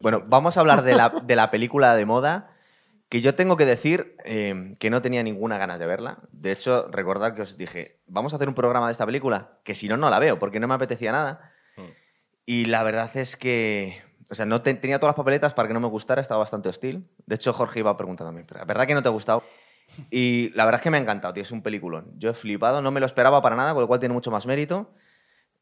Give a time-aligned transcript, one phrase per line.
[0.00, 2.50] Bueno, vamos a hablar de la, de la película de moda,
[3.08, 6.18] que yo tengo que decir eh, que no tenía ninguna ganas de verla.
[6.32, 9.74] De hecho, recordad que os dije, vamos a hacer un programa de esta película, que
[9.74, 11.52] si no, no la veo, porque no me apetecía nada.
[11.76, 11.86] Hmm.
[12.44, 15.74] Y la verdad es que, o sea, no te- tenía todas las papeletas para que
[15.74, 17.08] no me gustara, estaba bastante hostil.
[17.26, 19.42] De hecho, Jorge iba preguntándome, ¿pero ¿verdad que no te ha gustado?
[20.10, 22.12] Y la verdad es que me ha encantado, tío, es un peliculón.
[22.18, 24.46] Yo he flipado, no me lo esperaba para nada, con lo cual tiene mucho más
[24.46, 24.90] mérito.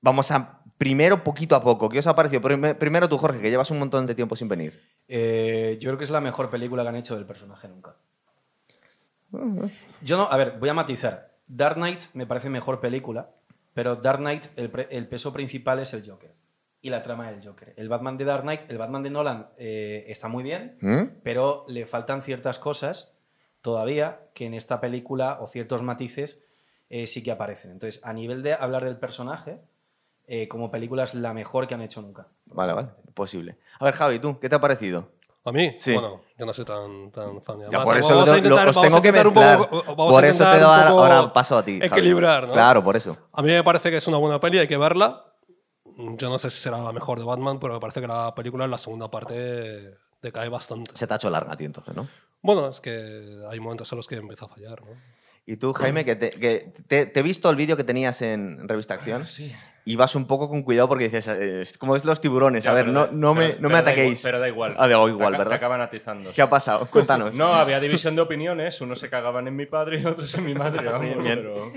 [0.01, 2.41] Vamos a, primero, poquito a poco, ¿qué os ha parecido?
[2.43, 4.81] Prime- Primero tú, Jorge, que llevas un montón de tiempo sin venir.
[5.09, 7.95] Eh, yo creo que es la mejor película que han hecho del personaje nunca.
[10.03, 11.31] Yo no, a ver, voy a matizar.
[11.46, 13.29] Dark Knight me parece mejor película,
[13.75, 16.31] pero Dark Knight, el, pre- el peso principal es el Joker
[16.82, 17.75] y la trama del Joker.
[17.76, 21.03] El Batman de Dark Knight, el Batman de Nolan eh, está muy bien, ¿Mm?
[21.23, 23.13] pero le faltan ciertas cosas
[23.63, 26.39] todavía que en esta película o ciertos matices
[26.90, 27.73] eh, sí que aparecen.
[27.73, 29.59] Entonces, a nivel de hablar del personaje,
[30.26, 32.27] eh, como película es la mejor que han hecho nunca.
[32.47, 33.59] Vale, vale, posible.
[33.78, 35.11] A ver, Javi, ¿tú qué te ha parecido?
[35.45, 35.77] ¿A mí?
[35.78, 35.92] Sí.
[35.92, 37.61] Bueno, yo no soy tan, tan fan.
[37.70, 39.34] Ya, por eso vamos lo- a lo- intentar- os vamos a tengo que intentar un
[39.34, 39.59] mezclar.
[39.59, 41.78] poco- vamos por a eso te doy ahora- paso a ti.
[41.78, 41.86] Javi.
[41.86, 42.53] Equilibrar, ¿no?
[42.53, 43.17] Claro, por eso.
[43.33, 45.23] A mí me parece que es una buena peli, hay que verla.
[45.97, 48.64] Yo no sé si será la mejor de Batman, pero me parece que la película
[48.64, 50.91] en la segunda parte decae bastante.
[50.95, 52.06] Se te ha hecho larga a ti entonces, ¿no?
[52.42, 54.91] Bueno, es que hay momentos en los que empieza a fallar, ¿no?
[55.47, 58.69] Y tú, Jaime, que te, que te- te he visto el vídeo que tenías en
[58.69, 59.27] Revista Acción.
[59.27, 59.55] Sí.
[59.89, 62.73] Y vas un poco con cuidado porque dices, eh, es como es los tiburones, Ya,
[62.73, 64.19] a ver, no, no me, no me pero da ataquéis.
[64.19, 64.75] igual- Pero da igual.
[64.79, 65.48] Ah, da igual, Te ¿verdad?
[65.53, 66.33] Te acaban atizando.
[66.33, 66.87] ¿Qué ha pasado?
[66.91, 67.37] Cuéntanos.
[67.37, 68.81] No, había división de opiniones.
[68.81, 70.84] Unos se cagaban en mi padre y otros en mi madre.
[70.91, 71.39] vamos, Bien, bien.
[71.39, 71.70] pero-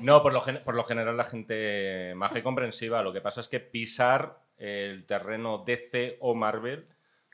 [0.00, 3.02] No, por lo, por lo general la gente maja y comprensiva.
[3.02, 6.86] Lo que pasa es que pisar el terreno DC o Marvel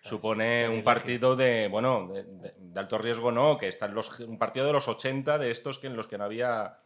[0.02, 4.18] supone un partido de, bueno, de, de- de alto riesgo no, que está en los,
[4.20, 6.78] un partido de los 80 de estos que en los que no había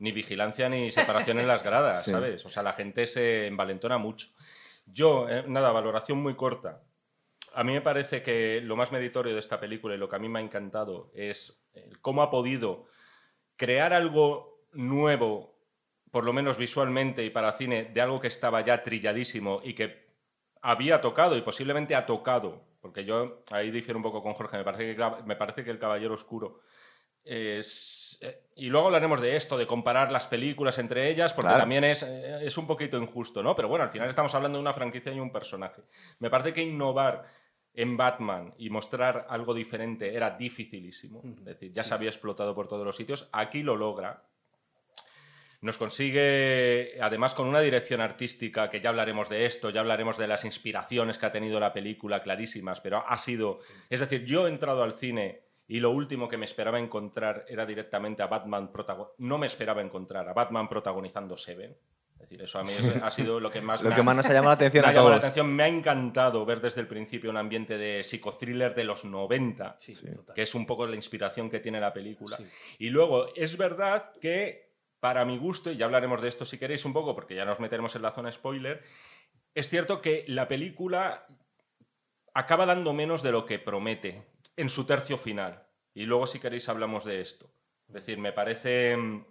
[0.00, 2.10] ni vigilancia ni separación en las gradas, Sí.
[2.10, 2.44] ¿sabes?
[2.44, 4.28] O sea, la gente se envalentona mucho.
[4.86, 6.82] Yo, eh, nada, valoración muy corta.
[7.54, 10.18] A mí me parece que lo más meritorio de esta película y lo que a
[10.18, 12.86] mí me ha encantado es eh, cómo ha podido
[13.56, 15.58] crear algo nuevo,
[16.10, 20.08] por lo menos visualmente y para cine, de algo que estaba ya trilladísimo y que
[20.62, 24.64] había tocado y posiblemente ha tocado, porque yo ahí difiero un poco con Jorge, me
[24.64, 26.60] parece que, me parece que El Caballero Oscuro
[27.24, 27.99] es...
[28.20, 31.62] eh, Y luego hablaremos de esto, de comparar las películas entre ellas, porque Claro.
[31.62, 33.54] también es, eh, es un poquito injusto, ¿no?
[33.54, 35.82] Pero bueno, al final estamos hablando de una franquicia y un personaje.
[36.18, 37.24] Me parece que innovar
[37.72, 41.22] en Batman y mostrar algo diferente era dificilísimo.
[41.38, 43.28] Es decir, ya se había explotado por todos los sitios.
[43.32, 44.24] Aquí lo logra.
[45.62, 50.26] Nos consigue, además, con una dirección artística, que ya hablaremos de esto, ya hablaremos de
[50.26, 53.60] las inspiraciones que ha tenido la película, clarísimas, pero ha sido...
[53.90, 57.64] Es decir, yo he entrado al cine y lo último que me esperaba encontrar era
[57.64, 59.14] directamente a Batman protagonizando...
[59.18, 61.76] No me esperaba encontrar a Batman protagonizando Seven.
[62.14, 62.68] Es decir, eso a mí
[63.02, 63.80] ha sido lo que más...
[63.80, 65.16] Lo me que ha- más nos ha llamado la atención me a ha llamado la
[65.16, 65.24] todos.
[65.24, 65.54] atención.
[65.56, 69.94] Me ha encantado ver desde el principio un ambiente de psicothriller de los 90 Sí,
[70.12, 70.34] total.
[70.34, 72.36] que es un poco la inspiración que tiene la película.
[72.36, 72.44] Sí.
[72.78, 76.84] Y luego, es verdad que, para mi gusto, y ya hablaremos de esto si queréis
[76.84, 78.82] un poco, porque ya nos meteremos en la zona spoiler,
[79.54, 81.24] es cierto que la película
[82.34, 84.24] acaba dando menos de lo que promete
[84.60, 85.66] en su tercio final.
[85.94, 87.50] Y luego, si queréis, hablamos de esto.
[87.88, 89.24] Es decir, me parece mm,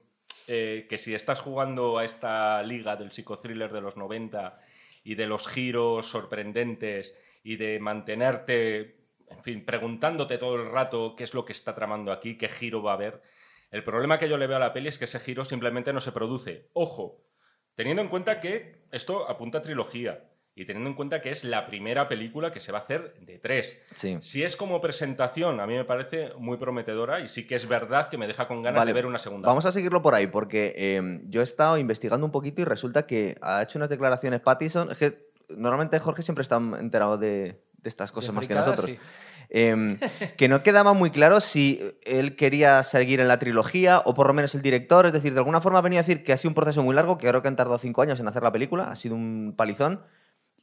[0.48, 4.60] eh, que si estás jugando a esta liga del psicothriller de los 90
[5.04, 8.98] y de los giros sorprendentes y de mantenerte,
[9.30, 12.84] en fin, preguntándote todo el rato qué es lo que está tramando aquí, qué giro
[12.84, 13.22] va a haber,
[13.72, 16.02] el problema que yo le veo a la peli es que ese giro simplemente no
[16.02, 16.70] se produce.
[16.74, 17.22] Ojo,
[17.76, 21.68] teniendo en cuenta que esto apunta a trilogía y teniendo en cuenta que es la
[21.68, 23.80] primera película que se va a hacer de tres.
[23.94, 24.18] Sí.
[24.22, 28.10] Si es como presentación, a mí me parece muy prometedora y sí que es verdad
[28.10, 29.48] que me deja con ganas Vale, de ver una segunda.
[29.48, 33.08] Vamos a seguirlo por ahí, porque eh, yo he estado investigando un poquito y resulta
[33.08, 34.92] que ha hecho unas declaraciones Pattison.
[34.92, 38.90] Es que normalmente Jorge siempre está enterado de, de estas cosas más que nosotros.
[38.90, 39.00] sí.
[39.52, 39.98] Eh,
[40.38, 44.34] que no quedaba muy claro si él quería seguir en la trilogía o por lo
[44.34, 45.08] menos el director.
[45.08, 47.18] Es decir, de alguna forma venido a decir que ha sido un proceso muy largo,
[47.18, 50.04] que creo que han tardado cinco años en hacer la película, ha sido un palizón.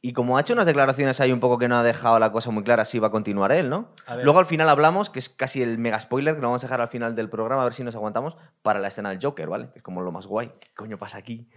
[0.01, 2.51] Y como ha hecho unas declaraciones ahí un poco que no ha dejado la cosa
[2.51, 3.91] muy clara, si va a continuar él, ¿no?
[4.23, 6.81] Luego al final hablamos, que es casi el mega spoiler, que lo vamos a dejar
[6.81, 9.69] al final del programa, a ver si nos aguantamos, para la escena del Joker, ¿vale?
[9.71, 10.51] Que es como lo más guay.
[10.59, 11.49] ¿Qué coño pasa aquí?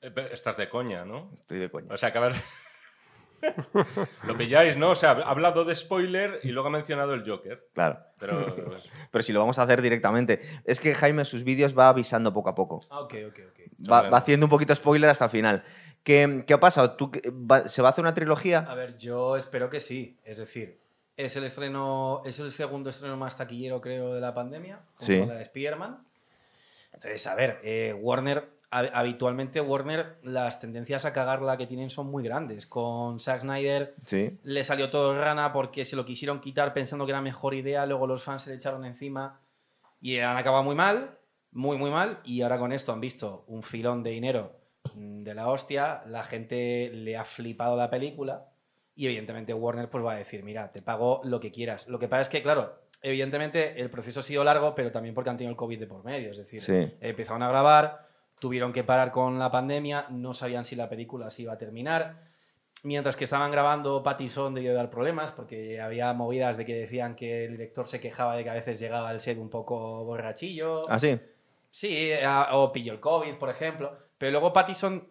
[0.00, 1.30] Eh, Estás de coña, ¿no?
[1.34, 1.92] Estoy de coña.
[1.92, 2.42] O sea, acabas...
[4.24, 4.90] Lo pilláis, ¿no?
[4.90, 7.68] O sea, ha hablado de spoiler y luego ha mencionado el Joker.
[7.74, 7.98] Claro.
[8.18, 8.54] Pero
[9.10, 10.40] Pero si lo vamos a hacer directamente.
[10.64, 12.80] Es que Jaime sus vídeos va avisando poco a poco.
[12.90, 13.90] Ah, ok, ok, ok.
[13.90, 15.64] Va, va haciendo un poquito spoiler hasta el final.
[16.04, 16.92] ¿Qué, qué ha pasado?
[16.96, 18.60] ¿Tú, va- ¿Se va a hacer una trilogía?
[18.68, 20.18] A ver, yo espero que sí.
[20.24, 20.80] Es decir,
[21.16, 24.80] es el estreno, es el segundo estreno más taquillero, creo, de la pandemia.
[24.96, 25.20] junto Sí.
[25.20, 26.04] a la de Spider-Man.
[26.92, 32.06] Entonces, a ver, eh, Warner hab- habitualmente Warner, las tendencias a cagarla que tienen son
[32.10, 32.66] muy grandes.
[32.66, 34.38] Con Zack Snyder Sí.
[34.42, 38.06] le salió todo rana porque se lo quisieron quitar pensando que era mejor idea, luego
[38.06, 39.40] los fans se le echaron encima
[40.00, 41.18] y han acabado muy mal,
[41.52, 42.18] muy, muy mal.
[42.24, 44.56] Y ahora con esto han visto un filón de dinero
[44.94, 48.46] de la hostia, la gente le ha flipado la película
[48.94, 51.88] y evidentemente Warner pues va a decir, mira, te pago lo que quieras.
[51.88, 55.30] Lo que pasa es que, claro, evidentemente el proceso ha sido largo, pero también porque
[55.30, 56.30] han tenido el COVID de por medio.
[56.30, 56.92] Es decir, Sí.
[57.00, 58.06] empezaron a grabar,
[58.38, 62.16] tuvieron que parar con la pandemia, no sabían si la película se iba a terminar.
[62.84, 67.44] Mientras que estaban grabando, Pattison debió dar problemas porque había movidas de que decían que
[67.44, 70.82] el director se quejaba de que a veces llegaba al set un poco borrachillo.
[70.90, 71.16] ¿Ah, sí?
[71.70, 72.10] Sí,
[72.50, 73.96] o pilló el COVID, por ejemplo.
[74.22, 75.08] Pero luego Pattison,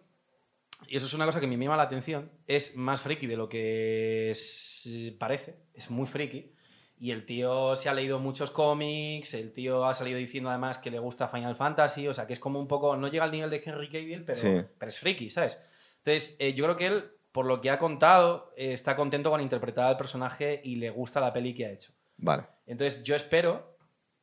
[0.88, 3.46] y eso es una cosa que me llama la atención, es más friki de lo
[3.46, 5.56] que es- parece.
[5.74, 6.54] Es muy friki.
[6.98, 10.90] Y el tío se ha leído muchos cómics, el tío ha salido diciendo además que
[10.90, 13.50] le gusta Final Fantasy, o sea que es como un poco, no llega al nivel
[13.50, 14.62] de Henry Cavill, pero, Sí.
[14.78, 15.62] pero es friki, ¿sabes?
[15.98, 19.42] Entonces, eh, yo creo que él, por lo que ha contado, eh, está contento con
[19.42, 21.92] interpretar al personaje y le gusta la peli que ha hecho.
[22.16, 22.44] Vale.
[22.64, 23.71] Entonces yo espero,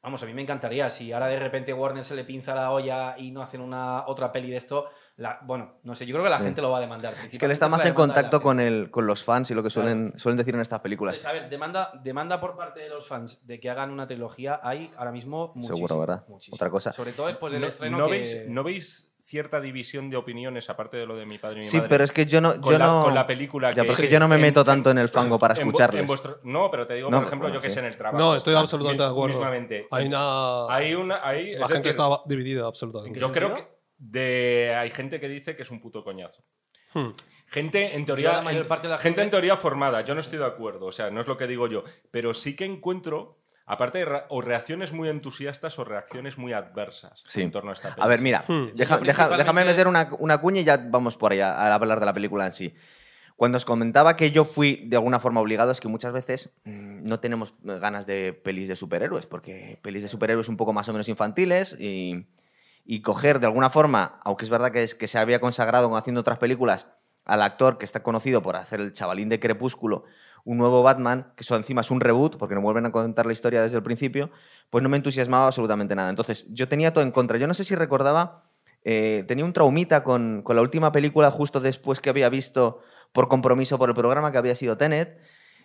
[0.01, 3.15] vamos, a mí me encantaría, si ahora de repente Warner se le pinza la olla
[3.17, 6.29] y no hacen una otra peli de esto, la, bueno, no sé, yo creo que
[6.29, 6.43] la Sí.
[6.45, 7.13] gente lo va a demandar.
[7.29, 9.69] Es que él está más en contacto con, el, con los fans y lo que
[9.69, 11.15] suelen, suelen decir en estas películas.
[11.15, 14.61] Entonces, a ver, demanda, demanda por parte de los fans de que hagan una trilogía
[14.63, 15.75] hay ahora mismo muchísimo.
[15.87, 16.23] Seguro, ¿verdad?
[16.29, 16.55] muchísimo.
[16.55, 16.93] Otra cosa.
[16.93, 20.69] Sobre todo después del ¿No, estreno no que- veis, ¿No veis cierta división de opiniones,
[20.69, 21.89] aparte de lo de mi padre y mi Sí, madre?
[21.89, 22.59] pero es que yo no.
[22.59, 23.87] con, Yo la, no con la película Ya, que...
[23.89, 26.01] porque yo no me en- meto tanto en el fango para escucharles.
[26.01, 27.75] en vuestro- no, pero te digo, No, por ejemplo, bueno, yo que sí.
[27.75, 28.23] sé en el trabajo.
[28.23, 29.37] No, estoy absolutamente de acuerdo.
[29.37, 29.87] Mismamente.
[29.91, 30.65] Hay una.
[30.73, 31.19] Hay una...
[31.25, 33.19] Hay, la es gente decir, está dividida absolutamente.
[33.19, 33.67] Yo creo que
[33.97, 36.43] de, hay gente que dice que es un puto coñazo.
[36.93, 37.09] Hmm.
[37.47, 40.01] Gente en Yo, teoría, la mayor parte de la gente en teoría formada.
[40.01, 42.55] Yo no estoy de acuerdo, o sea, no es lo que digo yo, pero sí
[42.55, 43.38] que encuentro
[43.69, 47.44] aparte o reacciones muy entusiastas o reacciones muy adversas Sí.
[47.44, 48.69] en torno a esta A ver, mira, Hmm.
[48.75, 52.00] deja- principalmente- déjame meter una, una cuña y ya vamos por ahí a, a hablar
[52.00, 52.75] de la película en sí.
[53.36, 57.04] Cuando os comentaba que yo fui de alguna forma obligado, es que muchas veces mm,
[57.07, 60.92] no tenemos ganas de pelis de superhéroes, porque pelis de superhéroes un poco más o
[60.92, 62.27] menos infantiles y,
[62.86, 66.19] y coger de alguna forma, aunque es verdad que, es, que se había consagrado haciendo
[66.21, 66.92] otras películas,
[67.24, 70.06] al actor que está conocido por hacer el chavalín de Crepúsculo,
[70.49, 73.33] un nuevo Batman, que eso encima es un reboot, porque no vuelven a contar la
[73.33, 74.31] historia desde el principio,
[74.71, 76.09] pues no me entusiasmaba absolutamente nada.
[76.09, 77.37] Entonces, yo tenía todo en contra.
[77.37, 78.49] Yo no sé si recordaba,
[78.83, 82.79] eh, tenía un traumita con, con la última película justo después que había visto
[83.13, 85.19] por compromiso por el programa, que había sido Tenet.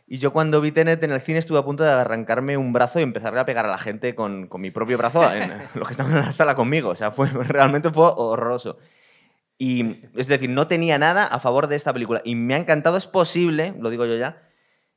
[0.06, 3.00] Y yo cuando vi Tenet en el cine estuve a punto de arrancarme un brazo
[3.00, 5.92] y empezarle a pegar a la gente con, con mi propio brazo, en, los que
[5.92, 6.90] estaban en la sala conmigo.
[6.90, 8.76] O sea, fue, realmente fue horroroso.
[9.56, 12.20] Y es decir, no tenía nada a favor de esta película.
[12.22, 14.44] Y me ha encantado, es posible, lo digo yo ya,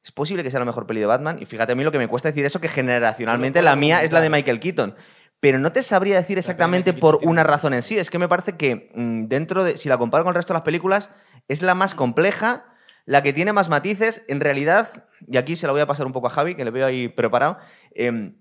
[0.08, 1.38] es posible que sea la mejor peli de Batman.
[1.42, 4.14] Y fíjate a mí lo que me cuesta decir eso, que generacionalmente la mía es
[4.14, 4.30] la de.
[4.30, 4.96] Michael Keaton.
[5.42, 7.98] Pero no te sabría decir exactamente por una razón en sí.
[7.98, 10.60] Es que me parece que mm, dentro de, si la comparo con el resto de
[10.60, 11.12] las películas,
[11.50, 12.74] es la más compleja,
[13.04, 14.24] la que tiene más matices.
[14.30, 16.72] En realidad, y aquí se la voy a pasar un poco a Javi, que le
[16.72, 17.58] veo ahí preparado,
[17.94, 18.38] em,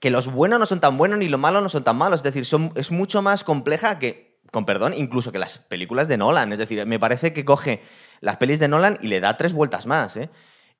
[0.00, 2.20] que los buenos no son tan buenos ni los malos no son tan malos.
[2.20, 6.16] Es decir, son, es mucho más compleja que, con perdón, incluso que las películas de
[6.16, 6.50] Nolan.
[6.50, 7.82] Es decir, me parece que coge
[8.22, 10.16] las pelis de Nolan y le da tres vueltas más.
[10.16, 10.30] ¿eh?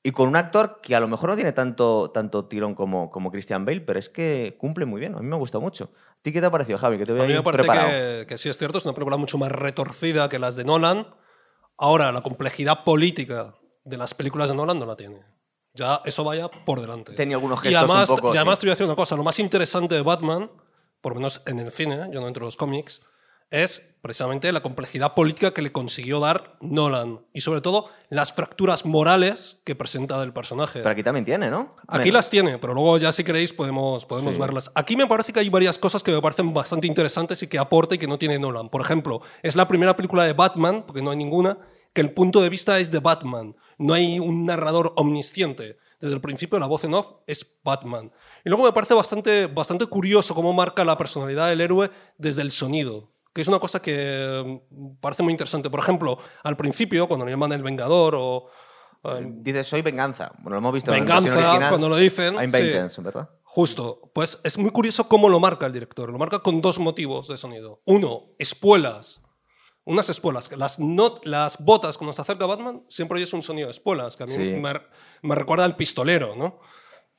[0.06, 3.32] Y con un actor que a lo mejor no tiene tanto, tanto tirón como, como
[3.32, 5.14] Christian Bale, pero es que cumple muy bien.
[5.14, 5.92] A mí me gusta mucho.
[6.10, 6.98] ¿A ti qué te ha parecido, Javi?
[6.98, 9.16] Que te veo A mí me parece que, que sí es cierto, es una película
[9.16, 11.06] mucho más retorcida que las de Nolan.
[11.78, 15.22] Ahora, la complejidad política de las películas de Nolan no la tiene.
[15.72, 17.14] Ya eso vaya por delante.
[17.14, 18.60] Tenía algunos y gestos además, un poco, y además sí.
[18.60, 20.50] te voy a decir una cosa, lo más interesante de Batman,
[21.00, 23.06] por lo menos en el cine, yo no entro en los cómics,
[23.50, 27.20] es precisamente la complejidad política que le consiguió dar Nolan.
[27.32, 30.80] Y sobre todo las fracturas morales que presenta del personaje.
[30.80, 31.74] Pero aquí también tiene, ¿no?
[31.86, 32.14] Aquí Menos.
[32.14, 34.40] las tiene, pero luego ya si queréis podemos, podemos Sí.
[34.40, 34.70] verlas.
[34.74, 37.94] Aquí me parece que hay varias cosas que me parecen bastante interesantes y que aporta
[37.94, 38.68] y que no tiene Nolan.
[38.68, 41.58] Por ejemplo, es la primera película de Batman, porque no hay ninguna,
[41.92, 43.56] que el punto de vista es de Batman.
[43.78, 45.78] No hay un narrador omnisciente.
[46.00, 48.12] Desde el principio la voz en off es Batman.
[48.44, 52.50] Y luego me parece bastante, bastante curioso cómo marca la personalidad del héroe desde el
[52.50, 55.68] sonido que es una cosa que mm, parece muy interesante.
[55.68, 58.46] Por ejemplo, al principio, cuando le llaman el Vengador o...
[59.04, 60.32] eh, Dices, soy venganza.
[60.38, 61.68] Bueno, lo hemos visto en la Venganza, original.
[61.68, 62.34] cuando lo dicen.
[62.36, 62.56] I'm sí.
[62.62, 63.28] vengeance, ¿verdad?
[63.42, 66.10] Justo, pues es muy curioso cómo lo marca el director.
[66.10, 67.82] Lo marca con dos motivos de sonido.
[67.84, 69.20] Uno, espuelas.
[69.84, 70.50] Unas espuelas.
[70.56, 74.22] Las, not- las botas, cuando se acerca Batman, siempre oyes un sonido de espuelas, que
[74.22, 74.40] a mí Sí.
[74.40, 74.72] me,
[75.22, 76.58] me recuerda al pistolero, ¿no?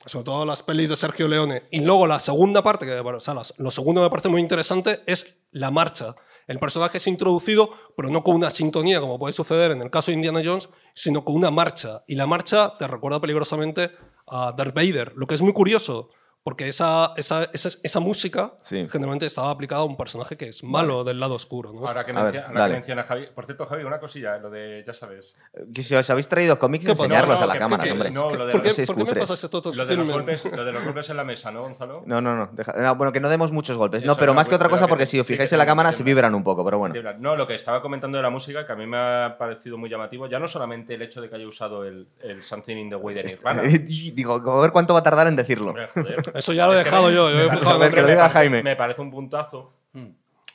[0.04, 1.64] Sobre todo las pelis de Sergio Leone.
[1.70, 5.00] Y luego la segunda parte, que bueno, o sea, lo segundo me parece muy interesante,
[5.06, 6.14] es la marcha.
[6.46, 10.10] El personaje es introducido, pero no con una sintonía, como puede suceder en el caso
[10.10, 12.04] de Indiana Jones, sino con una marcha.
[12.06, 13.90] Y la marcha te recuerda peligrosamente
[14.28, 15.12] a Darth Vader.
[15.16, 16.10] Lo que es muy curioso,
[16.46, 18.86] Porque esa, esa, esa, esa música Sí.
[18.88, 21.72] generalmente estaba aplicada a un personaje que es malo del lado oscuro.
[21.72, 21.84] ¿no?
[21.84, 23.26] Ahora que, ver, ahora menciona Javi.
[23.34, 25.34] Por cierto, Javi, una cosilla, lo de, ya sabes.
[25.74, 28.10] Que si os habéis traído cómics, enseñarlos No, no, a la que- cámara, que- hombre.
[28.12, 29.22] no, lo de ¿Por, qué, seis por qué me cutres.
[29.28, 29.60] pasas esto?
[29.74, 32.04] Lo de, los golpes, lo de los golpes en la mesa, ¿no, Gonzalo?
[32.06, 34.04] No, no, no, deja- no, Bueno, que no demos muchos golpes.
[34.04, 35.90] no, pero no, más que otra cosa, que- porque si os fijáis en la cámara,
[35.90, 36.94] se vibran un poco, pero bueno.
[37.18, 39.90] No, lo que estaba comentando de la música, que a mí me ha parecido muy
[39.90, 42.06] llamativo, ya no solamente el hecho de que haya usado el,
[42.40, 43.62] Something in the Way de Nirvana.
[43.88, 45.74] Y Digo, a ver cuánto va a tardar en decirlo.
[45.92, 46.35] Joder.
[46.38, 47.30] Eso ya lo he dejado me- yo.
[47.30, 48.62] yo he me parece- que lo diga Jaime.
[48.62, 49.72] Me un puntazo.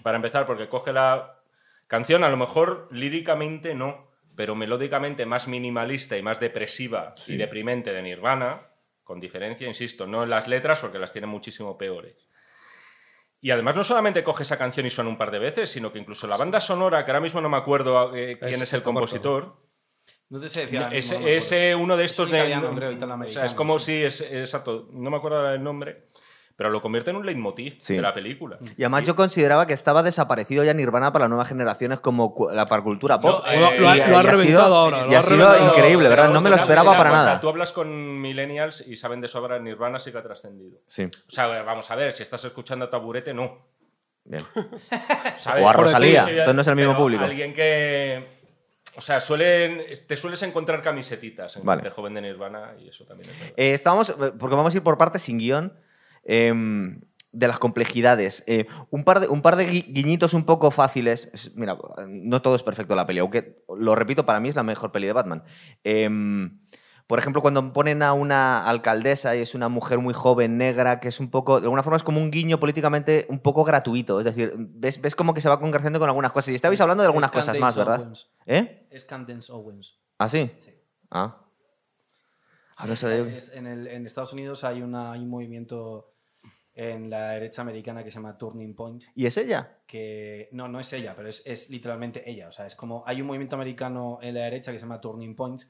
[0.03, 1.35] Para empezar, porque coge la
[1.87, 7.93] canción, a lo mejor líricamente no, pero melódicamente más minimalista y más depresiva y deprimente
[7.93, 8.61] de Nirvana,
[9.03, 12.15] con diferencia, insisto, no en las letras, porque las tiene muchísimo peores.
[13.41, 15.99] Y además no solamente coge esa canción y suena un par de veces, sino que
[15.99, 18.83] incluso la banda sonora, que ahora mismo no me acuerdo eh, quién Es- es, el
[18.83, 19.57] compositor,
[20.31, 20.83] No sé si decía.
[20.85, 21.63] ahora es, mismo, no me es, acuerdo.
[21.65, 22.37] eh, uno de estos un de...
[22.39, 23.85] italiano, creo, o sea, es italoamericano, como sí.
[23.85, 26.07] si es, exacto, no me acuerdo ahora del nombre,
[26.55, 27.95] pero lo convierte en un leitmotiv Sí.
[27.95, 28.57] de la película.
[28.77, 32.65] Y además yo consideraba que estaba desaparecido ya Nirvana para las nuevas generaciones como la
[32.65, 33.43] parcultura pop.
[33.45, 35.03] Yo, Lo, eh, lo ha, y- lo ha y ha reventado sido- ahora.
[35.09, 36.29] y ha ha sido increíble, ¿verdad?
[36.31, 37.41] No me lo esperaba para cosa, nada.
[37.41, 40.79] Tú hablas con millennials y saben de sobra Nirvana sí que ha trascendido.
[40.87, 43.65] Sí, O sea, vamos a ver, si estás escuchando a Taburete, no.
[44.23, 44.43] bien.
[45.61, 47.23] O a Rosalía, decir, entonces no es el mismo público.
[47.23, 48.40] Alguien que...
[48.97, 51.81] O sea, suelen, te sueles encontrar camisetitas en Vale.
[51.81, 53.53] gente joven de Nirvana y eso también es verdad.
[53.57, 55.73] Eh, estábamos, porque vamos a ir por partes sin guion,
[56.25, 56.99] em,
[57.31, 58.43] de las complejidades.
[58.47, 61.29] Eh, un, par de, un par de gui- guiñitos un poco fáciles.
[61.33, 64.63] Es- mira, no todo es perfecto la peli, aunque, lo repito, para mí es la
[64.63, 65.43] mejor peli de Batman.
[67.11, 71.09] Por ejemplo, cuando ponen a una alcaldesa y es una mujer muy joven, negra, que
[71.09, 74.17] es un poco, de alguna forma es como un guiño políticamente un poco gratuito.
[74.19, 76.53] Es decir, ves, ves como que se va congraciando con algunas cosas.
[76.53, 77.99] Y estabais Es- hablando de algunas cosas más, ¿verdad?
[77.99, 78.29] Owens.
[78.45, 78.87] ¿Eh?
[78.89, 79.99] Es Candence Owens.
[80.19, 80.49] ¿Ah, sí?
[80.57, 80.71] Sí.
[81.09, 81.35] Ah.
[82.77, 83.25] Ah, no sabía yo.
[83.25, 86.13] Es- en, el- en Estados Unidos hay, una, hay un movimiento
[86.73, 89.03] en la derecha americana que se llama Turning Point.
[89.15, 89.79] ¿Y es ella?
[89.85, 92.47] que no, no es ella, pero es, es literalmente ella.
[92.47, 95.35] O sea, es como hay un movimiento americano en la derecha que se llama Turning
[95.35, 95.63] Point,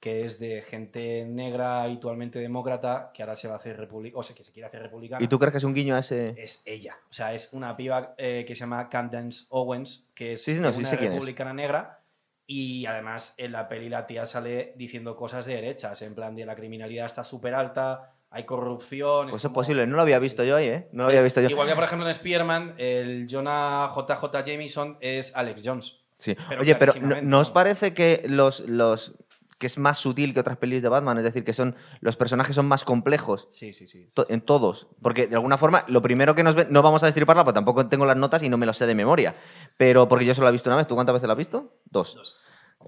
[0.00, 4.22] que es de gente negra, habitualmente demócrata, que ahora se va a hacer republicana, o
[4.22, 5.22] sea, que se quiere hacer republicana.
[5.24, 6.34] ¿Y tú crees que es un guiño a ese...?
[6.36, 6.96] Es ella.
[7.10, 10.60] O sea, es una piba eh, que se llama Candence Owens, que es Sí, sí,
[10.60, 12.00] no, sí una republicana negra.
[12.46, 16.46] Y además en la peli la tía sale diciendo cosas de derechas, en plan de
[16.46, 19.28] la criminalidad está súper alta, hay corrupción.
[19.30, 20.88] Pues es como- posible, no lo había visto yo ahí, ¿eh?
[20.92, 21.48] No lo había es- visto yo.
[21.50, 25.98] Igual que, por ejemplo, en Spearman, el Jonah JJ Jameson es Alex Jones.
[26.16, 26.36] Sí.
[26.48, 29.14] pero Oye, pero ¿no, ¿no os parece que los, los
[29.58, 31.18] que es más sutil que otras pelis de Batman?
[31.18, 34.08] Es decir, que son los personajes son más complejos Sí, sí, sí.
[34.14, 34.88] to- en todos.
[35.02, 37.88] Porque de alguna forma, lo primero que nos ven, no vamos a destriparla, porque tampoco
[37.88, 39.34] tengo las notas y no me lo sé de memoria.
[39.76, 40.86] Pero porque yo solo la he visto una vez.
[40.86, 41.80] ¿Tú cuántas veces la has visto?
[41.86, 42.36] Dos.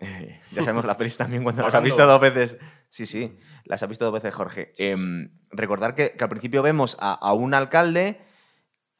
[0.00, 1.84] Eh, ya sabemos las pelis también cuando las has Pagando.
[1.96, 2.58] visto dos veces.
[2.88, 4.72] Sí, sí, las has visto dos veces, Jorge.
[4.78, 8.20] Em, recordar que, que al principio vemos a, a un alcalde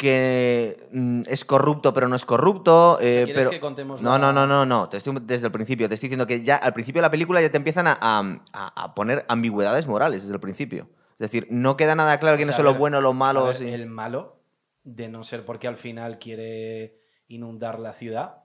[0.01, 2.99] que mm, es corrupto pero no es corrupto.
[3.03, 3.51] eh, ¿Quieres pero...
[3.51, 4.89] que contemos No, no, no, no, no.
[4.89, 5.89] Te estoy desde el principio.
[5.89, 8.95] Te estoy diciendo que ya al principio de la película ya te empiezan a, a-
[8.95, 10.89] poner ambigüedades morales desde el principio.
[11.13, 13.59] Es decir, no queda nada claro quiénes O sea, son los buenos, los malos.
[13.59, 14.41] ver, y- El malo,
[14.85, 18.45] de no ser porque al final quiere inundar la ciudad,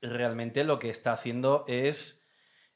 [0.00, 2.21] realmente lo que está haciendo es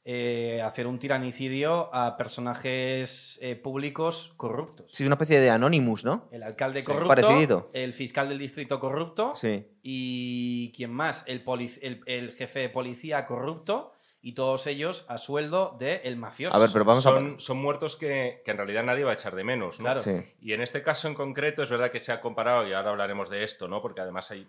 [0.09, 4.87] eh, hacer un tiranicidio a personajes eh, públicos corruptos.
[4.93, 6.29] Sí, una especie de Anonymous, ¿no?
[6.31, 7.69] El alcalde Sí, corrupto, parecidito.
[7.73, 9.67] el fiscal del distrito corrupto Sí.
[9.83, 11.25] y ¿quién más?
[11.27, 16.57] El, polic- el, el jefe de policía corrupto y todos ellos a sueldo del mafioso.
[16.57, 17.41] A ver, pero vamos son, a.
[17.41, 19.85] son muertos que, que en realidad nadie va a echar de menos, ¿no?
[19.87, 20.01] Claro.
[20.03, 20.13] Sí.
[20.41, 23.29] Y en este caso en concreto es verdad que se ha comparado, y ahora hablaremos
[23.29, 23.83] de esto, ¿no?
[23.83, 24.47] Porque además hay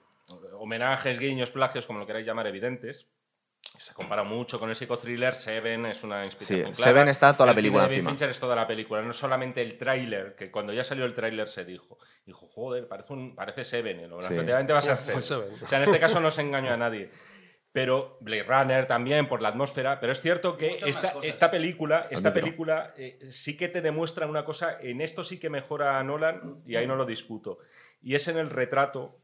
[0.60, 3.08] homenajes, guiños, plagios, como lo queráis llamar, evidentes.
[3.78, 5.36] Se compara mucho con el psicothriller.
[5.36, 6.92] Seven es una inspiración Sí, clara.
[6.92, 8.10] Seven está toda la El película de encima.
[8.10, 11.48] Fincher es toda la película, no solamente el tráiler, que cuando ya salió el tráiler
[11.48, 14.10] se dijo, dijo, joder, parece, un, parece Seven.
[14.20, 14.34] Sí.
[14.34, 15.50] Efectivamente va a ser Fue Seven.
[15.50, 15.64] Seven.
[15.64, 17.12] O sea, en este caso no se engañó a nadie.
[17.72, 20.00] Pero Blade Runner también, por la atmósfera.
[20.00, 24.44] Pero es cierto que esta, esta película, esta película eh, sí que te demuestra una
[24.44, 24.80] cosa.
[24.82, 27.60] En esto sí que mejora a Nolan, y ahí no lo discuto.
[28.02, 29.20] Y es en el retrato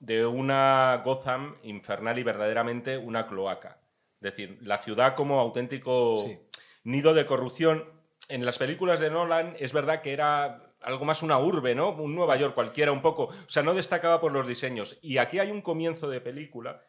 [0.00, 3.78] de una Gotham infernal y verdaderamente una cloaca.
[4.16, 6.38] Es decir, la ciudad como auténtico Sí.
[6.84, 7.84] nido de corrupción.
[8.28, 11.90] En las películas de Nolan es verdad que era algo más una urbe, ¿no?
[11.90, 13.24] Un Nueva York cualquiera un poco.
[13.24, 14.98] O sea, no destacaba por los diseños.
[15.02, 16.82] Y aquí hay un comienzo de película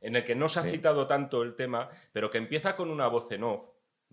[0.00, 0.70] en el que no se ha Sí.
[0.70, 3.66] citado tanto el tema, pero que empieza con una voz en off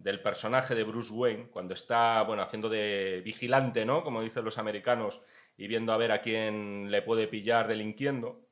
[0.03, 4.03] del personaje de Bruce Wayne cuando está, bueno, haciendo de vigilante, ¿no?
[4.03, 5.21] Como dicen los americanos,
[5.57, 8.47] y viendo a ver a quién le puede pillar delinquiendo,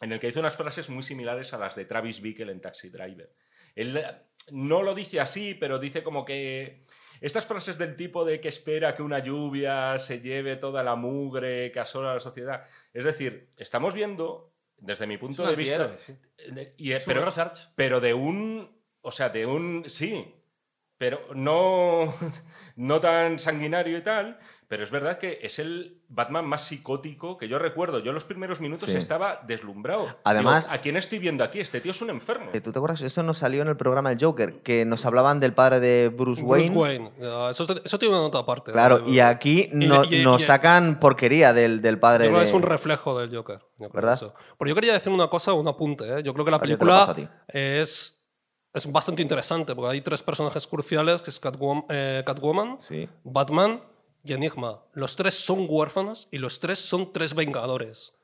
[0.00, 2.88] en el que dice unas frases muy similares a las de Travis Bickle en Taxi
[2.88, 3.34] Driver.
[3.74, 4.04] Él eh,
[4.52, 6.84] no lo dice así, pero dice como que
[7.20, 11.70] Estas frases del tipo de que espera que una lluvia se lleve toda la mugre
[11.72, 12.64] que asola a la sociedad.
[12.92, 15.96] Es decir, estamos viendo, desde mi punto un de vista.
[15.98, 16.14] sí.
[16.38, 17.58] eh, y- pero, Rorschach.
[17.74, 18.70] pero de un.
[19.02, 19.84] O sea, de un.
[19.86, 20.34] Sí.
[20.98, 22.14] Pero no,
[22.76, 24.38] no tan sanguinario y tal.
[24.66, 27.98] Pero es verdad que es el Batman más psicótico que yo recuerdo.
[27.98, 28.96] Yo en los primeros minutos Sí.
[28.96, 30.18] estaba deslumbrado.
[30.24, 31.60] Además- Digo, ¿a quién estoy viendo aquí?
[31.60, 32.50] Este tío es un enfermo.
[32.54, 33.02] Eh, ¿Tú te acuerdas?
[33.02, 36.42] Eso nos salió en el programa del Joker, que nos hablaban del padre de Bruce,
[36.42, 36.76] Bruce Wayne.
[36.76, 37.12] Wayne.
[37.20, 38.72] Ya, Eso, eso tiene una nota aparte.
[38.72, 39.08] Claro, ¿no?
[39.08, 42.44] y aquí no- y- y- nos y- sacan porquería del, del padre Yo creo de...
[42.46, 43.58] que es un reflejo del Joker.
[43.78, 44.14] yo ¿Verdad?
[44.14, 44.34] eso.
[44.58, 46.04] Pero yo quería decir una cosa, un apunte.
[46.18, 46.22] ¿eh?
[46.22, 47.28] Yo creo que la película ti.
[47.48, 48.23] es,
[48.74, 53.08] es bastante interesante porque hay tres personajes cruciales, que es Catwoman, eh, Catwoman, Sí.
[53.22, 53.82] Batman
[54.24, 54.82] y Enigma.
[54.92, 58.14] Los tres son huérfanos y los tres son tres vengadores.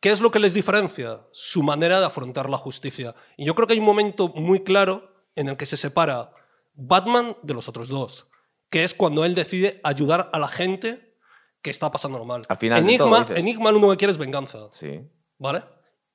[0.00, 1.22] ¿Qué es lo que les diferencia?
[1.32, 3.14] Su manera de afrontar la justicia.
[3.38, 6.30] Y yo creo que hay un momento muy claro en el que se separa
[6.74, 8.28] Batman de los otros dos,
[8.68, 11.16] que es cuando él decide ayudar a la gente
[11.62, 12.42] que está pasándolo mal.
[12.48, 13.36] Al final Enigma, todo.
[13.36, 14.66] Enigma lo único que quiere es venganza.
[14.70, 15.00] Sí.
[15.38, 15.62] ¿Vale?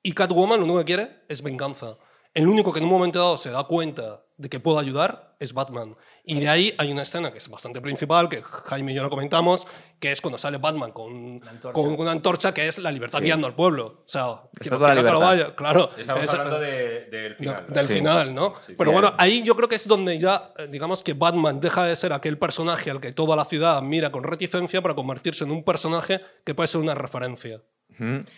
[0.02, 1.98] Y Catwoman lo único que quiere es venganza.
[2.34, 5.52] El único que en un momento dado se da cuenta de que puede ayudar es
[5.52, 5.96] Batman.
[6.24, 9.10] Y de ahí hay una escena que es bastante principal, que Jaime y yo lo
[9.10, 9.66] comentamos,
[9.98, 11.72] que es cuando sale Batman con, antorcha.
[11.74, 13.86] con una antorcha que es la libertad guiando al pueblo.
[13.86, 15.18] O sea, quien toda la libertad.
[15.18, 15.90] vaya, claro.
[15.98, 17.66] Estamos Es- hablando de- del no, final.
[17.66, 17.92] del Sí.
[17.94, 18.54] final, ¿no?
[18.66, 18.94] Sí, Pero sí.
[18.94, 22.12] bueno, ahí yo creo que es donde ya, eh, digamos que Batman deja de ser
[22.12, 26.20] aquel personaje al que toda la ciudad mira con reticencia para convertirse en un personaje
[26.44, 27.60] que puede ser una referencia.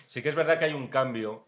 [0.06, 1.46] Sí que es verdad que hay un cambio.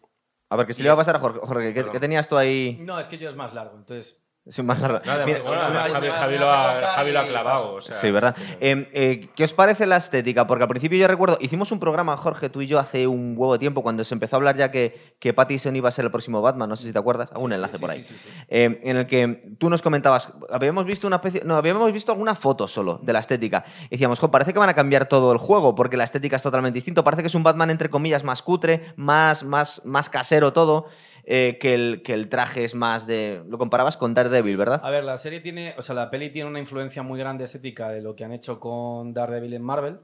[0.49, 1.39] A ver, que si le iba a pasar a Jorge.
[1.41, 2.77] Jorge, ¿qué, qué tenías tú ahí?
[2.81, 4.24] No, es que yo es más largo, entonces.
[4.47, 7.63] Sí, más Mira, bueno, me- Javi, lo ha, cortar Javi lo ha y clavado.
[7.63, 7.73] paso.
[7.77, 8.35] o sea, Sí, ¿verdad?
[8.59, 10.45] Eh, eh, ¿Qué os parece la estética?
[10.45, 13.53] Porque al principio yo recuerdo, hicimos un programa, Jorge, tú y yo, hace un huevo
[13.53, 16.11] de tiempo, cuando se empezó a hablar ya que, que Pattinson iba a ser el
[16.11, 18.03] próximo Batman, no sé si te acuerdas, algún enlace sí, por sí, ahí.
[18.03, 18.29] sí, sí.
[18.49, 22.35] Eh, en el que tú nos comentabas, habíamos visto una especie, no, habíamos visto alguna
[22.35, 23.65] foto solo de la estética.
[23.85, 26.43] Y decíamos, jo, parece que van a cambiar todo el juego, porque la estética es
[26.43, 27.03] totalmente distinto.
[27.03, 30.85] Parece que es un Batman, entre comillas, más cutre, más, más, más casero todo.
[31.27, 33.43] Eh, que, el, que el traje es más de.
[33.47, 34.79] Lo comparabas con Daredevil, ¿verdad?
[34.83, 37.89] A ver, la serie tiene, o sea, la peli tiene una influencia muy grande estética
[37.89, 39.99] de lo que han hecho con Daredevil en Marvel.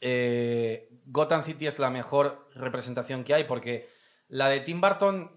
[0.00, 3.88] Eh, Gotham City es la mejor representación que hay porque
[4.28, 5.30] la de Tim Burton,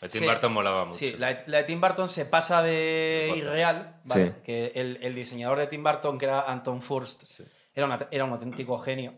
[0.00, 0.26] El Tim Sí.
[0.26, 0.98] Burton molaba mucho.
[0.98, 4.26] sí, la, la de Tim Burton se pasa de irreal, ¿vale?
[4.28, 4.32] Sí.
[4.44, 7.40] Que el, el diseñador de Tim Burton, que era Anton Furst,
[7.74, 9.14] era, una- era un auténtico genio,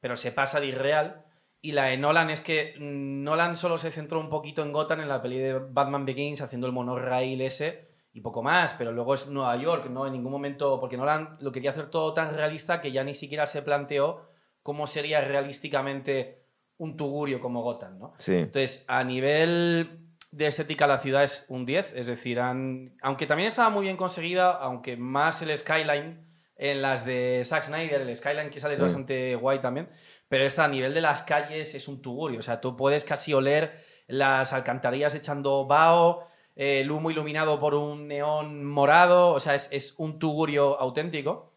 [0.00, 1.24] pero se pasa de irreal.
[1.64, 5.00] Y la de Nolan es que mm, Nolan solo se centró un poquito en Gotham
[5.00, 9.14] en la peli de Batman Begins, haciendo el monorail ese y poco más, pero luego
[9.14, 10.06] es Nueva York, ¿no?
[10.06, 13.46] En ningún momento, porque Nolan lo quería hacer todo tan realista que ya ni siquiera
[13.46, 14.28] se planteó
[14.62, 16.42] cómo sería realísticamente
[16.78, 18.12] un tugurio como Gotham, ¿no?
[18.18, 18.34] Sí.
[18.34, 20.00] Entonces, a nivel
[20.32, 21.92] de estética, la ciudad es un 10.
[21.94, 27.04] Es decir, han- aunque también estaba muy bien conseguida, aunque más el skyline en las
[27.04, 28.82] de Zack Snyder, el skyline que sale Sí.
[28.82, 29.88] bastante guay también.
[30.32, 32.38] Pero esta a nivel de las calles es un tugurio.
[32.38, 36.24] O sea, tú puedes casi oler las alcantarillas echando vaho,
[36.56, 39.34] eh, el humo iluminado por un neón morado.
[39.34, 41.52] O sea, es, es un tugurio auténtico.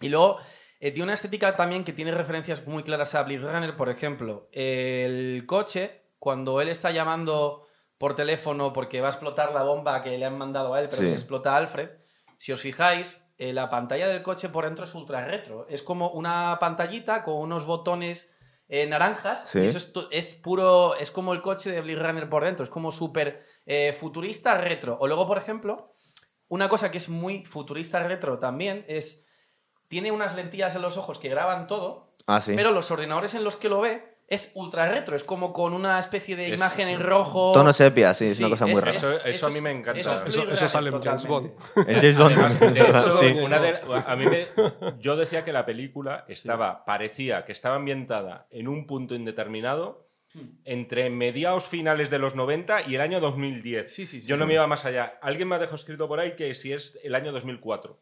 [0.00, 0.38] Y luego
[0.80, 4.48] eh, tiene una estética también que tiene referencias muy claras a Blade Runner, por ejemplo.
[4.50, 10.18] El coche, cuando él está llamando por teléfono porque va a explotar la bomba que
[10.18, 11.06] le han mandado a él, pero Sí.
[11.08, 11.90] que explota a Alfred,
[12.36, 15.66] si os fijáis, eh, la pantalla del coche por dentro es ultra retro.
[15.68, 18.36] Es como una pantallita con unos botones
[18.68, 19.48] eh, naranjas.
[19.48, 19.60] Sí.
[19.60, 20.96] Y eso es, puro.
[20.96, 22.64] Es como el coche de Blade Runner por dentro.
[22.64, 24.98] Es como súper eh, futurista retro.
[25.00, 25.94] O luego, por ejemplo,
[26.48, 29.26] una cosa que es muy futurista retro también es.
[29.86, 32.52] Tiene unas lentillas en los ojos que graban todo, Ah, sí.
[32.54, 35.16] pero los ordenadores en los que lo ve es ultra retro.
[35.16, 37.52] Es como con una especie de Es- imagen en rojo.
[37.54, 38.90] Tono sepia, sí, es una cosa muy rara.
[38.90, 40.00] Eso- es- eso a mí me encanta.
[40.00, 41.56] Eso, es Eso- Blade eso Runner sale en James totalmente.
[41.92, 42.32] El James Bond.
[42.38, 43.26] Además, de hecho, Sí.
[43.42, 44.48] una de- a mí me-
[45.00, 50.06] yo decía que la película estaba, parecía que estaba ambientada en un punto indeterminado
[50.64, 53.92] entre mediados finales de los 90 y el año 2010.
[53.92, 54.48] Sí, sí, sí, yo no sí.
[54.48, 55.18] me iba más allá.
[55.22, 57.98] Alguien me ha dejado escrito por ahí que si es el año 2004.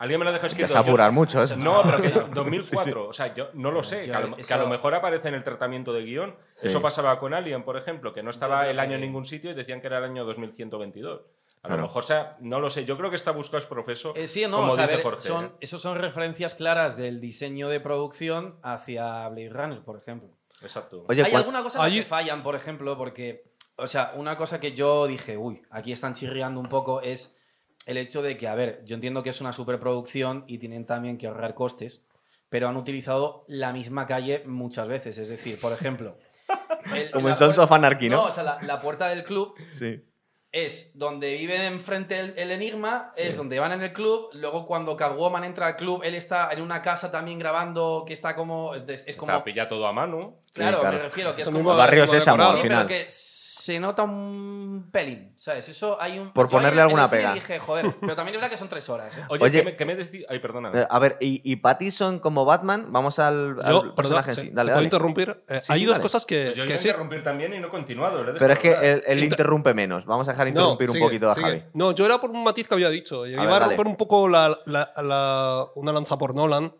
[0.00, 0.64] Alguien me lo Que escrito.
[0.66, 1.46] es apurar Yo- mucho, ¿eh?
[1.56, 3.08] No, pero que 2004.
[3.08, 4.06] O sea, yo no lo sé.
[4.06, 6.34] Yo- que, a lo, eso- que a lo mejor aparece en el tratamiento de guion.
[6.54, 6.66] Sí.
[6.66, 9.54] Eso pasaba con Alien, por ejemplo, que no estaba el año en ningún sitio y
[9.54, 11.20] decían que era el año 2122.
[11.62, 11.76] A Claro.
[11.82, 12.86] lo mejor, o sea, no lo sé.
[12.86, 14.14] Yo creo que está buscado es profeso.
[14.16, 15.20] Eh, sí, no, como o sea, dice ver, Jorge.
[15.20, 15.50] son, ¿eh?
[15.60, 20.30] esos son referencias claras del diseño de producción hacia Blade Runner, por ejemplo.
[20.62, 21.04] Exacto.
[21.08, 23.44] Oye, Hay cuan- alguna cosa Allí- que fallan, por ejemplo, porque,
[23.76, 27.39] o sea, una cosa que yo dije, uy, aquí están chirriando un poco, es
[27.86, 31.18] el hecho de que, a ver, yo entiendo que es una superproducción y tienen también
[31.18, 32.04] que ahorrar costes,
[32.48, 35.18] pero han utilizado la misma calle muchas veces.
[35.18, 36.16] Es decir, por ejemplo.
[36.94, 38.16] el- Como la en Sons of Anarchy, ¿no?
[38.16, 40.04] No, o sea, la, la puerta del club Sí.
[40.52, 44.96] es donde vive enfrente el, el enigma, es donde van en el club, luego cuando
[44.96, 48.74] Catwoman entra al club, él está en una casa también grabando que está como...
[48.74, 49.30] Es, es como...
[49.32, 50.18] Está pilla todo a mano.
[50.52, 50.96] Claro, Sí, claro.
[50.96, 51.76] me refiero que es Eso como...
[51.76, 52.86] Barrio Sésamo, al Sí, final.
[52.88, 55.68] pero que se nota un pelín, ¿sabes?
[55.68, 56.32] Eso hay un...
[56.32, 57.32] Por yo ponerle alguna pega.
[57.34, 59.22] dije, joder, pero también es verdad que son tres horas, ¿eh?
[59.28, 60.24] Oye, Oye- ¿qué me, qué me decís?
[60.28, 60.72] Ay, perdona.
[60.74, 64.34] Eh, A ver, y, y Pattinson como Batman, vamos al, al Yo, perdón, personaje en
[64.36, 64.48] sí, sí.
[64.48, 64.84] ¿te Dale, puedo dale.
[64.86, 65.44] interrumpir?
[65.48, 66.02] Eh, Sí, hay sí, dos dale.
[66.02, 66.88] cosas que, Pues yo que iba a sí.
[66.88, 68.24] interrumpir también y no he continuado.
[68.24, 70.04] le he Pero es que él, él Inter- interrumpe menos.
[70.06, 71.46] Vamos a dejar interrumpir No, un sigue, poquito a sigue.
[71.46, 71.64] Javi.
[71.74, 73.24] No, yo era por un matiz que había dicho.
[73.24, 73.76] Yo A iba ver, a dale.
[73.76, 76.72] romper un poco la, la- la- una lanza por Nolan.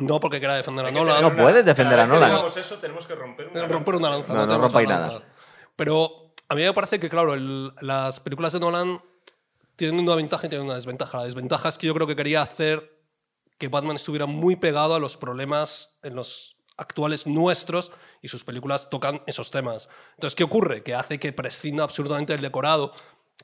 [0.00, 1.22] No porque quiera defender a Nolan.
[1.22, 2.30] No puedes defender a Nolan.
[2.30, 4.32] digamos eso, tenemos que romper una romper una lanza.
[4.32, 5.22] No, no tenemos rompáis nada.
[5.76, 9.00] Pero a mí me parece que, claro, el- las películas de Nolan
[9.76, 11.18] tienen una ventaja y tienen una desventaja.
[11.18, 12.96] La desventaja es que yo creo que quería hacer
[13.58, 17.90] que Batman estuviera muy pegado a los problemas en los actuales nuestros
[18.22, 19.88] y sus películas tocan esos temas.
[20.14, 20.82] Entonces, ¿qué ocurre?
[20.82, 22.92] Que hace que prescinda absolutamente del decorado,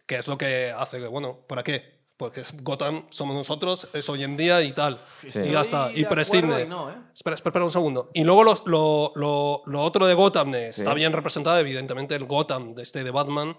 [0.07, 1.92] que es lo que hace que, bueno, ¿para qué?
[2.23, 4.99] Porque Gotham somos nosotros, es hoy en día y tal.
[5.27, 5.41] Sí.
[5.45, 5.91] Y ya está.
[5.93, 6.67] Y prescinde.
[6.67, 6.95] no, ¿eh?
[7.15, 8.11] Espera, espera, espera un segundo.
[8.15, 10.83] Y luego lo, lo, lo- lo otro de Gotham de- Sí.
[10.83, 13.57] está bien representado, evidentemente el Gotham de este de Batman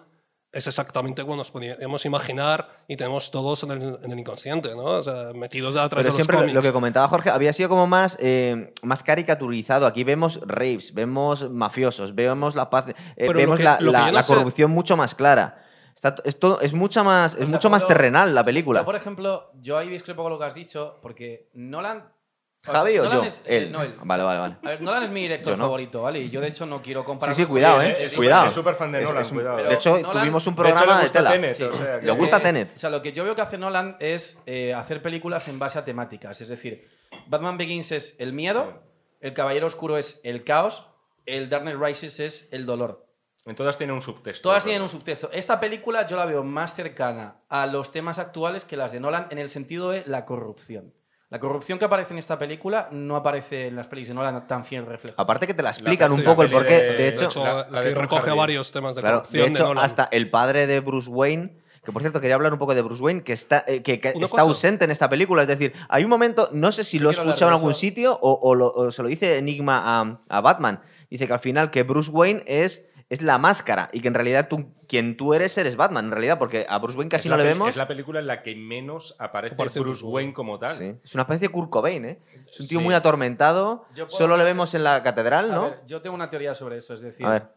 [0.52, 4.84] es exactamente como nos podíamos imaginar y tenemos todos en el, en el inconsciente, ¿no?
[4.84, 6.54] O sea, metidos atrás Pero de los siempre lo, cómics.
[6.56, 9.88] lo que comentaba Jorge había sido como más, eh, más caricaturizado.
[9.88, 12.86] Aquí vemos raves, vemos mafiosos, vemos la paz,
[13.18, 15.60] eh, vemos que- la, la- no la sé- corrupción mucho más clara.
[16.04, 18.82] Está, es, todo- es mucha más, es O sea, mucho más terrenal la película.
[18.82, 22.00] Yo, por ejemplo, yo ahí discrepo con lo que has dicho, porque Nolan...
[22.00, 23.24] o sea, ¿Javi o Nolan yo?
[23.26, 23.72] es- él.
[23.72, 23.94] no, él.
[24.04, 24.56] Vale, vale, vale.
[24.64, 25.64] A ver, Nolan es mi director no.
[25.64, 26.20] favorito, ¿vale?
[26.20, 27.34] Y yo, de hecho, no quiero comparar...
[27.34, 27.96] Sí, sí, cuidado, Sí, eh.
[28.00, 28.48] es- es cuidado.
[28.48, 29.58] es súper fan de Nolan, es un- cuidado.
[29.58, 31.32] De hecho, Nolan- tuvimos un De hecho, le programa de, gusta tela.
[31.32, 31.64] Tenet, Sí.
[31.64, 32.76] o sea, que- Le gusta Eh, Tenet.
[32.76, 35.80] O sea, lo que yo veo que hace Nolan es eh, hacer películas en base
[35.80, 36.42] a temáticas.
[36.42, 36.90] Es decir,
[37.28, 38.82] Batman Begins es el miedo,
[39.22, 40.86] el Caballero Oscuro es el caos,
[41.26, 43.06] el Dark Knight Rises es el dolor.
[43.46, 44.48] En todas tiene un subtexto.
[44.50, 45.30] Todas tienen un subtexto.
[45.34, 49.28] Esta película yo la veo más cercana a los temas actuales que las de Nolan
[49.32, 50.94] en el sentido de la corrupción.
[51.30, 54.64] La corrupción que aparece en esta película no aparece en las pelis de Nolan tan
[54.64, 55.20] fiel reflejo.
[55.20, 56.74] Aparte que te la explican La- un poco el porqué.
[56.76, 58.38] de- De De hecho, la- de recoge Hardy.
[58.38, 59.84] varios temas de Claro, corrupción de de, hecho, Nolan.
[59.86, 63.02] hasta el padre de Bruce Wayne, que por cierto quería hablar un poco de Bruce
[63.04, 64.42] Wayne, que está, eh, que, está cosa.
[64.42, 65.42] ausente en esta película.
[65.42, 68.18] Es decir, hay un momento, no sé si Yo lo he escuchado en algún sitio
[68.22, 70.82] o, o lo- o se lo dice Enigma a, a Batman.
[71.10, 74.48] Dice que al final que Bruce Wayne es, es la máscara y que en realidad
[74.50, 77.38] tú, quien tú eres eres Batman, en realidad, porque a Bruce Wayne casi Es no
[77.38, 77.70] le vemos.
[77.70, 80.34] Es la película en la que menos aparece, Aparece Bruce Bruce Wayne Wayne.
[80.34, 80.76] como tal.
[80.76, 80.96] Sí.
[81.04, 82.20] Es una especie de Kurt Cobain, ¿eh?
[82.50, 82.84] Es un tío Sí.
[82.84, 83.86] muy atormentado.
[84.08, 85.70] Solo le vemos en la catedral, ¿no?
[85.70, 87.48] ver, yo tengo una teoría sobre eso, es decir, A ver.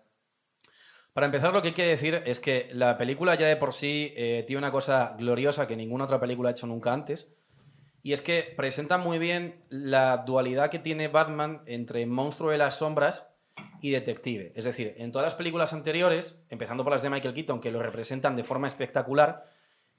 [1.12, 4.12] Para empezar, lo que hay que decir es que la película ya de por sí
[4.16, 7.34] eh, tiene una cosa gloriosa que ninguna otra película ha hecho nunca antes.
[8.02, 12.76] Y es que presenta muy bien la dualidad que tiene Batman entre monstruo de las
[12.76, 13.30] sombras
[13.80, 14.52] y detective.
[14.54, 17.82] Es decir, en todas las películas anteriores, empezando por las de Michael Keaton, que lo
[17.82, 19.44] representan de forma espectacular,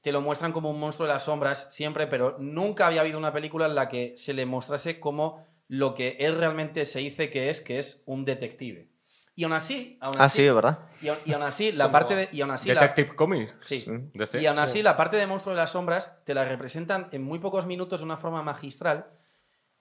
[0.02, 3.34] te lo muestran como un monstruo de las sombras siempre, pero nunca había habido una
[3.34, 7.50] película en la que se le mostrase como lo que él realmente se dice que
[7.50, 8.88] es, que es un detective.
[9.36, 10.80] Y aún así, aún Ah, así, sí, ¿verdad?
[11.02, 12.30] y, aún- y aún así, la parte de.
[12.32, 13.54] Y aún así, la, Detective Comics.
[13.66, 13.86] Sí.
[14.14, 14.42] DC.
[14.42, 14.84] y aún así, sí.
[14.84, 18.06] la parte de Monstruo de las Sombras te la representan en muy pocos minutos de
[18.06, 19.06] una forma magistral,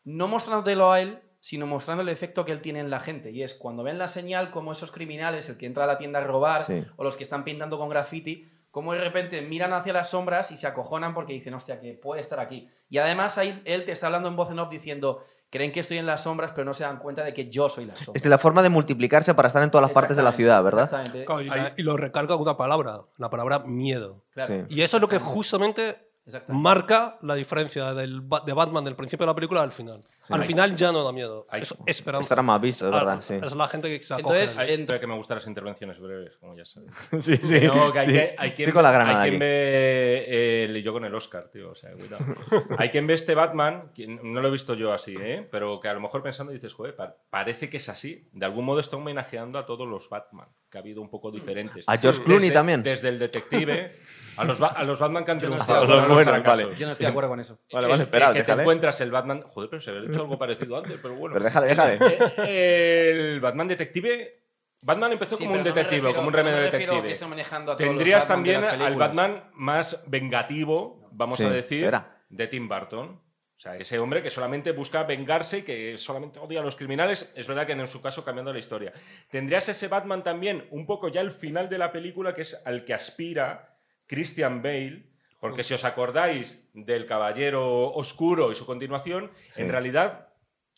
[0.04, 3.30] no mostrándotelo a él, sino mostrando el efecto que él tiene en la gente.
[3.30, 6.18] Y es cuando ven la señal, como esos criminales, el que entra a la tienda
[6.18, 6.82] a robar, Sí.
[6.96, 10.56] o los que están pintando con graffiti, como de repente miran hacia las sombras y
[10.56, 12.68] se acojonan porque dicen, hostia, que puede estar aquí.
[12.88, 15.98] Y además ahí él te está hablando en voz en off diciendo, creen que estoy
[15.98, 18.14] en las sombras, pero no se dan cuenta de que yo soy la sombra.
[18.20, 20.84] Es la forma de multiplicarse para estar en todas las partes de la ciudad, ¿verdad?
[20.86, 21.24] Exactamente.
[21.24, 21.42] Claro,
[21.76, 24.24] y, y lo recarga con una palabra, la palabra miedo.
[24.32, 24.52] claro.
[24.68, 24.74] Sí.
[24.74, 26.05] Y eso es lo que justamente.
[26.48, 30.02] Marca la diferencia del, de Batman del principio de la película al final.
[30.30, 31.46] al final ya no da miedo.
[31.50, 32.22] Hay- Es esperanza.
[32.24, 33.34] Estará más visto, es verdad, sí.
[33.34, 34.34] Es la gente que se acoge.
[34.40, 36.90] Entonces, Hay, en- pero que me gustan las intervenciones breves, como ya sabes.
[37.20, 37.60] Sí, sí.
[37.66, 38.12] No, que hay, sí.
[38.12, 41.48] que- hay quien, Estoy con la granada hay quien ve el- yo con el Oscar,
[41.52, 41.70] tío.
[41.70, 42.24] O sea, cuidado.
[42.78, 45.46] hay quien ve este Batman, quien- no lo he visto yo así, ¿eh?
[45.50, 48.28] pero que a lo mejor pensando dices, joder, pa- parece que es así.
[48.32, 51.84] De algún modo está homenajeando a todos los Batman, que ha habido un poco diferentes.
[51.86, 52.82] A George Clooney Desde- también.
[52.82, 53.92] Desde el detective,
[54.38, 55.82] a los, Ba- a los Batman que han Yo no triunfado.
[55.82, 56.08] estoy de a acuerdo.
[56.08, 56.64] los buenos, fracasos.
[56.66, 56.78] vale.
[56.78, 57.58] yo no estoy de acuerdo con eso.
[57.72, 59.42] Vale, vale, El- espera, el que te encuentras el Batman.
[59.42, 61.34] Joder, pero se había hecho algo parecido antes, pero bueno.
[61.34, 61.98] Pero déjale, déjale.
[62.38, 64.42] Eh, el Batman detective.
[64.82, 67.06] Batman empezó Sí, como un no detective, refiero- como un no me remedio refiero detective.
[67.08, 68.94] que esté manejando a todos los Tendrías también las al.
[68.96, 72.22] Batman más vengativo, vamos Sí, a decir, espera.
[72.28, 73.20] de Tim Burton.
[73.56, 77.32] O sea, ese hombre que solamente busca vengarse y que solamente odia a los criminales.
[77.34, 78.92] Es verdad que en su caso cambiando la historia.
[79.30, 82.84] Tendrías ese Batman también, un poco ya al final de la película, que es al
[82.84, 83.75] que aspira
[84.06, 85.06] Christian Bale.
[85.40, 89.62] Porque si os acordáis del Caballero Oscuro y su continuación, Sí.
[89.62, 90.28] en realidad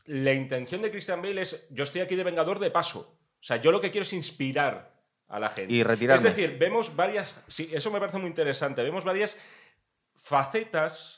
[0.04, 3.18] la intención de Christian Bale es yo estoy aquí de vengador de paso.
[3.40, 4.92] O sea, yo lo que quiero es inspirar
[5.28, 5.72] a la gente.
[5.72, 6.28] Y retirarme.
[6.28, 7.44] Es decir, vemos varias.
[7.46, 8.82] Sí, eso me parece muy interesante.
[8.82, 9.38] Vemos varias
[10.16, 11.17] facetas,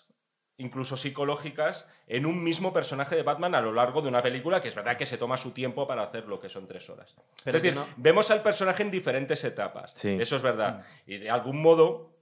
[0.60, 4.68] incluso psicológicas, en un mismo personaje de Batman a lo largo de una película que
[4.68, 7.14] es verdad que se toma su tiempo para hacer lo que son tres horas.
[7.44, 9.92] Pero es decir, no- vemos al personaje en diferentes etapas.
[9.94, 10.16] Sí.
[10.20, 10.84] Eso es verdad.
[11.06, 12.16] Y de algún modo,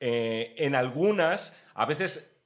[0.00, 2.36] eh, en algunas, a veces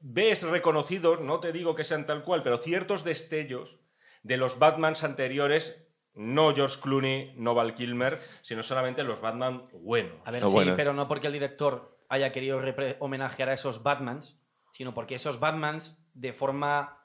[0.00, 3.78] ves reconocidos, no te digo que sean tal cual, pero ciertos destellos
[4.22, 10.16] de los Batmans anteriores, no George Clooney, no Val Kilmer, sino solamente los Batman buenos.
[10.26, 12.60] A ver, Lo sí, pero no porque el director haya querido
[13.00, 14.38] homenajear a esos Batmans,
[14.74, 16.98] sino porque esos Batmans, de forma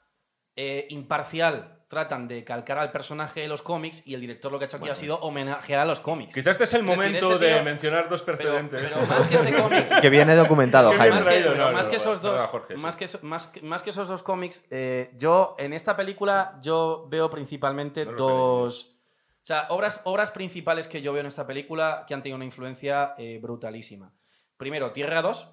[0.56, 4.64] eh, imparcial, tratan de calcar al personaje de los cómics y el director lo que
[4.64, 6.34] ha hecho aquí ha sido homenajear a los cómics.
[6.34, 8.82] Quizás este es el Es decir, momento este tío- de mencionar dos precedentes.
[8.82, 11.16] pero más que ese cómics, Que viene documentado, Jaime.
[11.16, 12.80] más que, traído, pero no, más no, que esos dos, Jorge, sí.
[12.82, 16.58] más, que eso- más, que- más que esos dos cómics, eh, yo en esta película
[16.62, 19.00] yo veo principalmente dos,
[19.42, 22.44] o sea, obras, obras principales que yo veo en esta película que han tenido una
[22.44, 24.12] influencia eh, brutalísima.
[24.56, 25.48] Primero, Tierra 2,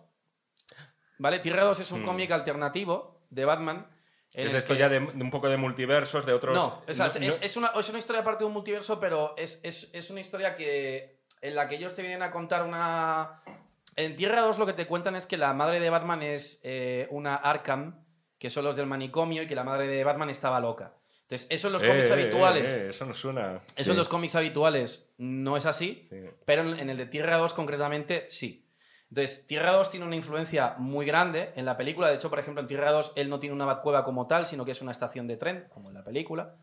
[1.17, 1.39] ¿vale?
[1.39, 2.05] Tierra 2 es un Hmm.
[2.05, 3.87] cómic alternativo de Batman.
[4.33, 6.53] en Es esto que- ya de, de un poco de multiversos, de otros.
[6.53, 9.89] no, es, no- es una, es una historia aparte de un multiverso, pero es, es-
[9.93, 13.41] es una historia que en la que ellos te vienen a contar una...
[13.95, 17.07] En Tierra 2 lo que te cuentan es que la madre de Batman es eh,
[17.09, 18.03] una Arkham,
[18.37, 20.93] que son los del manicomio, y que la madre de Batman estaba loca.
[21.21, 22.71] Entonces, eso en los Eh, cómics eh, habituales...
[22.73, 23.61] eso no suena.
[23.77, 23.91] Eso Sí.
[23.91, 26.17] en los cómics habituales no es así, Sí.
[26.45, 28.66] pero en en el de Tierra 2 concretamente sí.
[29.09, 32.09] Entonces, Tierra 2 tiene una influencia muy grande en la película.
[32.09, 34.65] De hecho, por ejemplo, en Tierra 2 él no tiene una Batcueva como tal, sino
[34.65, 36.55] que es una estación de tren, como en la película.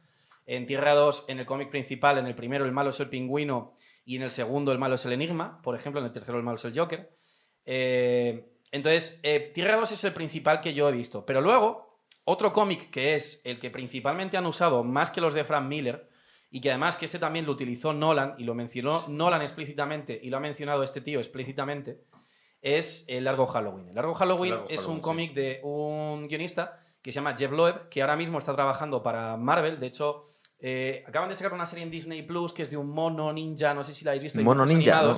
[0.46, 3.74] En Tierra 2, en el cómic principal, en el primero el malo es el pingüino
[4.04, 5.62] y en el segundo el malo es el enigma.
[5.62, 7.16] Por ejemplo, en el tercero el malo es el Joker.
[7.64, 11.24] Eh, entonces, eh, Tierra 2 es el principal que yo he visto.
[11.24, 15.44] Pero luego, otro cómic que es el que principalmente han usado más que los de
[15.44, 16.10] Frank Miller,
[16.54, 20.30] y que además que este también lo utilizó Nolan y lo mencionó Nolan explícitamente y
[20.30, 22.04] lo ha mencionado este tío explícitamente,
[22.64, 23.90] es El Largo Halloween.
[23.90, 27.52] El Largo Halloween Largo es Halloween, un cómic de un guionista que se llama Jeff
[27.52, 29.78] Loeb, que ahora mismo está trabajando para Marvel.
[29.78, 30.24] De hecho,
[30.58, 33.74] eh, acaban de sacar una serie en Disney Plus que es de un mono ninja,
[33.74, 34.40] no sé si la habéis visto.
[34.40, 35.02] Mono ninja.
[35.02, 35.12] ¿no?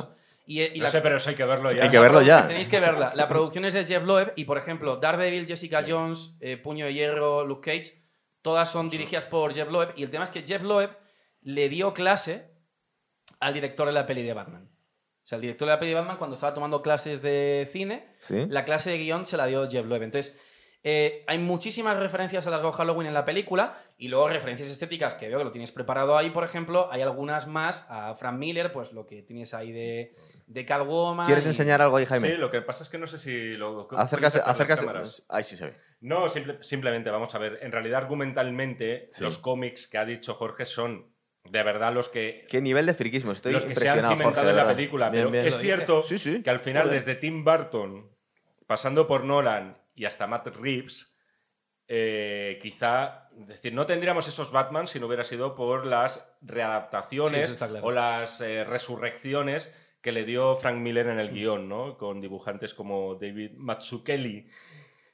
[0.45, 1.85] Y, y No la- sé, pero eso hay que verlo ya.
[1.85, 2.47] Hay que verlo ya.
[2.49, 3.13] Tenéis que verla.
[3.15, 6.95] La producción es de Jeff Loeb y, por ejemplo, Daredevil, Jessica Jones, eh, Puño de
[6.95, 8.03] Hierro, Luke Cage,
[8.43, 9.93] todas son dirigidas por Jeff Loeb.
[9.97, 10.91] Y el tema es que Jeff Loeb
[11.43, 12.53] le dio clase
[13.39, 14.69] al director de la peli de Batman.
[15.27, 18.15] O sea, el director de la peli de Batman, cuando estaba tomando clases de cine,
[18.21, 18.47] Sí.
[18.49, 20.05] la clase de guion se la dio Jeff Loeb.
[20.05, 20.39] Entonces,
[20.85, 25.27] eh, hay muchísimas referencias a Largo Halloween en la película y luego referencias estéticas que
[25.27, 26.89] veo que lo tienes preparado ahí, por ejemplo.
[26.93, 30.12] Hay algunas más a Frank Miller, pues lo que tienes ahí de,
[30.47, 31.27] de Catwoman.
[31.27, 32.29] ¿Quieres y- enseñar algo ahí, Jaime?
[32.29, 33.89] Sí, lo que pasa es que no sé si lo.
[33.99, 34.87] Acércase, acércase.
[34.87, 35.27] cámaras.
[35.29, 35.77] Ahí sí se ve.
[36.03, 37.59] No, simple- simplemente, vamos a ver.
[37.62, 39.25] En realidad, argumentalmente, Sí.
[39.25, 41.16] los cómics que ha dicho Jorge son
[41.51, 42.47] de verdad los que.
[42.49, 43.33] Qué nivel de friquismo.
[43.33, 44.77] Estoy los que se han impresionado, cimentado Jorge, en la verdad.
[44.77, 45.11] película.
[45.11, 45.47] Bien, pero bien.
[45.47, 46.43] es cierto Sí, sí.
[46.43, 46.99] que al final, Joder.
[46.99, 48.11] desde Tim Burton,
[48.67, 51.17] pasando por Nolan y hasta Matt Reeves,
[51.89, 53.29] eh, quizá.
[53.41, 57.81] Es decir, no tendríamos esos Batman si no hubiera sido por las readaptaciones claro.
[57.83, 61.99] o las eh, resurrecciones que le dio Frank Miller en el guion, ¿no?
[61.99, 64.49] Con dibujantes como David Mazzucchelli.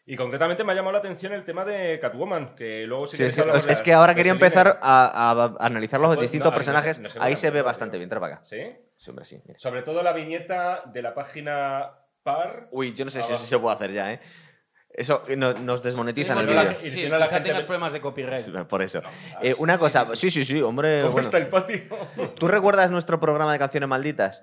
[0.05, 3.39] Y concretamente me ha llamado la atención el tema de Catwoman, que luego Sí, queréis
[3.39, 6.57] es, que, es la- que ahora quería empezar a, a analizar los Pues, distintos no,
[6.57, 6.99] ahí no se- personajes.
[6.99, 8.11] no se ahí se ve bastante bien.
[8.11, 8.45] Trae para acá.
[8.45, 8.59] ¿Sí?
[8.97, 9.41] Sí, hombre, sí.
[9.47, 9.59] mira.
[9.61, 11.93] Sobre todo la viñeta de la página
[12.25, 12.69] par.
[12.73, 14.21] Uy, yo no sé si eso se puede hacer ya, ¿eh?
[14.95, 16.63] Eso no- nos desmonetizan el vídeo.
[16.83, 18.41] y sí, si no la gente tengas le- problemas de copyright.
[18.43, 19.01] Sí, Por eso.
[19.41, 21.01] Eh, una cosa, sí, sí, sí, hombre.
[21.03, 21.29] ¿Cómo bueno.
[21.29, 21.81] está el patio?
[22.37, 24.43] ¿Tú recuerdas nuestro programa de canciones malditas?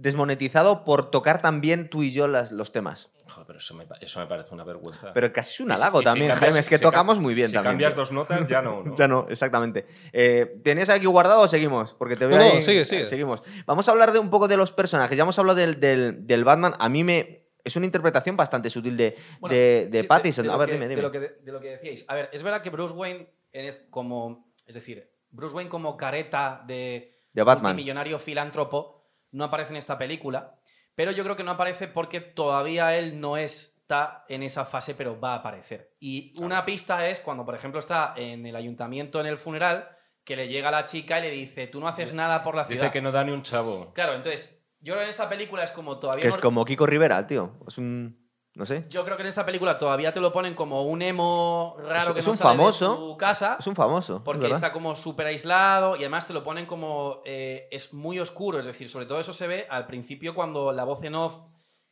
[0.00, 3.10] Desmonetizado por tocar también tú y yo las- los temas.
[3.28, 5.12] Joder, pero eso me, eso me parece una vergüenza.
[5.12, 6.58] Pero casi es un Y si- halago y si también, cambias- Jaime.
[6.60, 7.72] Es que si ca- tocamos muy bien si también.
[7.72, 8.00] cambias tío.
[8.00, 8.82] dos notas, ya no.
[8.82, 8.94] ¿no?
[8.96, 9.86] Ya no, exactamente.
[10.12, 11.94] Eh, ¿Tenías aquí guardado o seguimos?
[11.94, 13.02] Porque te veo No, no, ahí- sigue, sigue.
[13.02, 13.42] eh, Seguimos.
[13.66, 15.16] Vamos a hablar de un poco de los personajes.
[15.16, 16.74] Ya hemos hablado del, del- del Batman.
[16.78, 17.46] A mí me...
[17.62, 20.46] Es una interpretación bastante sutil de, Bueno, de, de sí, Pattinson.
[20.46, 21.02] lo a ver, que- dime, De dime.
[21.02, 22.06] lo, que, de lo que decíais.
[22.08, 25.96] A ver, es verdad que Bruce Wayne, en est- como, es decir, Bruce Wayne como
[25.98, 27.72] careta de, De Batman.
[27.74, 28.99] multimillonario filántropo
[29.32, 30.58] no aparece en esta película,
[30.94, 35.18] pero yo creo que no aparece porque todavía él no está en esa fase, pero
[35.18, 35.94] va a aparecer.
[35.98, 39.88] Y una pista es cuando, por ejemplo, está en el ayuntamiento en el funeral,
[40.24, 42.82] que le llega la chica y le dice, tú no haces nada por la ciudad.
[42.82, 43.92] Dice que no da ni un chavo.
[43.94, 46.22] Claro, entonces, yo creo que en esta película es como todavía...
[46.22, 47.58] Que es como Kiko Rivera, tío.
[47.66, 48.19] Es un...
[48.54, 48.84] No sé.
[48.90, 52.12] yo creo que en esta película todavía te lo ponen como un emo raro Es-
[52.14, 52.90] que es no un sale famoso.
[52.90, 53.56] de su casa.
[53.60, 54.24] Es un famoso.
[54.24, 57.22] Porque está como súper aislado y además te lo ponen como...
[57.24, 60.84] eh, es muy oscuro, es decir, sobre todo eso se ve al principio cuando la
[60.84, 61.36] voz en off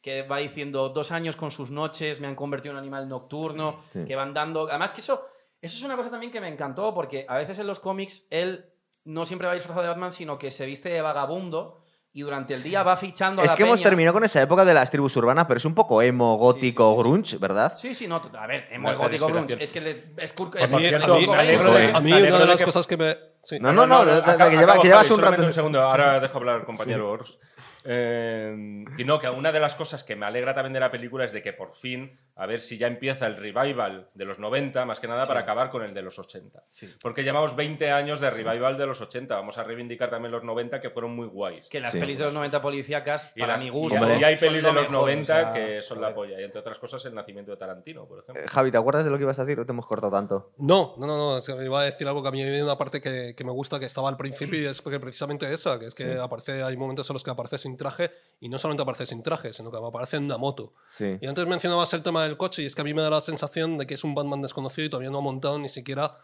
[0.03, 3.81] que va diciendo dos años con sus noches, me han convertido en un animal nocturno,
[3.92, 4.05] Sí.
[4.05, 4.68] que van dando...
[4.68, 5.27] Además que eso,
[5.61, 8.73] eso es una cosa también que me encantó porque a veces en los cómics él
[9.05, 11.79] no siempre va disfrazado de Batman, sino que se viste de vagabundo
[12.12, 14.64] y durante el día va fichando a Es la que hemos terminado con esa época
[14.64, 17.03] de las tribus urbanas, pero es un poco emo, gótico, sí, sí.
[17.03, 17.77] grunge, ¿verdad?
[17.77, 19.62] Sí, sí, no, a ver, emo gótico grunge.
[19.62, 22.87] Es que le, es es- A mí, a a una de de las que- cosas
[22.87, 23.16] que me...
[23.42, 23.59] sí.
[23.61, 26.57] No, no, no, que lleva- acabo, que llevas un rato- un segundo, ahora dejo hablar
[26.57, 27.38] al compañero Ors.
[27.85, 31.24] Eh, y no, que una de las cosas que me alegra también de la película
[31.24, 34.85] es de que por fin, a ver si ya empieza el revival de los 90,
[34.85, 36.62] más que nada para acabar con el de los 80.
[36.68, 36.94] Sí.
[37.03, 39.35] Porque llevamos 20 años de revival de los 80.
[39.35, 41.66] Vamos a reivindicar también los 90 que fueron muy guays.
[41.68, 41.98] que las Sí.
[41.98, 43.96] pelis de los 90 policíacas, Y para las- mi gusto.
[44.18, 46.40] y hay pelis de los mejor, 90 o sea, que son la polla.
[46.40, 48.42] Y entre otras cosas, el nacimiento de Tarantino, por ejemplo.
[48.44, 50.53] Eh, Javi, ¿te acuerdas de lo que ibas a decir o te hemos cortado tanto?
[50.59, 51.37] No, no, no, no.
[51.38, 53.52] es que iba a decir algo que a mí hay una parte que, que me
[53.52, 56.76] gusta que estaba al principio y es porque precisamente esa, que es que aparece, hay
[56.76, 58.10] momentos en los que aparece sin traje
[58.40, 60.74] y no solamente aparece sin traje, sino que aparece en una moto.
[60.88, 61.18] Sí.
[61.20, 63.20] Y antes mencionabas el tema del coche y es que a mí me da la
[63.20, 66.18] sensación de que es un Batman desconocido y todavía no ha montado ni siquiera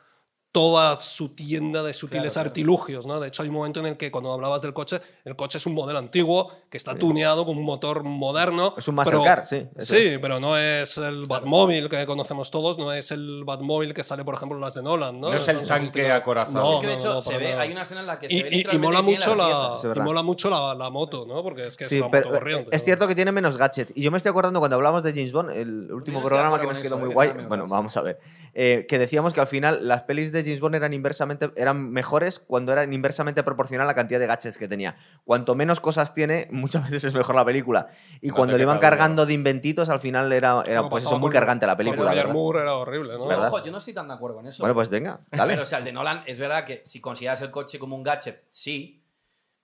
[0.55, 2.47] toda su tienda de sutiles claro.
[2.49, 3.19] artilugios, ¿no?
[3.19, 5.67] De hecho, hay un momento en el que cuando hablabas del coche, el coche es
[5.67, 8.73] un modelo antiguo que está tuneado con un motor moderno.
[8.79, 12.93] Es un muscle car, sí, Sí, pero no es el Batmóvil que conocemos todos, no
[12.93, 15.31] es el Batmóvil que sale, por ejemplo, en las de Nolan, ¿no?
[15.31, 16.21] No es el Son tanque sofisticados.
[16.23, 16.61] acorazado.
[16.65, 18.29] No, Es que de no, hecho no, se ve, hay una escena en la que
[18.29, 21.43] se Y, ve y- mola mucho la, y mola mucho la, la moto, ¿no?
[21.43, 22.69] Porque es que Sí, es una pero moto corriente.
[22.71, 22.85] es ¿no?
[22.85, 23.93] cierto que tiene menos gadgets.
[23.97, 26.79] Y yo me estoy acordando cuando hablamos de James Bond, el último programa que nos
[26.79, 27.33] quedó muy guay.
[27.49, 28.21] Bueno, vamos a ver.
[28.57, 32.39] Eh, que decíamos que al final las pelis de James Bond eran inversamente eran mejores
[32.39, 34.97] cuando eran inversamente proporcional a la cantidad de gadgets que tenía.
[35.25, 37.89] Cuanto menos cosas tiene, muchas veces es mejor la película.
[38.21, 41.31] Y No cuando le iban cargando de inventitos, al final era, era pues eso, muy
[41.31, 42.15] cargante la película.
[42.15, 42.33] ¿verdad?
[42.33, 43.27] Moore era horrible, ¿no?
[43.27, 43.49] ¿Verdad?
[43.49, 44.63] Ojo, yo no estoy tan de acuerdo con eso.
[44.63, 45.55] Bueno, pues venga, dale.
[45.55, 48.03] Pero, o sea, el de Nolan es verdad que si consideras el coche como un
[48.03, 49.03] gadget, sí.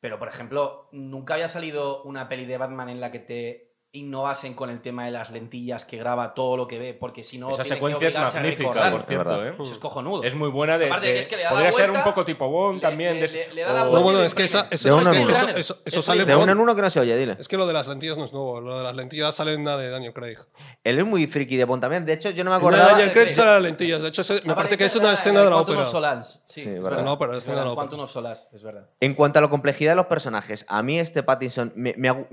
[0.00, 4.54] Pero, por ejemplo, nunca había salido una peli de Batman en la que te innovasen
[4.54, 7.50] con el tema de las lentillas que graba todo lo que ve, porque si no.
[7.50, 8.92] Esa secuencia es obligarse a magnífica, recordar.
[8.92, 9.44] por cierto.
[9.46, 9.54] ¿eh?
[9.60, 10.22] Eso es cojonudo.
[10.22, 10.86] Es muy buena de.
[10.86, 13.14] Aparte de es que le da la podría ser un vuelta, poco tipo Bond también.
[13.20, 15.06] le- le- le da la vuelta No, bueno, es que esa, eso, De uno es
[15.08, 15.30] en que uno.
[15.32, 17.36] eso, eso- eso Es sale De uno en uno que no se oye, dile.
[17.40, 19.64] Es que lo de las lentillas no es nuevo, lo de las lentillas sale en
[19.64, 20.36] la de Daniel Craig.
[20.84, 22.06] Él es muy friki de Bond también.
[22.06, 22.90] De hecho, yo no me la de acordaba.
[22.92, 25.40] Daniel Craig sale las lentillas, de hecho me Aparece parece que es una la- escena
[25.40, 25.86] en de la Quantum ópera.
[25.86, 26.38] of Solace.
[26.48, 27.02] Sí, es verdad.
[27.04, 27.74] No, pero es de la ópera.
[27.88, 28.86] Quantum Solace, es verdad.
[29.00, 31.92] En cuanto a la complejidad de los personajes, a mí este Pattinson me,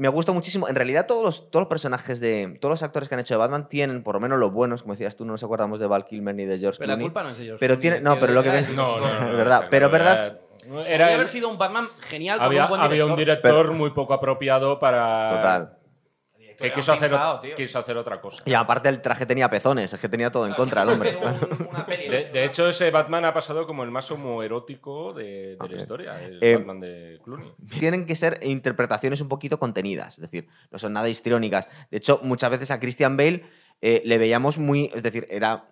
[0.10, 0.68] gustado muchísimo.
[0.68, 2.58] En realidad, todos los, todos los personajes de.
[2.62, 4.94] Todos los actores que han hecho de Batman tienen, por lo menos los buenos, como
[4.94, 7.06] decías tú, no nos acordamos de Val Kilmer ni de George Pero la Clooney.
[7.08, 8.04] culpa no es de George Pero Clooney, tiene.
[8.04, 8.50] No, pero lo que.
[8.52, 9.68] ven- No, no, no, no, es verdad.
[9.70, 10.26] Pero verdad.
[10.26, 10.38] Era,
[10.74, 13.12] Podría era- haber sido un Batman genial con había, un buen había director.
[13.12, 15.30] un director muy poco apropiado para.
[15.30, 15.77] Total.
[16.58, 17.12] Que quiso hacer,
[17.56, 18.44] quiso hacer otra cosa.
[18.46, 21.16] Y aparte, el traje tenía pezones, es que tenía todo en contra el hombre.
[21.16, 24.10] quiso hacer un- una peli De, de hecho, ese Batman ha pasado como el más
[24.12, 27.54] homoerótico de, de la historia, el Eh, Batman de Clooney.
[27.80, 31.68] tienen que ser interpretaciones un poquito contenidas, es decir, no son nada histriónicas.
[31.92, 33.46] De hecho, muchas veces a Christian Bale
[33.82, 35.66] eh, le veíamos muy, es decir, era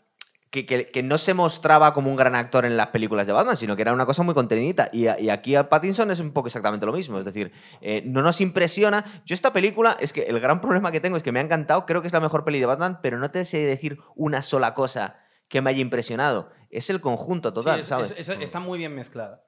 [0.55, 3.57] que, que- que no se mostraba como un gran actor en las películas de Batman,
[3.57, 4.89] sino que era una cosa muy contenidita.
[4.93, 8.01] Y, a- y aquí a Pattinson es un poco exactamente lo mismo, es decir, eh,
[8.05, 9.03] no nos impresiona.
[9.25, 11.85] Yo esta película, es que el gran problema que tengo es que me ha encantado,
[11.85, 14.73] creo que es la mejor peli de Batman, pero no te sé decir una sola
[14.73, 15.17] cosa
[15.49, 16.49] que me haya impresionado.
[16.69, 18.15] Es el conjunto total, Sí, es- ¿sabes?
[18.17, 19.43] es- es- está muy bien mezclada.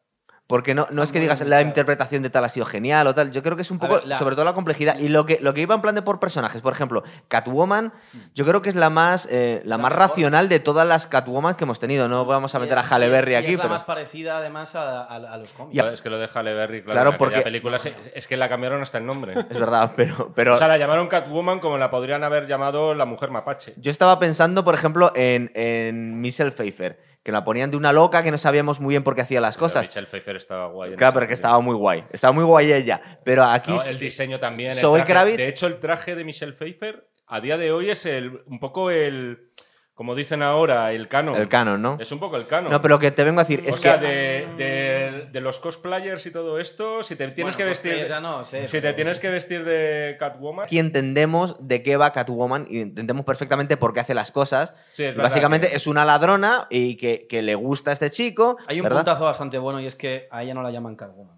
[0.48, 3.32] Porque no, no es que digas la interpretación de tal ha sido genial o tal.
[3.32, 4.98] Yo creo que es un poco, ver, la- sobre todo la complejidad.
[4.98, 6.62] Y lo que, lo que iba en plan de por personajes.
[6.62, 7.92] Por ejemplo, Catwoman,
[8.34, 10.08] yo creo que es la más, eh, la La más mejor.
[10.10, 12.08] racional de todas las Catwoman que hemos tenido.
[12.08, 13.74] No vamos a meter es- a Halle es- Berry aquí, Es la pero.
[13.74, 15.76] más parecida, además, a, a- a los cómics.
[15.76, 15.92] Ya.
[15.92, 17.18] Es que lo de Halle Berry, claro.
[17.18, 19.34] Porque- película se- es que la cambiaron hasta el nombre.
[19.50, 20.32] Es verdad, pero.
[20.34, 23.74] pero O sea, la llamaron Catwoman como la podrían haber llamado la mujer mapache.
[23.76, 28.24] yo estaba pensando, por ejemplo, en, en Michelle Pfeiffer, que la ponían de una loca
[28.24, 29.86] que no sabíamos muy bien por qué hacía las Pero cosas.
[29.88, 30.92] Michelle Pfeiffer estaba guay.
[30.92, 32.06] en Claro, pero que estaba muy guay.
[32.10, 33.02] Estaba muy guay ella.
[33.26, 33.74] Pero aquí.
[33.74, 34.72] No, el diseño también.
[34.72, 38.44] Zoe Kravitz- De hecho, el traje de Michelle Pfeiffer a día de hoy es el,
[38.46, 39.50] un poco el.
[39.98, 41.36] Como dicen ahora, el canon.
[41.36, 41.98] el canon, ¿no?
[42.00, 42.72] Es un poco el canon.
[42.72, 44.06] No, pero lo que te vengo a decir O es sea, que.
[44.06, 48.06] de, de- de los cosplayers y todo esto, si te tienes Bueno, que vestir.
[48.08, 50.66] ya no sé, si te tienes que vestir de Catwoman.
[50.66, 54.76] aquí entendemos de qué va Catwoman y entendemos perfectamente por qué hace las cosas.
[54.94, 58.12] Sí, es verdad Básicamente que- es una ladrona y que, que le gusta a este
[58.12, 58.58] chico.
[58.68, 59.00] Hay un ¿verdad?
[59.00, 61.37] puntazo bastante bueno y es que a ella no la llaman Catwoman.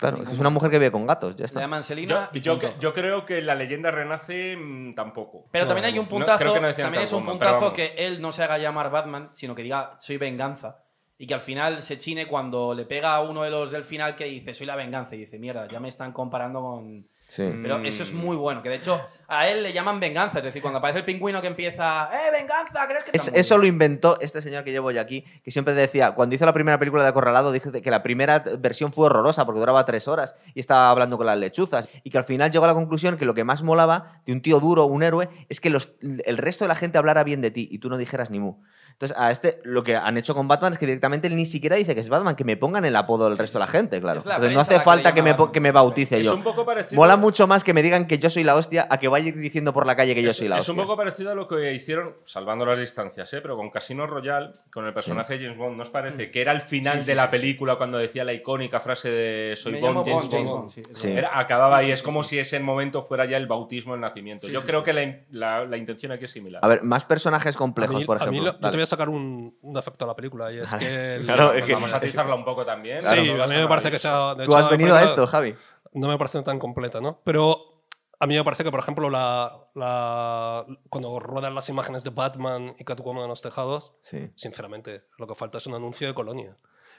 [0.00, 1.60] Claro, es una mujer que vive con gatos, ya La está.
[1.60, 2.74] llaman Yo, Selina y yo, punto.
[2.80, 5.46] yo creo que la leyenda renace mm, tampoco.
[5.52, 7.50] Pero No, también hay un puntazo, creo que no decían también es un Catwoman, pero
[7.52, 7.76] puntazo vamos.
[7.76, 10.78] que él no se haga llamar Batman, sino que diga soy venganza.
[11.18, 14.16] Y que al final se chine cuando le pega a uno de los del final
[14.16, 15.14] que dice soy la venganza.
[15.16, 17.06] Y dice, mierda, ya me están comparando con.
[17.30, 17.48] Sí.
[17.62, 18.60] Pero eso es muy bueno.
[18.60, 20.38] Que de hecho a él le llaman venganza.
[20.40, 22.88] Es decir, cuando aparece el pingüino que empieza, ¡eh, venganza!
[22.88, 23.60] ¿Crees que Es- eso bien.
[23.60, 26.76] lo inventó este señor que llevo yo aquí, que siempre decía, cuando hizo la primera
[26.80, 30.58] película de Acorralado, dije que la primera versión fue horrorosa porque duraba tres horas y
[30.58, 31.88] estaba hablando con las lechuzas.
[32.02, 34.42] Y que al final llegó a la conclusión que lo que más molaba de un
[34.42, 37.52] tío duro, un héroe, es que los- el resto de la gente hablara bien de
[37.52, 38.56] ti y tú no dijeras ni mu.
[39.00, 41.74] Entonces, a este lo que han hecho con Batman es que directamente él ni siquiera
[41.76, 44.18] dice que es Batman, que me pongan el apodo del resto de la gente, claro.
[44.18, 46.34] Es la Entonces, no hace que falta que me, que me bautice Es yo.
[46.34, 47.00] un poco parecido.
[47.00, 49.72] Mola mucho más que me digan que yo soy la hostia a que vaya diciendo
[49.72, 50.74] por la calle que yo es, soy la es hostia.
[50.74, 53.40] un poco parecido a lo que hicieron, salvando las distancias, ¿eh?
[53.40, 55.78] pero con Casino Royale, con el personaje de James Bond.
[55.78, 56.30] ¿No os parece?
[56.30, 57.38] Que era el final Sí, sí, de la sí, sí.
[57.40, 60.58] película cuando decía la icónica frase de Soy Me Bond, James Bond, James Bond.
[60.60, 61.06] Bond, sí, es Sí.
[61.14, 61.30] verdad.
[61.30, 62.28] Era- acababa Sí, y sí, es sí, como sí.
[62.28, 64.44] si ese momento fuera ya el bautismo, el nacimiento.
[64.46, 64.84] Sí, Yo sí, creo sí.
[64.84, 66.62] que la, la- la intención aquí es similar.
[66.62, 68.58] A ver, más personajes complejos, por ejemplo.
[68.90, 71.14] Sacar un, un defecto a la película y es que...
[71.16, 73.00] el- Claro, es que- vamos a atizarla un poco también.
[73.02, 73.36] Sí, ¿no?
[73.38, 74.34] No a mí me parece que sea...
[74.34, 75.54] de Tú hecho, has venido a esto, Javi.
[75.94, 77.20] No me parece tan completa, ¿no?
[77.24, 77.84] Pero
[78.18, 82.74] a mí me parece que, por ejemplo, la, la- cuando ruedan las imágenes de Batman
[82.78, 84.30] y Catwoman en los tejados, Sí.
[84.36, 86.54] sinceramente, lo que falta es un anuncio de Colonia.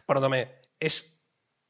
[0.06, 1.20] Perdóname, es...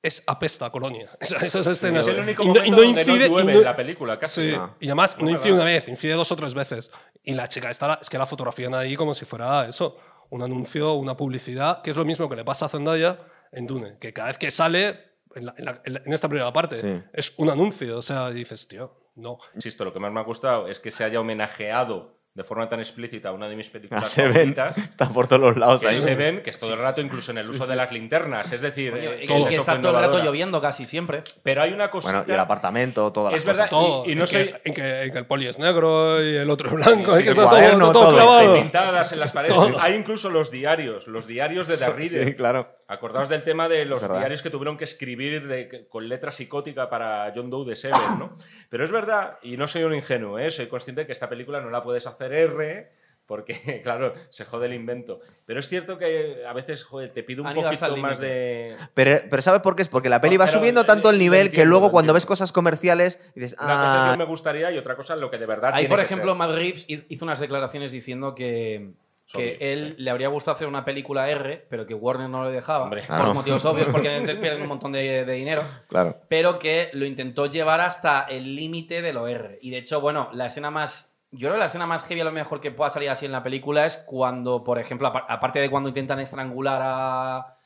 [0.04, 1.08] Es apesta a Colonia.
[1.20, 2.08] Esa- Esas escenas.
[2.08, 3.66] Es el único Y no- momento y no donde no incide- y llueve no- en
[3.66, 4.50] la película, casi.
[4.50, 4.74] Sí, Ah.
[4.80, 5.66] y además no Es incide verdad.
[5.68, 6.92] una vez, incide dos o tres veces.
[7.24, 9.98] Y la chica está, es que la fotografían ahí como si fuera eso,
[10.32, 13.20] un anuncio, una publicidad, que es lo mismo que le pasa a Zendaya
[13.52, 16.28] en Dune, que cada vez que sale, en, la- en la- en la- en esta
[16.28, 17.02] primera parte, Sí.
[17.14, 19.38] es un anuncio, o sea, dices, tío, no.
[19.56, 22.80] Insisto, lo que más me ha gustado es que se haya homenajeado de forma tan
[22.80, 24.56] explícita a una de mis Ah, películas se ven.
[24.56, 24.78] favoritas.
[24.90, 25.98] Está por todos los lados ahí.
[25.98, 28.52] se ven, que es todo el rato, incluso en el uso de las linternas.
[28.54, 29.04] Es decir, Coño,
[29.46, 31.24] eh, que está todo el rato lloviendo casi siempre.
[31.44, 32.14] Pero hay una cosita.
[32.14, 33.70] Bueno, y el apartamento, todas las Es verdad, cosas.
[33.70, 36.24] Todo, y- y no en, soy- que, en, que, en que el poli es negro
[36.24, 38.56] y el otro es blanco, Sí, y que está cuaderno, todo, todo todo.
[38.56, 39.54] pintadas en las paredes.
[39.56, 39.80] Todo.
[39.82, 42.28] Hay incluso los diarios, los diarios de The Reader.
[42.30, 42.78] Sí, claro.
[42.92, 47.32] Acordaos del tema de los diarios que tuvieron que escribir de- con letra psicótica para
[47.36, 48.38] John Doe de Seven, ¿no?
[48.70, 50.52] Pero es verdad, y no soy un ingenuo, ¿eh?
[50.52, 52.92] soy consciente de que esta película no la puedes hacer R
[53.26, 55.22] porque, claro, se jode el invento.
[55.46, 58.76] Pero es cierto que a veces, joder, te pido un poquito más de...
[58.94, 59.84] Pero, pero ¿sabes por qué?
[59.84, 62.52] Es porque la peli No, va subiendo tanto el nivel que luego cuando ves cosas
[62.52, 65.38] comerciales dices, Una cosa es ah, que me gustaría y otra cosa es lo que
[65.38, 66.38] de verdad Ahí, tiene por que ejemplo, ser.
[66.40, 68.92] Matt Reeves hi- hizo unas declaraciones diciendo que,
[69.34, 72.52] que Obvio, él le habría gustado hacer una película R, pero que Warner no le
[72.52, 72.84] dejaba.
[72.84, 73.02] Hombre.
[73.02, 73.34] por Claro.
[73.34, 75.62] motivos obvios, porque entonces pierden un montón de, de dinero.
[75.88, 76.18] claro.
[76.28, 79.60] Pero que lo intentó llevar hasta el límite de lo R.
[79.62, 81.08] Y de hecho, bueno, la escena más.
[81.32, 83.32] Yo creo que la escena más heavy, a lo mejor que pueda salir así en
[83.32, 87.58] la película, es cuando, por ejemplo, apar- aparte de cuando intentan estrangular a.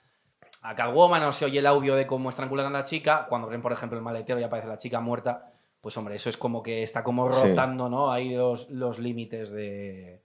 [0.68, 3.62] A Catwoman, o se oye el audio de cómo estrangulan a la chica, cuando ven,
[3.62, 6.82] por ejemplo, el maletero y aparece la chica muerta, pues hombre, eso es como que
[6.82, 7.50] está como Sí.
[7.50, 8.12] rozando, ¿no?
[8.12, 10.24] Ahí los, los límites de.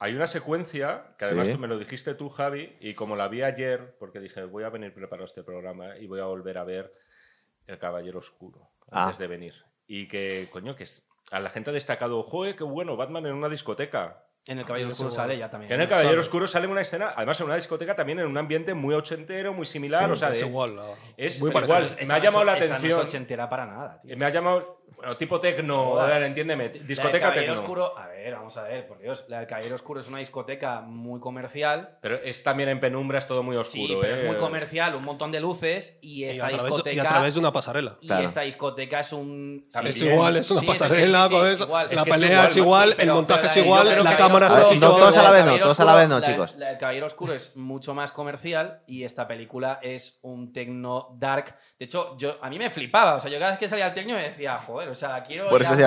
[0.00, 1.54] Hay una secuencia, que además Sí.
[1.54, 4.68] tú me lo dijiste tú, Javi, y como la vi ayer, porque dije, voy a
[4.70, 6.92] venir preparado este programa y voy a volver a ver
[7.66, 9.04] El Caballero Oscuro Ah.
[9.04, 9.54] antes de venir.
[9.86, 13.32] Y que, coño, que es- a la gente ha destacado, joder, qué bueno, Batman en
[13.34, 14.24] una discoteca.
[14.46, 15.68] En el Caballero Oscuro sale ya también.
[15.68, 18.38] Que en El Caballero Oscuro sale una escena, además en una discoteca también en un
[18.38, 20.80] ambiente muy ochentero, muy similar, Sí, o sea, es de- igual.
[21.18, 21.66] es muy igual.
[21.66, 22.06] parecido.
[22.06, 22.92] me ha llamado la esa atención.
[22.98, 24.16] No es ochentera para nada, tío.
[24.16, 27.60] me ha llamado, bueno, tipo tecno, ver, entiéndeme, discoteca Caballero tecno.
[27.60, 29.24] Oscuro, a ver, vamos a ver, por Dios.
[29.28, 31.98] La del Caballero Oscuro es una discoteca muy comercial.
[32.00, 33.86] Pero es también en penumbra, es todo muy oscuro.
[33.86, 34.26] Sí, pero es ¿eh?
[34.26, 36.96] muy comercial, un montón de luces y esta través, discoteca.
[36.96, 37.98] y a través de una pasarela.
[38.00, 38.24] y Claro.
[38.24, 39.66] esta discoteca es un.
[39.72, 39.90] También.
[39.90, 41.64] Es igual, es una Sí, sí, sí, pasarela sí, sí, con sí, eso.
[41.64, 41.88] igual.
[41.92, 45.22] La Es pelea es igual, el montaje es igual, la cámara está no, todos a
[45.22, 46.54] la vez no, todos a la vez no, chicos.
[46.56, 51.56] La del Caballero Oscuro es mucho más comercial y esta película es un tecno dark.
[51.78, 53.14] De hecho, yo, a mí me flipaba.
[53.16, 55.48] O sea, yo cada vez que salía el tecno me decía, joder, o sea, quiero.
[55.48, 55.82] Por eso sí.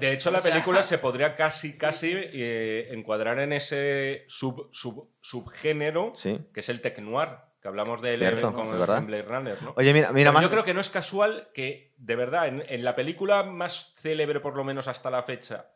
[0.00, 6.12] De hecho, la película se podría casi, casi eh, encuadrar en ese sub, sub- subgénero
[6.14, 6.38] Sí.
[6.52, 7.30] que es el tech noir,
[7.60, 9.62] que hablamos de él Cierto, con en Blade Runner.
[9.62, 9.74] ¿no?
[9.76, 12.94] Oye, mira, mira yo creo que no es casual que, de verdad, en, en la
[12.94, 15.70] película más célebre, por lo menos hasta la fecha,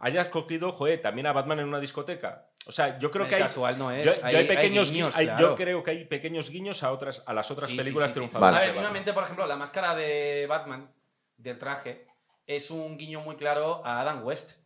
[0.00, 2.48] hayas cogido, joder, también a Batman en una discoteca.
[2.64, 3.42] O sea, yo creo que hay.
[3.42, 4.06] casual no es.
[4.06, 5.50] yo- yo Hay- hay hay pequeños guiños, hay- claro.
[5.50, 8.14] Yo creo que hay pequeños guiños a otras a las otras Sí, sí, películas sí,
[8.14, 8.20] sí.
[8.20, 8.56] triunfadoras.
[8.56, 10.90] A de ver, finalmente, por ejemplo, la máscara de Batman,
[11.36, 12.06] del traje,
[12.46, 14.58] es un guiño muy claro a Adam West.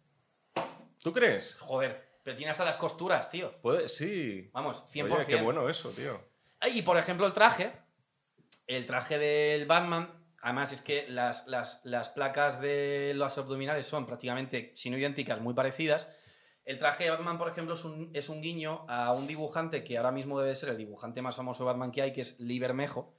[1.02, 1.56] ¿Tú crees?
[1.56, 3.52] Joder, pero tiene hasta las costuras, tío.
[3.62, 4.50] Puede, sí.
[4.52, 5.12] Vamos, 100%.
[5.12, 6.20] Oye, qué bueno eso, tío.
[6.72, 7.72] Y por ejemplo, el traje.
[8.66, 10.16] El traje del Batman.
[10.42, 15.40] Además, es que las, las- las placas de los abdominales son prácticamente, si no idénticas,
[15.40, 16.08] muy parecidas.
[16.64, 19.96] El traje de Batman, por ejemplo, es un, es un guiño a un dibujante que
[19.96, 22.58] ahora mismo debe ser el dibujante más famoso de Batman que hay, que es Lee
[22.58, 23.14] Bermejo.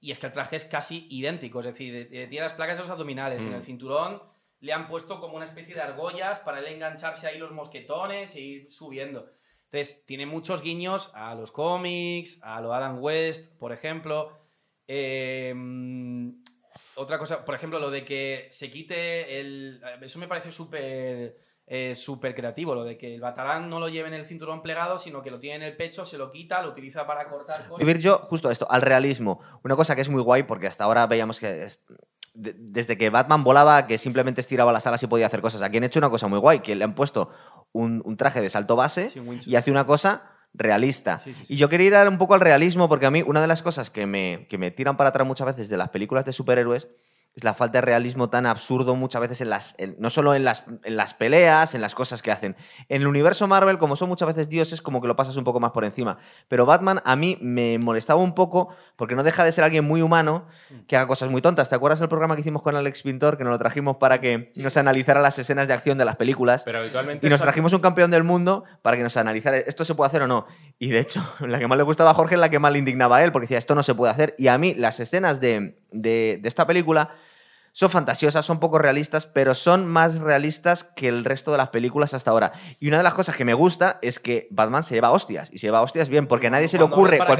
[0.00, 1.60] Y es que el traje es casi idéntico.
[1.60, 3.42] Es decir, eh, tiene las placas de los abdominales.
[3.44, 3.54] En Mm.
[3.54, 4.22] el cinturón
[4.64, 8.40] le han puesto como una especie de argollas para él engancharse ahí los mosquetones e
[8.40, 9.30] ir subiendo.
[9.64, 14.32] Entonces, tiene muchos guiños a los cómics, a lo Adam West, por ejemplo.
[14.88, 15.54] Eh,
[16.96, 19.82] otra cosa, por ejemplo, lo de que se quite el.
[20.00, 21.36] Eso me parece súper.
[21.66, 24.98] eh, súper creativo, lo de que el batalán no lo lleve en el cinturón plegado,
[24.98, 27.78] sino que lo tiene en el pecho, se lo quita, lo utiliza para cortar cosas.
[27.78, 29.40] Vivir yo, justo esto, al realismo.
[29.62, 31.66] Una cosa que es muy guay, porque hasta ahora veíamos que
[32.34, 35.62] de- desde que Batman volaba, que simplemente estiraba las alas y podía hacer cosas.
[35.62, 37.30] Aquí han hecho una cosa muy guay, que le han puesto
[37.72, 41.18] un, un traje de salto base Sí, y hace una cosa realista.
[41.18, 41.54] Sí, sí, sí.
[41.54, 43.90] Y yo quería ir un poco al realismo porque a mí una de las cosas
[43.90, 46.88] que me, que me tiran para atrás muchas veces de las películas de superhéroes
[47.36, 50.44] es la falta de realismo tan absurdo muchas veces en las en- no solo en
[50.44, 52.54] las, en las peleas, en las cosas que hacen.
[52.88, 55.58] En el universo Marvel, como son muchas veces dioses, como que lo pasas un poco
[55.58, 56.18] más por encima.
[56.46, 60.00] Pero Batman a mí me molestaba un poco porque no deja de ser alguien muy
[60.00, 60.46] humano
[60.86, 61.68] que haga cosas muy tontas.
[61.68, 64.52] ¿Te acuerdas del programa que hicimos con Alex Pintor que nos lo trajimos para que
[64.56, 66.62] nos analizara las escenas de acción de las películas?
[66.64, 67.26] Pero habitualmente.
[67.26, 70.22] Y nos trajimos un campeón del mundo para que nos analizara esto se puede hacer
[70.22, 70.46] o no.
[70.78, 72.78] Y de hecho, la que más le gustaba a Jorge es la que más le
[72.78, 74.36] indignaba a él, porque decía esto no se puede hacer.
[74.38, 77.16] Y a mí las escenas de, de- de esta película
[77.76, 82.14] son fantasiosas, son poco realistas, pero son más realistas que el resto de las películas
[82.14, 82.52] hasta ahora.
[82.78, 85.50] Y una de las cosas que me gusta es que Batman se lleva hostias.
[85.52, 87.16] Y se lleva hostias bien, porque a nadie se le ocurre.
[87.18, 87.30] cual-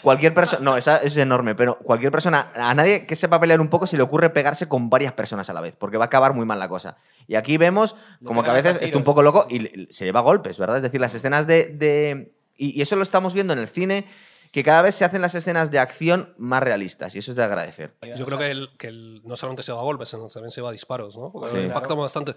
[0.00, 0.62] cualquier persona.
[0.70, 2.52] No, esa es enorme, pero cualquier persona.
[2.54, 5.54] A nadie que sepa pelear un poco se le ocurre pegarse con varias personas a
[5.54, 6.96] la vez, porque va a acabar muy mal la cosa.
[7.26, 10.56] Y aquí vemos como que a veces está un poco loco y se lleva golpes,
[10.56, 10.76] ¿verdad?
[10.76, 11.64] Es decir, las escenas de.
[11.66, 14.06] de- y eso lo estamos viendo en el cine,
[14.52, 17.44] que cada vez se hacen las escenas de acción más realistas, y eso es de
[17.44, 17.94] agradecer.
[18.16, 20.60] Yo creo que, el, que el- no solamente se va a golpes, sino también se
[20.60, 21.32] va a disparos, ¿no?
[21.50, 21.58] Sí.
[21.58, 22.34] impacta bastante.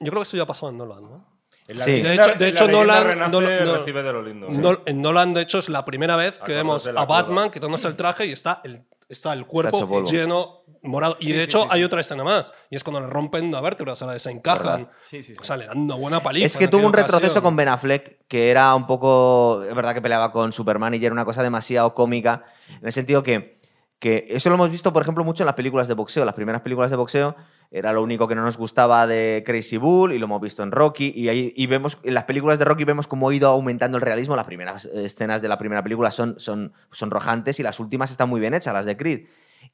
[0.00, 1.40] Yo creo que eso ya pasó en Nolan, ¿no?
[1.78, 2.00] Sí.
[2.02, 4.46] De hecho- de hecho, Nolan- Nolan- no- recibe de lo lindo.
[4.86, 8.26] En Nolan, de hecho, es la primera vez que vemos a Batman quitándose el traje
[8.26, 10.10] y está el, está el cuerpo polvo.
[10.10, 11.16] lleno morado.
[11.20, 11.84] Y Sí, de sí, hecho, sí, hay sí.
[11.84, 12.52] otra escena más.
[12.70, 14.82] Y es cuando le rompen una vértebra, o sea, se encajan.
[14.82, 14.90] ¿Verdad?
[15.02, 15.40] Sí, sí, sí.
[15.40, 16.46] O sea, le dan una buena paliza.
[16.46, 17.42] Es que tuvo un retroceso ocasión.
[17.44, 19.62] con Ben Affleck, que era un poco.
[19.68, 23.22] Es verdad que peleaba con Superman y era una cosa demasiado cómica, en el sentido
[23.22, 23.60] que,
[23.98, 26.24] que eso lo hemos visto, por ejemplo, mucho en las películas de boxeo.
[26.24, 27.36] Las primeras películas de boxeo
[27.72, 30.72] era lo único que no nos gustaba de Crazy Bull y lo hemos visto en
[30.72, 31.12] Rocky.
[31.14, 34.02] Y, ahí, y vemos, en las películas de Rocky vemos cómo ha ido aumentando el
[34.02, 34.34] realismo.
[34.34, 38.28] Las primeras escenas de la primera película son, son, son rojantes y las últimas están
[38.28, 39.26] muy bien hechas, las de Creed.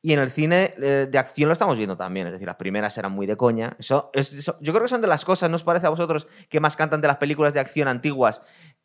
[0.03, 2.26] Y en el cine eh, de acción lo estamos viendo también.
[2.26, 3.74] Es decir, las primeras eran muy de coña.
[3.78, 6.28] Eso, es- eso- yo creo que son de las cosas, ¿no os parece a vosotros
[6.49, 8.43] que más cantan de las películas de acción antiguas?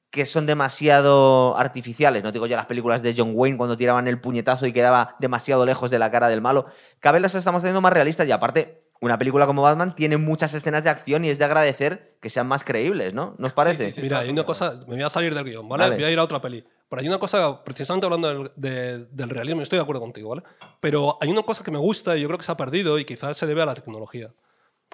[0.10, 2.24] Que son demasiado artificiales.
[2.24, 5.66] No digo ya las películas de John Wayne cuando tiraban el puñetazo y quedaba demasiado
[5.66, 6.66] lejos de la cara del malo.
[7.00, 10.54] Cada vez las estamos teniendo más realistas y aparte, una película como Batman tiene muchas
[10.54, 13.36] escenas de acción y es de agradecer que sean más creíbles, ¿no?
[13.40, 13.86] ¿No os parece?
[13.86, 14.02] sí, sí.
[14.02, 15.90] Mira, está hay una cosa, me voy a salir del guion, ¿vale?
[15.96, 16.64] Voy a ir a otra peli.
[16.92, 20.44] Pero hay una cosa, precisamente hablando del, de- del realismo, estoy de acuerdo contigo, ¿vale?
[20.80, 23.06] Pero hay una cosa que me gusta y yo creo que se ha perdido y
[23.06, 24.32] quizás se debe a la tecnología.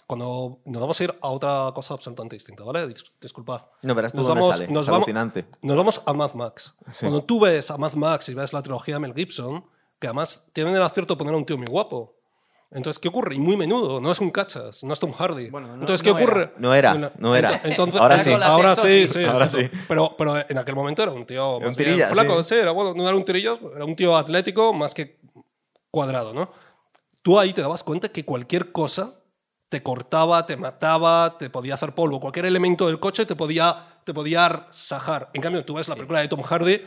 [0.05, 2.87] Cuando nos vamos a ir a otra cosa absolutamente distinta, ¿vale?
[2.87, 3.61] Dis- Disculpad.
[3.81, 4.71] No, verás tú Nos dónde vamos, sale.
[4.71, 5.05] nos Es vamos-.
[5.61, 6.77] Nos vamos a Mad Max.
[7.01, 9.65] Cuando tú ves a Mad Max y ves la trilogía de Mel Gibson,
[9.99, 12.15] que además tienen el acierto de poner a un tío muy guapo.
[12.69, 13.35] Entonces, ¿qué ocurre?
[13.35, 15.49] Y muy menudo, no es un cachas, no es Tom Hardy.
[15.49, 16.41] Bueno, no- Entonces, no ¿qué ocurre?
[16.43, 16.53] era.
[16.57, 17.61] No era, no era.
[17.63, 18.33] Entonces, Ahora sí.
[18.33, 19.19] Ahora sí, texto, sí.
[19.19, 19.25] sí.
[19.25, 19.67] Ahora exacto.
[19.73, 19.81] sí.
[19.87, 22.55] Pero, pero en aquel momento era un tío más un bien tirilla, flaco, sí.
[22.55, 22.61] sí.
[22.61, 25.17] era, bueno, no era un tirillo, era un tío atlético más que
[25.89, 26.51] cuadrado, ¿no?
[27.21, 29.13] Tú ahí te dabas cuenta que cualquier cosa
[29.69, 32.19] te cortaba, te mataba, te podía hacer polvo.
[32.19, 35.29] Cualquier elemento del coche te podía, te podía sajar.
[35.33, 36.81] En cambio, tú ves la película de Tom Hardy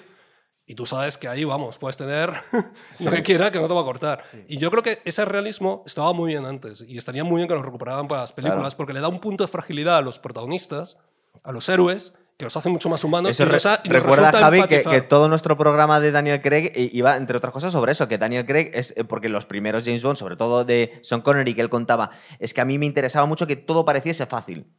[0.70, 2.32] y tú sabes que ahí, vamos, puedes tener
[3.04, 4.22] lo que quiera que no te va a cortar.
[4.46, 7.54] Y yo creo que ese realismo estaba muy bien antes y estaría muy bien que
[7.54, 8.76] lo recuperaran para las películas Claro.
[8.76, 10.96] porque le da un punto de fragilidad a los protagonistas,
[11.42, 13.32] a los héroes, que los hace mucho más humanos.
[13.32, 16.40] Eso y los ha- y los recuerda, Javi, que, que todo nuestro programa de Daniel
[16.40, 19.44] Craig i- iba, entre otras cosas, sobre eso, que Daniel Craig es, eh, porque los
[19.44, 22.78] primeros James Bond, sobre todo de Sean Connery, que él contaba, es que a mí
[22.78, 24.72] me interesaba mucho que todo pareciese fácil.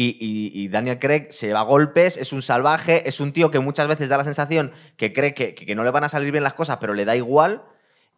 [0.00, 3.58] Y, y- y Daniel Craig se lleva golpes, es un salvaje, es un tío que
[3.58, 6.44] muchas veces da la sensación que cree que, que no le van a salir bien
[6.44, 7.62] las cosas, pero le da igual.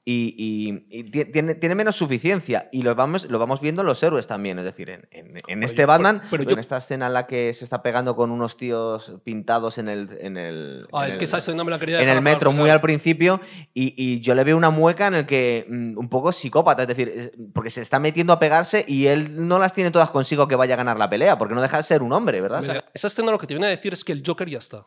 [0.03, 2.68] Y, y- y ti- tiene, tiene menos suficiencia.
[2.72, 4.59] Y lo vamos, lo vamos viendo en los héroes también.
[4.59, 7.26] Es decir, en, en- en este Batman, pero- pero en yo- esta escena en la
[7.26, 10.09] que se está pegando con unos tíos pintados en el.
[10.20, 12.80] En el Ah, es que esa escena me la quería en el metro muy al
[12.80, 13.40] principio
[13.74, 16.88] y, y yo le veo una mueca en el que mm, un poco psicópata, es
[16.88, 20.57] decir, porque se está metiendo a pegarse y él no las tiene todas consigo que
[20.57, 22.62] vaya a ganar la pelea, porque no deja de ser un hombre, ¿verdad?
[22.62, 24.86] Mira, esa escena lo que te viene a decir es que el Joker ya está.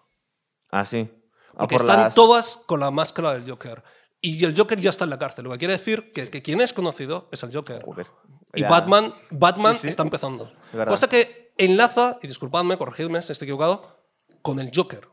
[0.72, 1.08] ah, sí.
[1.56, 3.84] Ah, Porque por están las- todas con la máscara del Joker.
[4.26, 5.44] Y el Joker ya está en la cárcel.
[5.44, 7.82] Lo que quiere decir que, que quien es conocido es el Joker.
[7.84, 8.08] Joder.
[8.56, 8.70] Y Ya.
[8.70, 9.88] Batman, Batman Sí, sí.
[9.90, 10.50] está empezando.
[10.74, 10.86] Es.
[10.86, 14.00] Cosa que enlaza, y disculpadme, corregidme si estoy equivocado,
[14.42, 15.10] con el Joker.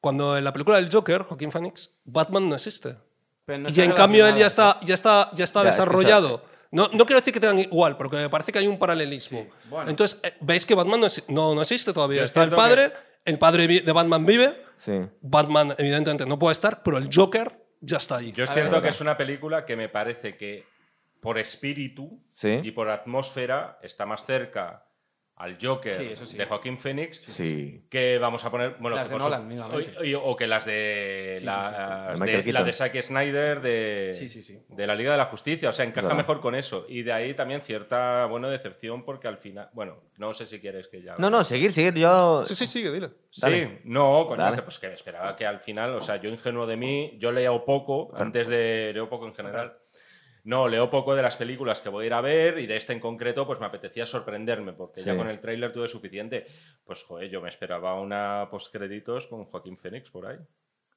[0.00, 2.96] Cuando en la película del Joker, Joaquín Phoenix, Batman no existe.
[3.44, 5.80] Pero no y en cambio él ya está, ya está, ya está Ya, es que
[5.82, 6.44] desarrollado.
[6.70, 9.46] No, no quiero decir que tengan igual, porque me parece que hay un paralelismo.
[9.68, 9.90] bueno.
[9.90, 12.18] Entonces, eh, veis que Batman no, no, no existe todavía.
[12.18, 12.90] Yo es Está el padre,
[13.24, 14.92] el padre de Batman vive, Sí.
[15.20, 18.32] Batman evidentemente no puede estar, pero el Joker ya está ahí.
[18.32, 20.66] Yo es cierto ver, que es una película que me parece que
[21.20, 22.60] por espíritu Sí.
[22.62, 24.84] y por atmósfera está más cerca
[25.38, 26.36] al Joker Sí, eso sí.
[26.36, 27.84] de Joaquín Phoenix Sí.
[27.88, 32.24] que vamos a poner bueno Las de Nolan, o, o que las de la, sí.
[32.24, 34.58] De de, la Zack Snyder de, Sí, sí, sí.
[34.68, 37.34] de la Liga de la Justicia o sea encaja mejor con eso y de ahí
[37.34, 41.30] también cierta bueno decepción porque al final bueno no sé si quieres que ya No,
[41.30, 41.94] no, seguir, seguir.
[41.94, 42.44] Yo.
[42.44, 43.10] Sí, sí, sigue, dile.
[43.30, 43.80] Sí, Dale.
[43.84, 44.56] no, coño, Dale.
[44.56, 47.64] que, pues que esperaba que al final, o sea, yo ingenuo de mí, yo leo
[47.64, 48.90] poco, antes de.
[48.92, 49.78] leo poco en general.
[50.48, 52.94] No, leo poco de las películas que voy a ir a ver y de este
[52.94, 56.46] en concreto, pues me apetecía sorprenderme, porque ya con el tráiler tuve suficiente.
[56.86, 60.38] Pues, joder, yo me esperaba una postcréditos con Joaquín Phoenix por ahí.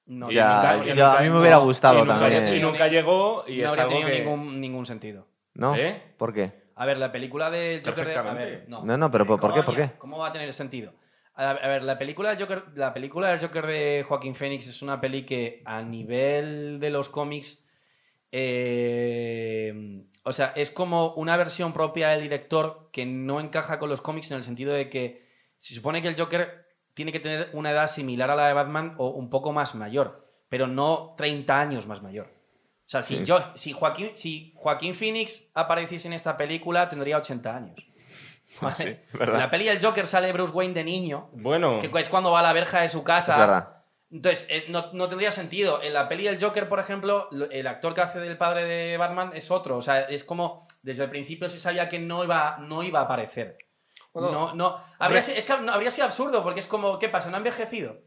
[0.06, 2.56] No, O sea, nunca- y yo- a mí me hubiera gustado y nunca, también.
[2.56, 4.20] Y nunca llegó y no es habría algo tenido que.
[4.24, 5.28] ningún, ningún sentido.
[5.56, 5.76] ¿No?
[5.76, 6.02] ¿Eh?
[6.18, 6.54] ¿Por qué?
[6.76, 8.16] A ver, la película del Joker de...
[8.16, 8.86] A ver, no.
[8.86, 9.64] No, no, pero ¿por ¿Cómo qué?
[9.64, 9.90] ¿Por qué?
[9.98, 10.94] ¿Cómo va a tener sentido?
[11.36, 15.02] A ver, la película, del Joker, la película del Joker de Joaquín Phoenix es una
[15.02, 17.68] peli que a nivel de los cómics...
[18.32, 24.02] eh, o sea, es como una versión propia del director que no encaja con los
[24.02, 25.28] cómics en el sentido de que
[25.58, 28.96] se supone que el Joker tiene que tener una edad similar a la de Batman
[28.98, 32.28] o un poco más mayor, pero no 30 años más mayor.
[32.86, 33.26] O sea, si, Sí.
[33.26, 37.76] yo, si, Joaquín, si Joaquín Phoenix apareciese en esta película, tendría 80 años.
[38.62, 38.76] ¿Vale?
[38.76, 42.32] Sí, en la peli del Joker sale Bruce Wayne de niño, Bueno, que es cuando
[42.32, 43.81] va a la verja de su casa.
[44.12, 45.82] Entonces, eh, no, no tendría sentido.
[45.82, 48.98] En la peli del Joker, por ejemplo, lo- el actor que hace del padre de
[48.98, 49.78] Batman es otro.
[49.78, 53.04] O sea, es como desde el principio se sabía que no iba, no iba a
[53.04, 53.58] aparecer.
[54.14, 54.78] Bueno, no, no.
[55.00, 57.30] Habría, es que habría sido absurdo, porque es como, ¿qué pasa?
[57.30, 58.02] ¿No ha envejecido?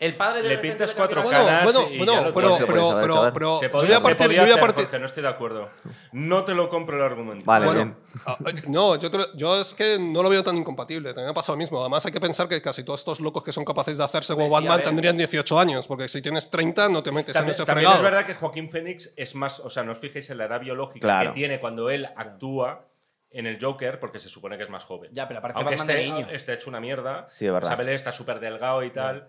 [0.00, 2.66] El padre de Le pintas cuatro caras Bueno, y bueno, ya lo pero, pero,
[3.00, 5.22] pero, pero, se yo voy a partir, yo voy a hacer, partir, Jorge, no estoy
[5.24, 5.70] de acuerdo.
[6.12, 7.44] No te lo compro el argumento.
[7.44, 7.96] Vale, Bueno, bien.
[8.26, 8.36] ah,
[8.68, 11.08] no, yo, lo- yo es que no lo veo tan incompatible.
[11.14, 11.80] También ha pasado lo mismo.
[11.80, 14.46] Además, hay que pensar que casi todos estos locos que son capaces de hacerse como
[14.48, 17.64] Pues Batman tendrían 18 años, porque si tienes 30 no te metes en También, ese
[17.64, 17.96] también fregado.
[17.96, 20.60] es verdad que Joaquín Phoenix es más, o sea, no os fijéis en la edad
[20.60, 21.30] biológica Claro.
[21.30, 22.84] que tiene cuando él actúa
[23.30, 25.10] en el Joker, porque se supone que es más joven.
[25.12, 26.26] Ya, pero Aunque Batman de esté, niño.
[26.30, 27.26] esté hecho una mierda.
[27.28, 27.68] Sí, es verdad.
[27.68, 29.28] Isabel está súper delgado y tal.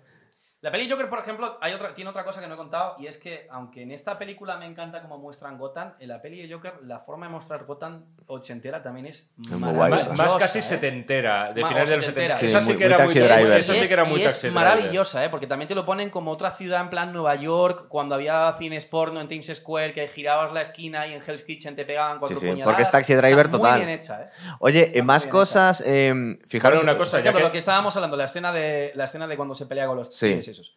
[0.61, 3.07] La peli Joker, por ejemplo, hay otra, tiene otra cosa que no he contado y
[3.07, 6.53] es que, aunque en esta película me encanta cómo muestran Gotham, en la peli de
[6.53, 10.09] Joker la forma de mostrar Gotham ochentera también es muy guay, maravillosa.
[10.09, 10.15] ¿verdad?
[10.25, 10.61] Más casi ¿eh?
[10.61, 12.35] setentera, de finales de los setentera.
[12.35, 12.39] 70.
[12.39, 13.59] Sí, esa sí que era muy Driver.
[13.59, 15.29] esa sí es, que era muy taxi es maravillosa, ¿eh?
[15.29, 18.85] porque también te lo ponen como otra ciudad en plan Nueva York, cuando había cines
[18.85, 22.35] porno en Times Square, que girabas la esquina y en Hell's Kitchen te pegaban cuatro
[22.35, 22.73] Sí, sí, puñaladas.
[22.73, 23.77] porque es Taxi Driver Está total.
[23.77, 24.29] Muy bien hecha, ¿eh?
[24.59, 26.79] Oye, Está en más cosas, eh, fijaros.
[26.79, 29.05] Bueno, una cosa, Por ya ejemplo, que- lo que estábamos hablando, la escena de, la
[29.05, 30.48] escena de cuando se pelea con los Sí.
[30.51, 30.75] Esos.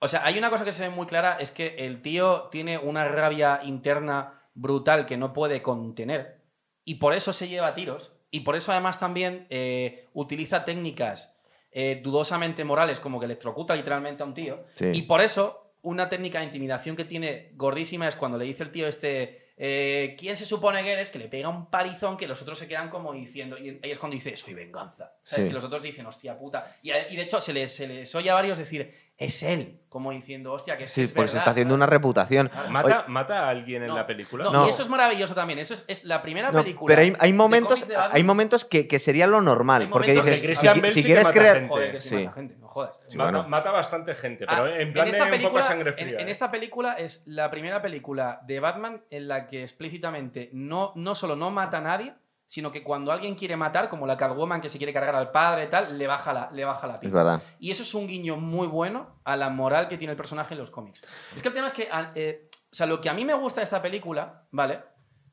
[0.00, 2.76] O sea, hay una cosa que se ve muy clara, es que el tío tiene
[2.78, 6.42] una rabia interna brutal que no puede contener
[6.84, 11.36] y por eso se lleva tiros y por eso además también eh, utiliza técnicas
[11.72, 14.90] eh, dudosamente morales como que electrocuta literalmente a un tío Sí.
[14.92, 18.70] y por eso una técnica de intimidación que tiene gordísima es cuando le dice el
[18.70, 21.10] tío este eh, ¿quién se supone que eres?
[21.10, 23.98] que le pega un palizón que los otros se quedan como diciendo y ahí es
[23.98, 25.44] cuando dice soy venganza ¿sabes?
[25.44, 25.48] Sí.
[25.48, 28.30] que los otros dicen hostia puta y, y de hecho se les, se les oye
[28.30, 31.42] a varios decir es él como diciendo hostia que es, Sí, es porque se verdad",
[31.42, 32.50] está haciendo una reputación.
[32.68, 34.42] ¿Mata, ¿Mata a alguien en No, la película?
[34.42, 34.66] No, No.
[34.66, 35.60] y eso es maravilloso también.
[35.60, 36.92] Eso es, es la primera No, película.
[36.96, 39.88] pero hay, momentos, hay momentos que, que sería lo normal.
[39.90, 41.68] Porque dices, que si, si quieres creer.
[41.68, 42.16] Joder, que sí, Sí.
[42.24, 43.00] mata gente, jodas.
[43.06, 43.48] Sí, mata, bueno.
[43.48, 46.18] mata bastante gente, pero Ah, en plan esta de un poco película- sangre en- fría.
[46.20, 46.30] En, ¿eh?
[46.30, 51.36] esta película es la primera película de Batman en la que explícitamente no, no solo
[51.36, 52.14] no mata a nadie,
[52.46, 55.64] sino que cuando alguien quiere matar, como la Catwoman que se quiere cargar al padre
[55.64, 57.16] y tal, le baja la, le baja la Es pipa.
[57.16, 57.42] verdad.
[57.58, 60.60] Y eso es un guiño muy bueno a la moral que tiene el personaje en
[60.60, 61.02] los cómics.
[61.34, 63.34] Es que el tema es que, a- eh, o sea, lo que a mí me
[63.34, 64.80] gusta de esta película, ¿vale?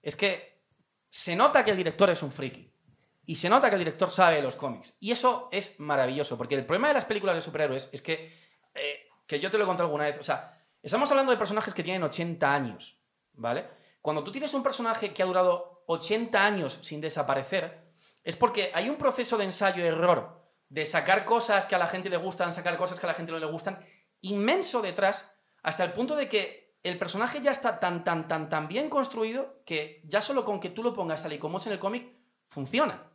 [0.01, 0.61] Es que
[1.09, 2.71] se nota que el director es un friki.
[3.25, 4.97] Y se nota que el director sabe de los cómics.
[4.99, 8.33] Y eso es maravilloso, porque el problema de las películas de superhéroes es que,
[8.73, 11.73] eh, que yo te lo he contado alguna vez, o sea, estamos hablando de personajes
[11.73, 12.99] que tienen 80 años,
[13.33, 13.69] ¿vale?
[14.01, 17.93] Cuando tú tienes un personaje que ha durado 80 años sin desaparecer,
[18.23, 22.17] es porque hay un proceso de ensayo-error, de sacar cosas que a la gente le
[22.17, 23.83] gustan, sacar cosas que a la gente no le gustan,
[24.21, 25.31] inmenso detrás,
[25.63, 29.61] hasta el punto de que el personaje ya está tan, tan, tan, tan bien construido
[29.65, 32.11] que ya solo con que tú lo pongas tal y como es en el cómic,
[32.47, 33.10] funciona.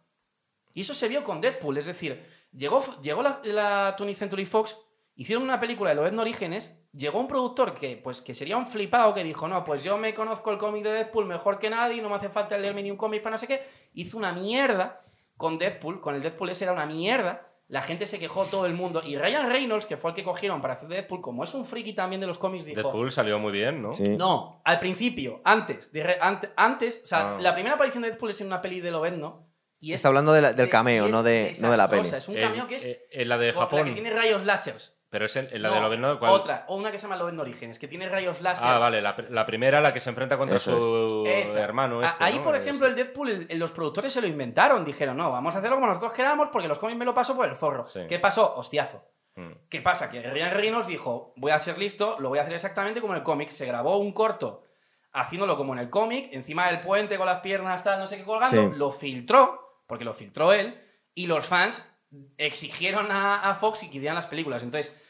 [0.77, 2.23] Y eso se vio con Deadpool, es decir,
[2.55, 4.77] llegó, llegó la, la 20th Century Fox,
[5.15, 9.15] hicieron una película de Lobezno Orígenes, llegó un productor que, pues, que sería un flipado
[9.15, 12.11] que dijo, no, pues yo me conozco el cómic de Deadpool mejor que nadie, no
[12.11, 13.65] me hace falta leerme ni un cómic para no sé qué,
[13.95, 15.01] hizo una mierda
[15.39, 18.75] con Deadpool, con el Deadpool ese era una mierda, la gente se quejó todo el
[18.75, 21.65] mundo, y Ryan Reynolds, que fue el que cogieron para hacer Deadpool, como es un
[21.65, 22.83] friki también de los cómics, dijo...
[22.83, 23.95] Deadpool salió muy bien, ¿no?
[23.95, 24.17] Sí.
[24.19, 27.39] No, al principio, antes, de re- ante- antes, o sea, Ah.
[27.41, 29.47] la primera aparición de Deadpool es en una peli de Lobezno,
[29.87, 32.09] y es Está hablando de la- del de- cameo, no de, no de la peli.
[32.09, 33.81] Es un En- cameo que es eh, en la de Japón.
[33.81, 34.93] La que tiene rayos láseres.
[35.09, 36.33] Pero es en, en la No, de Lobezno, ¿cuál?
[36.33, 38.67] Otra, o una que se llama Lobezno Orígenes, que tiene rayos láser.
[38.69, 42.03] Ah, vale, la, pr- la primera, la que se enfrenta contra Eso su hermano.
[42.03, 42.43] Este, Ahí, ¿no?
[42.43, 44.85] por Es- ejemplo, el Deadpool, el- el- los productores se lo inventaron.
[44.85, 47.47] Dijeron, no, vamos a hacerlo como nosotros queramos porque los cómics me lo paso por
[47.47, 47.87] el forro.
[47.87, 48.01] Sí.
[48.09, 48.57] ¿Qué pasó?
[48.57, 49.05] Hostiazo.
[49.37, 49.53] Mm.
[49.71, 50.11] ¿Qué pasa?
[50.11, 53.19] Que Ryan Reynolds dijo, voy a ser listo, lo voy a hacer exactamente como en
[53.19, 53.51] el cómic.
[53.51, 54.65] Se grabó un corto
[55.13, 58.25] haciéndolo como en el cómic, encima del puente con las piernas, tal, no sé qué
[58.25, 58.79] colgando, Sí.
[58.79, 60.81] lo filtró, porque lo filtró él,
[61.15, 61.91] y los fans
[62.39, 64.63] exigieron a, a Fox y que hicieran las películas.
[64.63, 65.01] Entonces,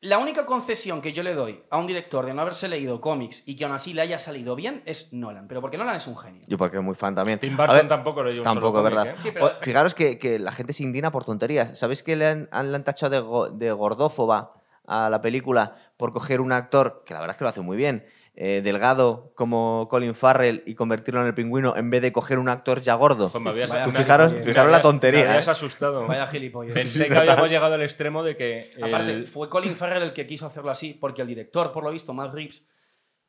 [0.00, 3.42] la única concesión que yo le doy a un director de no haberse leído cómics
[3.46, 5.48] y que aún así le haya salido bien es Nolan.
[5.48, 6.42] Pero porque Nolan es un genio.
[6.46, 7.38] Yo porque es muy fan también.
[7.38, 9.06] Tim A Burton ver, tampoco lo Tampoco, cómic, verdad.
[9.08, 9.14] ¿eh?
[9.18, 11.78] Sí, pero- O- Fijaros que, que la gente se indigna por tonterías.
[11.78, 14.52] ¿Sabéis que le han, han- le han tachado de, go- de gordófoba
[14.86, 17.78] a la película por coger un actor, que la verdad es que lo hace muy
[17.78, 18.06] bien,
[18.36, 22.48] eh, delgado como Colin Farrell y convertirlo en el pingüino en vez de coger un
[22.48, 23.30] actor ya gordo?
[23.38, 25.22] Me habías- Tú me- fijaros, me fijaros la tontería.
[25.22, 25.50] Me habías ¿eh?
[25.52, 26.06] asustado.
[26.06, 26.74] Vaya gilipollas.
[26.74, 28.70] Pensé que habíamos llegado al extremo de que.
[28.82, 31.90] Aparte, el- fue Colin Farrell el que quiso hacerlo así, porque el director, por lo
[31.90, 32.66] visto, Matt Reeves,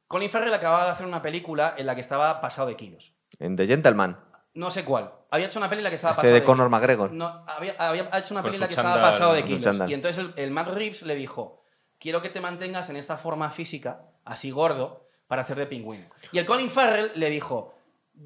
[0.07, 3.13] Colin Farrell acababa de hacer una película en la que estaba pasado de kilos.
[3.39, 4.19] En The Gentleman.
[4.53, 5.11] No sé cuál.
[5.31, 6.69] Había hecho una peli en la que estaba Hace pasado de de Conor.
[6.69, 7.11] McGregor.
[7.11, 9.79] No, había, había hecho una peli en la que estaba pasado de kilos.
[9.87, 11.61] Y entonces el, el Matt Reeves le dijo,
[11.99, 16.05] quiero que te mantengas en esta forma física, así gordo, para hacer de pingüino.
[16.31, 17.74] Y el Colin Farrell le dijo,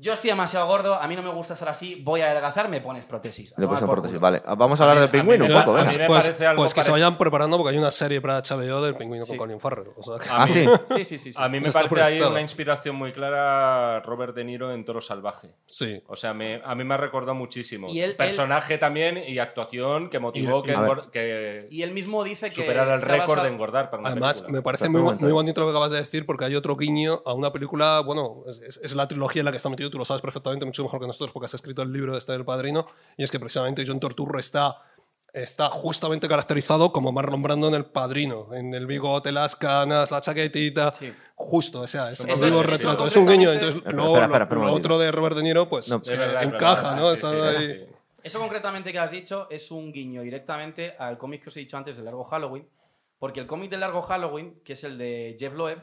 [0.01, 2.79] yo estoy demasiado gordo, a mí no me gusta estar así, voy a adelgazar, me
[2.79, 3.53] pones prótesis.
[3.57, 4.17] Le por prótesis.
[4.17, 4.21] culo".
[4.21, 5.91] Vale, vamos a hablar del pingüino un poco, venga.
[5.91, 8.37] mí me pues parece algo pues que se vayan preparando porque hay una serie para
[8.41, 9.31] HBO del pingüino Sí.
[9.31, 9.87] con Colin Farrell.
[9.97, 10.65] O sea, que- Ah, sí.
[10.95, 11.33] Sí, sí, sí.
[11.33, 11.39] sí.
[11.41, 15.55] A mí me parece ahí una inspiración muy clara Robert De Niro en Toro Salvaje.
[15.65, 16.01] sí.
[16.07, 17.89] O sea, me- a mí me ha recordado muchísimo.
[17.89, 20.67] Y él- Personaje también y actuación que motivó Y-
[21.11, 22.55] que, Y él mismo dice que...
[22.55, 24.57] superara el récord de engordar para una Además, película.
[24.57, 27.51] me parece muy, bonito lo que acabas de decir porque hay otro guiño a una
[27.51, 30.21] película, bueno, es, es- es la trilogía en la que está metido, tú lo sabes
[30.21, 32.85] perfectamente, mucho mejor que nosotros porque has escrito el libro de este del Padrino,
[33.17, 34.77] y es que precisamente John Torturro está,
[35.33, 40.19] está justamente caracterizado como Marlon Brando en El Padrino, en el bigote, las canas, la
[40.21, 41.13] chaquetita, Sí.
[41.35, 44.65] justo, o sea, es, es- eso retrato, es un guiño, entonces Espera, luego espera, lo-
[44.65, 47.07] lo otro de Robert De Niro, pues No, eh, Es verdad, es encaja, ¿no?
[47.09, 47.85] sí, Está sí, ahí- sí.
[48.21, 51.77] Eso concretamente que has dicho es un guiño directamente al cómic que os he dicho
[51.77, 52.67] antes de Largo Halloween,
[53.17, 55.79] porque el cómic de Largo Halloween, que es el de Jeff Loeb,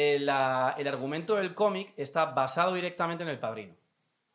[0.00, 3.74] eh, la- el argumento del cómic está basado directamente en El Padrino.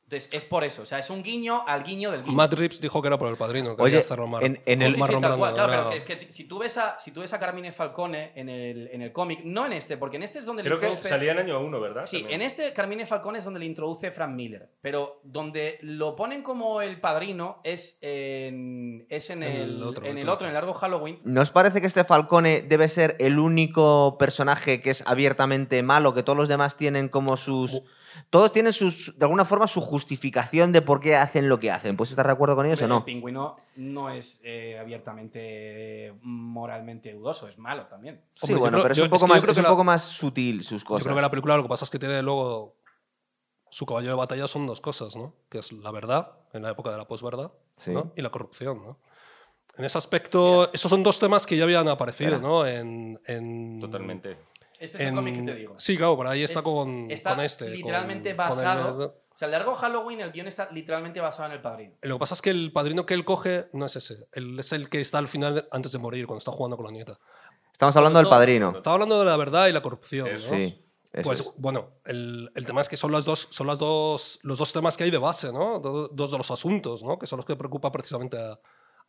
[0.05, 2.35] Entonces, es por eso, o sea, es un guiño al guiño del guiño.
[2.35, 4.79] Matt Reeves dijo que era por el padrino, que Oye, quería hacerlo Mar- en- en
[4.79, 7.11] Sí, el- sí, sí, tal cual, claro, pero es que si tú ves a, si
[7.11, 10.23] tú ves a Carmine Falcone en el, en el cómic, no en este, porque en
[10.23, 11.09] este es donde le Creo que introduce...
[11.09, 12.05] salía en año 1, ¿verdad?
[12.05, 12.41] Sí, También.
[12.41, 16.81] en este Carmine Falcone es donde le introduce Frank Miller, pero donde lo ponen como
[16.81, 20.53] el padrino es en, es en En el, el otro, en el otro, en el
[20.55, 21.19] largo Halloween.
[21.23, 26.13] ¿No os parece que este Falcone debe ser el único personaje que es abiertamente malo,
[26.13, 27.81] que todos los demás tienen como sus...
[28.29, 31.95] Todos tienen sus, de alguna forma su justificación de por qué hacen lo que hacen.
[31.97, 33.05] ¿Puedes estar de acuerdo con ellos o El no?
[33.05, 38.21] pingüino no es eh, abiertamente moralmente dudoso, es malo también.
[38.33, 39.51] Sí, Hombre, yo bueno, creo- pero es yo- un poco, es que yo más, creo
[39.51, 41.03] es que un la- poco más sutil sus Yo cosas.
[41.03, 42.75] creo que la película lo que pasa es que tiene luego
[43.69, 45.33] su caballo de batalla son dos cosas, ¿no?
[45.49, 47.91] Que es la verdad, en la época de la posverdad, Sí.
[47.91, 48.11] ¿no?
[48.15, 48.99] y la corrupción, ¿no?
[49.75, 52.37] En ese aspecto, esos son dos temas que ya habían aparecido.
[52.37, 52.63] ¿no?
[52.67, 54.37] En, en- Totalmente.
[54.83, 55.75] Este es el en- cómic que te digo.
[55.77, 57.69] Sí, claro, por ahí está Es- con, está con este.
[57.69, 59.23] literalmente con- con el- basado.
[59.33, 61.95] O sea, el largo Halloween, el guion está literalmente basado en el padrino.
[62.01, 64.27] Lo que pasa es que el padrino que él coge no es ese.
[64.33, 66.91] Él es el que está al final antes de morir, cuando está jugando con la
[66.91, 67.17] nieta.
[67.71, 68.73] Estamos hablando del padrino.
[68.77, 70.37] Estaba hablando de la verdad y la corrupción, ¿no?
[70.37, 70.79] Sí.
[71.11, 71.51] eso Pues es.
[71.57, 74.95] bueno, el, el tema es que son, las dos, son las dos, los dos temas
[74.97, 75.79] que hay de base, ¿no?
[75.79, 77.17] Do- Dos de los asuntos, ¿no?
[77.17, 78.59] Que son los que preocupan precisamente a,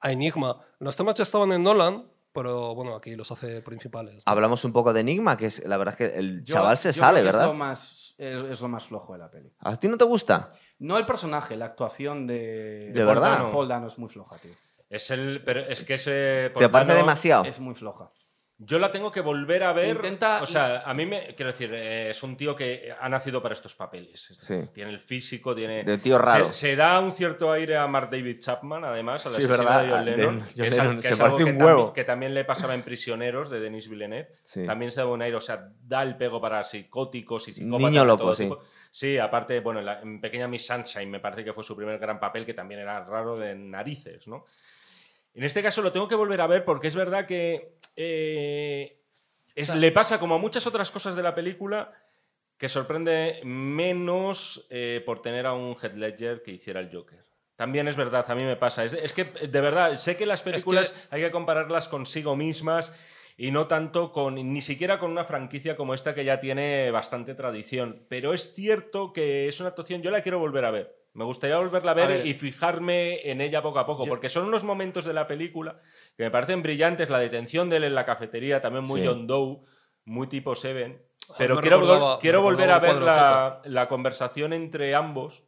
[0.01, 0.59] a Enigma.
[0.79, 4.17] Los temas ya estaban en Nolan, pero bueno, aquí los hace principales.
[4.17, 4.23] ¿no?
[4.27, 6.93] Hablamos un poco de Enigma, que es la verdad es que el Yo- chaval se
[6.93, 7.43] yo sale, creo que ¿verdad?
[7.43, 9.53] Es lo, más, es, es lo más flojo de la peli.
[9.61, 10.53] ¿A ti no te gusta?
[10.81, 12.91] No el personaje, la actuación de.
[12.93, 13.51] ¿De verdad?
[13.53, 14.51] Paul Dano es muy floja, tío.
[14.91, 16.51] Es el, pero es que ese.
[16.57, 17.45] ¿Te parece demasiado?
[17.45, 18.11] Es muy floja.
[18.57, 19.97] Yo la tengo que volver a ver.
[19.97, 21.35] Intenta- O sea, a mí me.
[21.35, 24.31] Quiero decir, eh, es un tío que ha nacido para estos papeles.
[24.31, 24.55] Es Sí.
[24.73, 25.83] Tiene el físico, tiene.
[25.83, 26.53] De tío raro.
[26.53, 30.05] Se, se da un cierto aire a Mark David Chapman, además, Sí, verdad, de John
[30.05, 30.39] de Lennon.
[30.41, 31.93] John que es, Lennon, que se es algo parece que, un también- huevo.
[31.93, 34.37] que también le pasaba en Prisioneros de Denis Villeneuve.
[34.43, 34.65] Sí.
[34.65, 37.91] También se da un aire, o sea, da el pego para psicóticos y psicópatas.
[37.91, 38.45] Niño de loco, todo sí.
[38.45, 38.61] tipo.
[38.93, 41.99] Sí, aparte, bueno, en, la- en Pequeña Miss Sunshine me parece que fue su primer
[41.99, 44.47] gran papel, que también era raro de narices, ¿no?
[45.35, 49.01] En este caso lo tengo que volver a ver porque es verdad que eh,
[49.55, 51.93] es- le pasa como a muchas otras cosas de la película
[52.57, 57.25] que sorprende menos eh, por tener a un Heath Ledger que hiciera el Joker.
[57.57, 58.85] También es verdad, a mí me pasa.
[58.85, 62.93] Es, es que, de verdad, sé que las películas hay que compararlas consigo mismas
[63.37, 67.35] y no tanto con, ni siquiera con una franquicia como esta que ya tiene bastante
[67.35, 68.07] tradición.
[68.09, 70.97] Pero es cierto que es una actuación, yo la quiero volver a ver.
[71.15, 72.27] Me gustaría volverla a ver, A ver.
[72.27, 75.81] y fijarme en ella poco a poco, Yo- porque son unos momentos de la película
[76.17, 77.09] que me parecen brillantes.
[77.09, 79.07] La detención de él en la cafetería, también muy Sí.
[79.07, 79.59] John Doe,
[80.05, 81.01] muy tipo Seven.
[81.39, 85.45] Pero me quiero, recordaba- quiero volver a ver la, la conversación entre ambos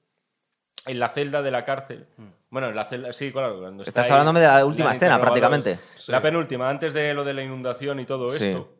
[0.86, 2.06] en la celda de la cárcel.
[2.48, 3.58] Bueno, en la celda, sí, claro.
[3.58, 5.80] Cuando está Estás ahí, hablándome de la última escena, prácticamente.
[5.96, 6.12] Sí.
[6.12, 8.44] La penúltima, antes de lo de la inundación y todo Sí.
[8.50, 8.72] esto.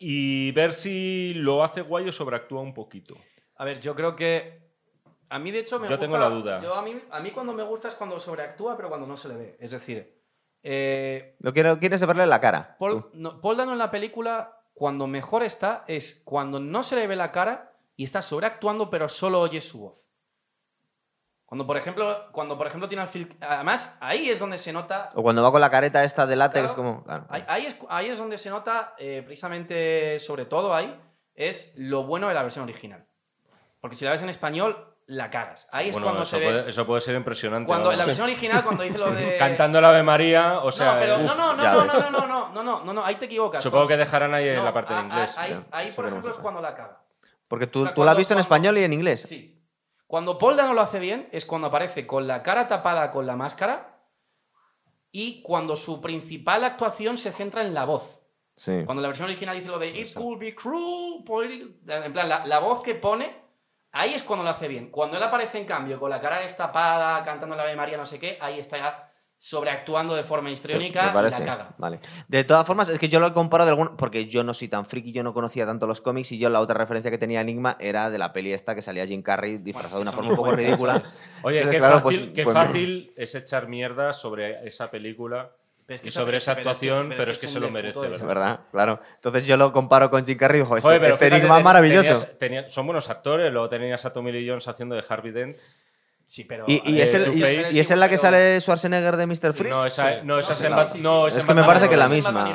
[0.00, 3.14] Y ver si lo hace guay o sobreactúa un poquito.
[3.56, 4.65] A ver, yo creo que.
[5.28, 6.60] A mí, de hecho, me Yo gusta- tengo la duda.
[6.60, 9.28] yo a, mí, a mí cuando me gusta es cuando sobreactúa, pero cuando no se
[9.28, 9.56] le ve.
[9.60, 10.14] Es decir,
[10.62, 12.76] eh, Lo quiero, quieres verle la cara.
[12.78, 17.06] Paul, no, Paul Dano en la película, cuando mejor está, es cuando no se le
[17.06, 20.10] ve la cara y está sobreactuando, pero solo oye su voz.
[21.44, 23.36] Cuando, por ejemplo, cuando, por ejemplo, tiene al Phil.
[23.40, 25.10] Además, ahí es donde se nota.
[25.14, 26.76] O cuando va con la careta esta de látex, Claro.
[26.76, 27.04] como.
[27.04, 27.26] claro.
[27.28, 31.00] Ahí, ahí es, ahí es donde se nota, eh, precisamente, sobre todo ahí,
[31.36, 33.06] es lo bueno de la versión original.
[33.80, 35.68] Porque si la ves en español, la cagas.
[35.70, 36.46] Ahí es cuando eso, se ve.
[36.46, 37.66] puede, eso puede ser impresionante.
[37.68, 39.36] Cuando en la versión original, cuando dice lo de.
[39.38, 40.94] Cantando el Ave María, o sea.
[40.94, 43.14] no, pero uf, no, no, no, no, no, no, no, no, no, no, no, ahí
[43.16, 43.62] te equivocas.
[43.62, 45.36] Supongo que dejarán ahí en No, la parte a- en inglés.
[45.38, 47.02] a- Ahí, ya, ahí, eso por ejemplo, es cuando la caga.
[47.48, 49.22] Porque tú, O sea, tú la has cuando- visto en español y en inglés.
[49.22, 49.52] Sí.
[50.08, 53.36] Cuando Paul Dano lo hace bien es cuando aparece con la cara tapada con la
[53.36, 54.00] máscara
[55.12, 58.22] y cuando su principal actuación se centra en la voz.
[58.56, 58.82] Sí.
[58.84, 62.46] Cuando la versión original dice lo de It could be cruel, political", en plan, la,
[62.46, 63.45] la voz que pone,
[63.96, 64.90] ahí es cuando lo hace bien.
[64.90, 68.18] Cuando él aparece, en cambio, con la cara destapada, cantando la Ave María, no sé
[68.18, 71.74] qué, ahí está ya sobreactuando de forma histriónica ¿Te y la caga.
[71.76, 72.00] Vale.
[72.26, 73.96] De todas formas, es que yo lo he comparado de algún...
[73.96, 76.60] porque yo no soy tan friki, yo no conocía tanto los cómics y yo la
[76.60, 79.96] otra referencia que tenía Enigma era de la peli esta que salía Jim Carrey disfrazado
[79.96, 81.02] de una forma un poco ridícula.
[81.42, 85.52] Oye, Entonces, qué, claro, fácil, pues- qué pues- fácil es echar mierda sobre esa película
[85.88, 87.52] es que y sobre esa pero es que- actuación, pero es es que que es
[87.52, 88.26] se lo merece, ¿verdad?
[88.26, 88.60] ¿Verdad?
[88.72, 89.00] Claro.
[89.16, 92.26] Entonces yo lo comparo con Jim Carrey y digo, este, este Enigma ten- maravilloso.
[92.38, 95.56] tenías- son buenos actores, luego tenías a Tommy Lee Jones haciendo de Harvey Dent.
[96.28, 96.64] Sí, pero.
[96.66, 97.38] Y, y Eh, es, el,
[97.72, 99.52] y, es en la que pero- sale Schwarzenegger de Mr.
[99.54, 99.70] Freeze.
[99.76, 102.08] No, esa, no, esa No, es en sí, no, Es que me parece que la
[102.08, 102.52] misma.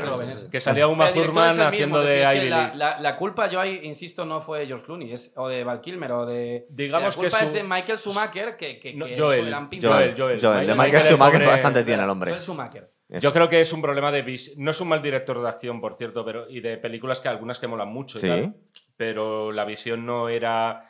[0.51, 2.75] Que salía Uma Thurman es haciendo es de es que Ivy la, League.
[2.75, 5.79] la- la culpa, yo ahí insisto, no fue de George Clooney, es, o de Val
[5.79, 6.65] Kilmer, o de.
[6.69, 9.45] Digamos la que culpa su- es de Michael Schumacher, que, que, No, que Joel, es
[9.45, 9.69] gran.
[9.69, 10.41] Joel, Joel.
[10.41, 12.31] Joel, de Michael Schumacher, bastante tiene el hombre.
[12.31, 12.90] Joel Schumacher.
[13.11, 13.19] Eso.
[13.19, 15.81] Yo creo que es un problema de vis- no es un mal director de acción,
[15.81, 18.27] por cierto, pero y de películas que algunas que molan mucho, y Sí.
[18.27, 18.55] tal,
[18.97, 20.85] pero la visión no era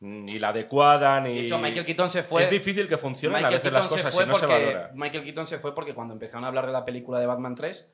[0.00, 2.42] ni la adecuada ni De hecho, Michael Keaton se fue.
[2.42, 4.46] es difícil que funcionen a Michael veces Keaton las se cosas fue y no se
[4.46, 4.90] valora.
[4.94, 7.92] Michael Keaton se fue porque cuando empezaron a hablar de la película de Batman 3,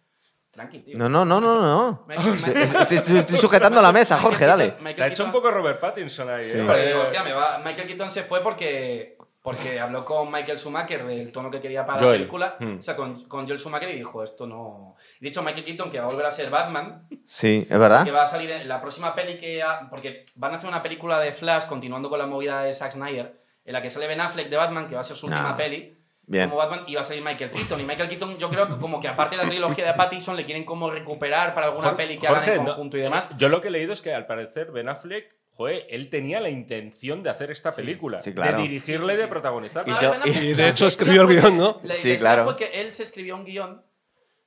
[0.51, 0.99] tranqui, tío.
[0.99, 2.05] No, no, no, no, no.
[2.09, 4.71] Michael- Sí, Michael- Estoy, estoy- estoy sujetando la mesa, Jorge, dale.
[4.95, 6.59] Te ha hecho un poco Robert Pattinson ahí, Sí.
[6.59, 6.87] ¿eh?
[6.89, 11.33] Digo, hostia, me va- Michael Keaton se fue porque, porque habló con Michael Schumacher del
[11.33, 12.57] tono que quería para la película.
[12.61, 12.77] Hmm.
[12.79, 14.97] O sea, con, con Joel Schumacher y dijo, esto no...
[15.21, 18.05] De hecho, Michael Keaton, que va a volver a ser Batman, Sí, es verdad.
[18.05, 19.63] que va a salir en la próxima peli que...
[19.63, 22.93] ha- porque van a hacer una película de Flash, continuando con la movida de Zack
[22.93, 25.31] Snyder, en la que sale Ben Affleck de Batman, que va a ser su Ah,
[25.31, 25.97] última peli.
[26.31, 26.49] Bien.
[26.49, 27.81] Como Batman, y va a salir Michael Keaton.
[27.81, 30.45] Y Michael Keaton, yo creo que como que aparte de la trilogía de Pattinson, le
[30.45, 33.37] quieren como recuperar para alguna Jorge- peli que hagan en no- conjunto y demás.
[33.37, 36.49] Yo lo que he leído es que al parecer Ben Affleck, joder, él tenía la
[36.49, 38.57] intención de hacer esta película, sí, claro.
[38.57, 39.93] de dirigirla Sí, de protagonizarla.
[39.93, 41.81] Y A yo- ver, Ben Affleck, y de hecho idea escribió el guion, ¿no?
[41.83, 42.45] La Sí, claro.
[42.45, 43.83] fue que él se escribió un guion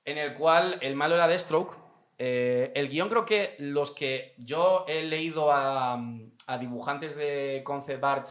[0.05, 1.77] en el cual el malo era Deathstroke.
[2.17, 5.99] Eh, el guion creo que los que yo he leído a,
[6.47, 8.27] a dibujantes de concept art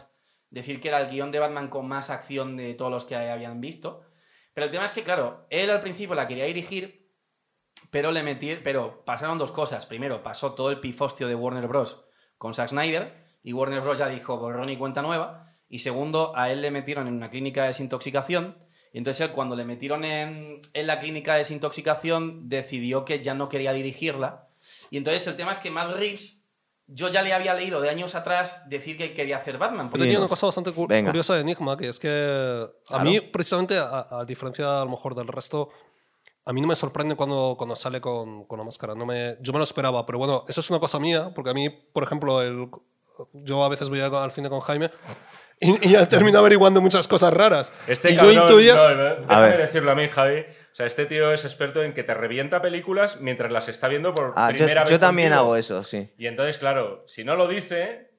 [0.52, 3.60] decir que era el guion de Batman con más acción de todos los que habían
[3.60, 4.02] visto.
[4.54, 7.10] Pero el tema es que, claro, él al principio la quería dirigir,
[7.90, 9.86] pero le metí, pero pasaron dos cosas.
[9.86, 12.04] Primero, pasó todo el pifostio de Warner Bros.
[12.36, 13.98] con Zack Snyder, y Warner Bros.
[13.98, 15.48] ya dijo borrón y cuenta nueva.
[15.68, 18.58] Y segundo, a él le metieron en una clínica de desintoxicación.
[18.92, 23.32] Y entonces él, cuando le metieron en, en la clínica de desintoxicación, decidió que ya
[23.32, 24.48] no quería dirigirla.
[24.90, 26.41] Y entonces el tema es que Matt Reeves,
[26.86, 29.86] yo ya le había leído de años atrás decir que quería hacer Batman.
[29.86, 31.10] Yo porque- tenía una cosa bastante cu- Venga.
[31.10, 33.04] curiosa de Enigma, que es que a Claro.
[33.04, 35.70] mí, precisamente, a, a diferencia a lo mejor del resto,
[36.44, 38.94] a mí no me sorprende cuando, cuando sale con, con la máscara.
[38.94, 41.54] No me, yo me lo esperaba, pero bueno, eso es una cosa mía, porque a
[41.54, 42.68] mí, por ejemplo, el,
[43.32, 44.90] yo a veces voy a- al cine con Jaime
[45.60, 47.72] y, y ya termino averiguando muchas cosas raras.
[47.86, 48.74] Este y cabrón, yo intuía...
[48.74, 49.56] no, déjame ver.
[49.58, 50.44] decirlo a mí, Javi.
[50.72, 54.14] O sea, este tío es experto en que te revienta películas mientras las está viendo
[54.14, 54.90] por Ah, yo, primera vez.
[54.90, 55.40] yo también contigo.
[55.44, 56.10] hago eso, sí.
[56.16, 58.10] Y entonces, claro, si no lo dice,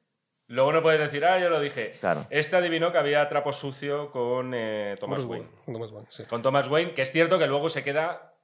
[0.48, 1.94] luego no puedes decir, ah, yo lo dije.
[2.00, 2.28] Claro.
[2.30, 5.48] Este adivinó que había trapo sucio con eh, Thomas Bruce Wayne.
[5.66, 6.24] Wayne, Thomas Wayne, sí.
[6.26, 8.36] Con Thomas Wayne, que es cierto que luego se queda,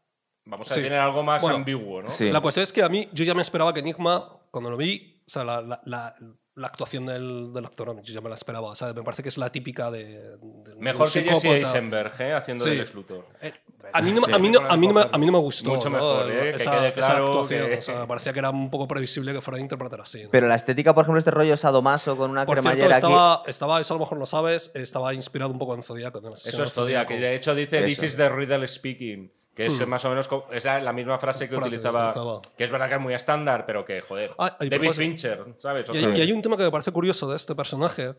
[0.46, 0.82] vamos a Sí.
[0.82, 2.10] decir, algo más Bueno, ambiguo, ¿no?
[2.10, 2.32] Sí.
[2.32, 5.22] La cuestión es que a mí, yo ya me esperaba que Enigma, cuando lo vi,
[5.28, 6.16] o sea, la, la- la-
[6.56, 8.68] la actuación del, del actor, yo ya me la esperaba.
[8.72, 10.36] O sea, me parece que es la típica de.
[10.42, 11.46] de- Mejor que Jesse.
[11.46, 12.34] Eisenberg, ¿eh?
[12.34, 12.72] haciendo Sí.
[12.72, 13.26] ex Luthor.
[13.40, 13.54] Eh,
[13.94, 15.70] A mí, no, Sí, a, mí no, a, mí no a mí no me gustó.
[15.72, 15.96] Mucho ¿no?
[15.98, 16.40] mejor, ¿eh?
[16.42, 17.70] Que esa, quede esa claro actuación.
[17.70, 20.24] que- O sea, parecía que era un poco previsible que fuera a interpretar así.
[20.24, 20.30] ¿no?
[20.32, 23.06] Pero la estética, por ejemplo, este rollo sadomaso con una Por cierto, cremallera aquí.
[23.08, 26.22] estaba, estaba, eso a lo mejor lo sabes, estaba inspirado un poco en Zodíaco.
[26.22, 26.30] ¿no?
[26.34, 27.86] Eso es Zodiac, y de hecho dice Eso.
[27.88, 29.32] This is the riddle speaking.
[29.56, 32.40] Que es más o menos es la misma frase que Frase que utilizaba.
[32.56, 34.32] Que es verdad que es muy estándar, pero que, joder.
[34.38, 35.90] Ah, David Fincher, ¿sabes?
[35.90, 38.14] O Y hay, y hay un tema que me parece curioso de este personaje,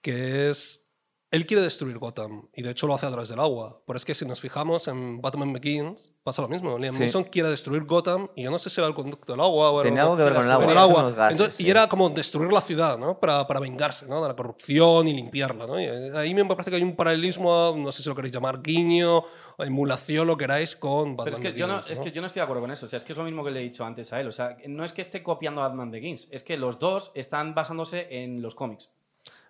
[0.00, 0.87] que es...
[1.30, 3.82] Él quiere destruir Gotham, y de hecho lo hace a través del agua.
[3.86, 6.78] Pero es que si nos fijamos en Batman Begins, pasa lo mismo.
[6.78, 7.00] Liam Sí.
[7.00, 9.80] Neeson quiere destruir Gotham, y yo no sé si era el conducto del agua o
[9.80, 10.64] era Tenía algo que ver con el agua.
[10.64, 11.02] con el son agua.
[11.02, 11.66] los gases, Entonces, sí.
[11.66, 13.20] Y era como destruir la ciudad, ¿no?
[13.20, 14.22] Para, para vengarse, ¿no?
[14.22, 15.78] De la corrupción y limpiarla, ¿no?
[15.78, 19.18] Y ahí me parece que hay un paralelismo, no sé si lo queréis llamar guiño,
[19.58, 22.04] o emulación, lo queráis, con Batman Pero es que, yo no, Begins, es ¿no?
[22.04, 22.86] que yo no estoy de acuerdo con eso.
[22.86, 24.28] O sea, es que es lo mismo que le he dicho antes a él.
[24.28, 27.54] O sea, no es que esté copiando a Batman Begins, es que los dos están
[27.54, 28.88] basándose en los cómics.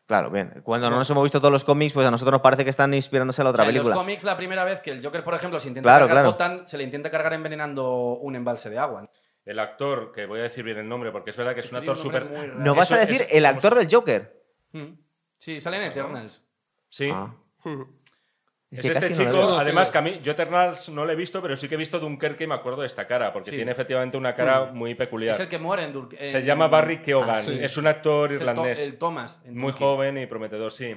[0.09, 0.63] Claro, bien.
[0.65, 2.93] Cuando no nos hemos visto todos los cómics, pues a nosotros nos parece que están
[2.95, 3.95] inspirándose en la O otra sea, en película.
[3.95, 6.33] los cómics, la primera vez que el Joker, por ejemplo, se intenta Claro, cargar claro.
[6.33, 9.09] Gotham, se le intenta cargar envenenando un embalse de agua.
[9.45, 11.73] el actor, que voy a decir bien el nombre, porque es verdad que es, Es
[11.73, 12.27] un actor súper.
[12.57, 14.43] ¿No vas a decir es- el actor del Joker?
[14.73, 14.93] Mm.
[15.39, 16.43] Sí, sale en Eternals.
[16.89, 17.11] Sí.
[17.13, 17.35] Ah.
[18.71, 18.77] Hmm.
[18.79, 21.57] Es este no chico, además que a mí, yo Eternals no lo he visto, pero
[21.57, 23.57] sí que he visto Dunkerque y me acuerdo de esta cara, porque Sí.
[23.57, 25.35] tiene efectivamente una cara muy peculiar.
[25.35, 27.59] Es el que muere en Dur- Se en- llama Barry Keoghan, Ah, sí.
[27.63, 29.43] es un actor es el, to- irlandés, el Thomas.
[29.47, 30.95] en muy joven y prometedor, sí.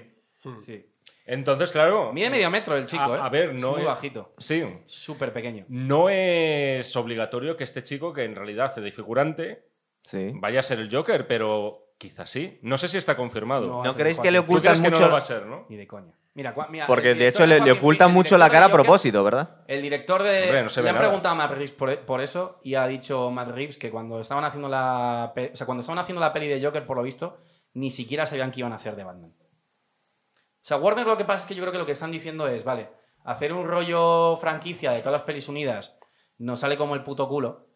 [0.59, 0.85] Sí.
[1.25, 2.11] Entonces, claro.
[2.11, 3.19] Mide medio metro el chico, a, ¿eh?
[3.21, 4.33] a ver, Es no muy bajito.
[4.37, 4.65] Sí.
[4.85, 5.63] Súper pequeño.
[5.69, 9.65] No es obligatorio que este chico, que en realidad hace de figurante,
[10.01, 10.31] Sí.
[10.35, 12.59] vaya a ser el Joker, pero quizás sí.
[12.63, 13.67] No sé si está confirmado.
[13.67, 13.83] No.
[13.83, 15.01] ¿No creéis que le Joaquin ¿Tú ocultan crees que mucho?
[15.03, 15.65] no lo va a ser, no?
[15.69, 16.13] Ni de coña.
[16.33, 18.77] Mira, cua- mira, Porque de hecho le, le ocultan Phoenix, mucho la director cara a
[18.77, 19.63] propósito, ¿verdad?
[19.67, 20.43] El director de.
[20.45, 21.07] Hombre, no se ve le han nada.
[21.07, 24.45] preguntado a Matt Reeves por, por eso y ha dicho Matt Reeves que cuando estaban
[24.45, 25.33] haciendo la.
[25.35, 27.37] O sea, cuando estaban haciendo la peli de Joker, por lo visto,
[27.73, 29.33] ni siquiera sabían qué iban a hacer de Batman.
[29.33, 32.47] O sea, Warner lo que pasa es que yo creo que lo que están diciendo
[32.47, 32.89] es, vale,
[33.25, 35.97] hacer un rollo franquicia de todas las pelis unidas
[36.37, 37.67] nos sale como el puto culo.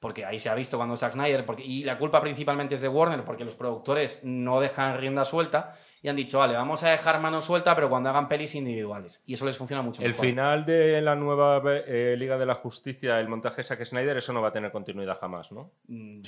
[0.00, 2.88] Porque ahí se ha visto cuando Zack Snyder, porque, y la culpa principalmente es de
[2.88, 5.74] Warner, porque los productores no dejan rienda suelta
[6.04, 9.22] y han dicho, vale, vamos a dejar mano suelta, pero cuando hagan pelis individuales.
[9.24, 10.26] Y eso les funciona mucho El mejor.
[10.26, 14.32] final de la nueva eh, Liga de la Justicia, el montaje de Zack Snyder, eso
[14.32, 15.70] no va a tener continuidad jamás, ¿no?
[15.86, 16.22] Mm,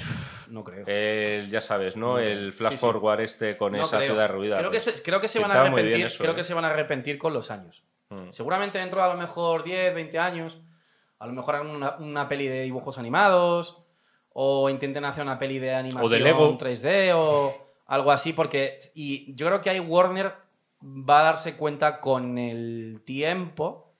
[0.50, 0.86] No creo.
[0.86, 2.18] El, ya sabes, ¿no?
[2.20, 2.84] El flash Sí, sí.
[2.86, 4.10] forward este con No esa creo.
[4.10, 4.58] ciudad ruida.
[4.58, 6.06] Creo que se, creo que se van a arrepentir.
[6.06, 6.36] eso, creo ¿eh?
[6.36, 7.84] que se van a arrepentir con los años.
[8.10, 8.30] Mm.
[8.30, 10.60] Seguramente dentro de a lo mejor 10, 20 años,
[11.18, 13.80] a lo mejor hagan una, una peli de dibujos animados
[14.32, 16.56] o intenten hacer una peli de animación de Lego.
[16.58, 20.34] 3D o algo así porque y yo creo que ahí Warner
[20.82, 23.92] va a darse cuenta con el tiempo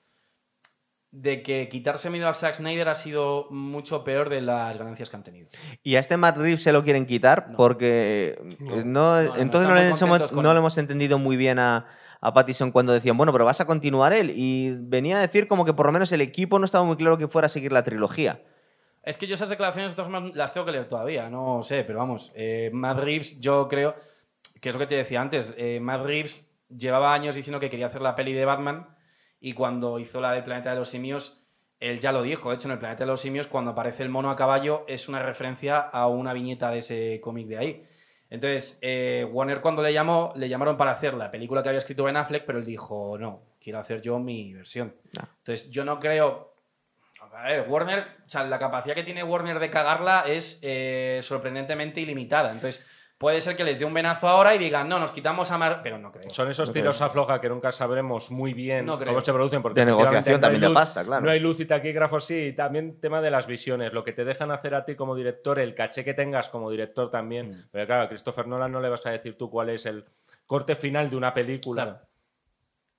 [1.10, 5.16] de que quitarse miedo a Zack Snyder ha sido mucho peor de las ganancias que
[5.16, 5.48] han tenido.
[5.84, 7.56] Y a este Matt Reeves se lo quieren quitar No.
[7.56, 8.76] porque eh, No.
[8.76, 11.86] no, No, no, entonces no, hemos, le hemos entendido muy bien a,
[12.20, 14.32] a Pattison cuando decían, bueno, pero vas a continuar él.
[14.34, 17.16] Y venía a decir como que por lo menos el equipo no estaba muy claro
[17.16, 18.42] que fuera a seguir la trilogía.
[19.04, 21.84] Es que yo esas declaraciones de todas formas, las tengo que leer todavía, no sé,
[21.84, 23.94] pero vamos, eh, Matt Reeves yo creo,
[24.60, 27.86] que es lo que te decía antes, eh, Matt Reeves llevaba años diciendo que quería
[27.86, 28.88] hacer la peli de Batman
[29.40, 31.44] y cuando hizo la del Planeta de los Simios,
[31.80, 34.08] él ya lo dijo, de hecho en el Planeta de los Simios cuando aparece el
[34.08, 37.84] mono a caballo es una referencia a una viñeta de ese cómic de ahí.
[38.30, 42.04] Entonces, eh, Warner cuando le llamó, le llamaron para hacer la película que había escrito
[42.04, 44.94] Ben Affleck, pero él dijo, no, quiero hacer yo mi versión.
[45.18, 45.28] Ah.
[45.38, 46.53] Entonces, yo no creo,
[47.36, 52.00] a ver, Warner, o sea, la capacidad que tiene Warner de cagarla es eh, sorprendentemente
[52.00, 52.52] ilimitada.
[52.52, 52.86] Entonces,
[53.18, 55.80] puede ser que les dé un venazo ahora y digan, no, nos quitamos a Mar...
[55.82, 56.28] Pero no creo.
[56.30, 59.12] Son esos tiros a floja que nunca sabremos muy bien No creo.
[59.12, 59.62] cómo se producen.
[59.62, 61.24] Porque De negociación no también de luz- pasta, claro.
[61.24, 62.46] No hay luz y taquígrafos, sí.
[62.48, 63.92] y También tema de las visiones.
[63.92, 67.10] Lo que te dejan hacer a ti como director, el caché que tengas como director
[67.10, 67.50] también.
[67.50, 67.64] Mm.
[67.70, 70.04] Pero claro, a Christopher Nolan no le vas a decir tú cuál es el
[70.46, 71.82] corte final de una película.
[71.84, 72.00] Claro.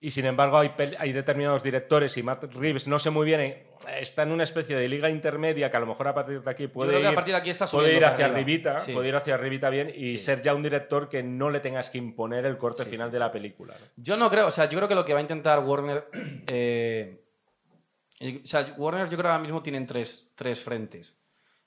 [0.01, 3.65] Y sin embargo, hay, hay determinados directores y Matt Reeves no sé muy bien, eh,
[4.01, 6.67] está en una especie de liga intermedia que a lo mejor a partir de aquí
[6.67, 8.39] puede creo que a ir, partir de aquí está puede subiendo ir para hacia arriba.
[8.39, 8.93] arribita, Sí.
[8.93, 10.17] puede ir hacia arribita bien y Sí.
[10.19, 13.13] ser ya un director que no le tengas que imponer el corte Sí, final sí,
[13.13, 13.19] de sí.
[13.19, 13.73] la película.
[13.79, 13.85] ¿no?
[14.03, 16.07] Yo no creo, o sea, yo creo que lo que va a intentar Warner.
[16.47, 17.23] eh,
[18.19, 21.17] eh, o sea, Warner, yo creo que ahora mismo tienen tres, tres frentes.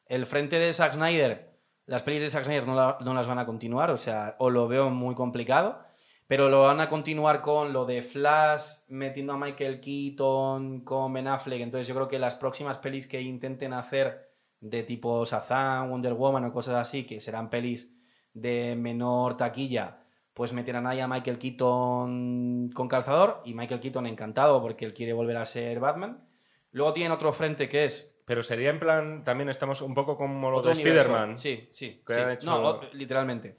[0.06, 1.50] El frente de Zack Snyder,
[1.86, 4.48] las pelis de Zack Snyder no, la- no las van a continuar, o sea, o
[4.50, 5.82] lo veo muy complicado,
[6.28, 11.26] pero lo van a continuar con lo de Flash, metiendo a Michael Keaton, con Ben
[11.26, 11.60] Affleck.
[11.62, 14.28] Entonces, yo creo que las próximas pelis que intenten hacer
[14.60, 17.96] de tipo Shazam, Wonder Woman o cosas así, que serán pelis
[18.34, 20.00] de menor taquilla,
[20.34, 25.12] pues meterán ahí a Michael Keaton con calzador y Michael Keaton encantado porque él quiere
[25.12, 26.24] volver a ser Batman.
[26.70, 30.50] Luego tienen otro frente que es Pero sería en plan, también estamos un poco como
[30.50, 30.76] lo otro de.
[30.82, 31.38] Spider-Man.
[31.38, 32.02] Sí, sí.
[32.06, 32.20] Que sí.
[32.34, 33.58] hecho- No, literalmente.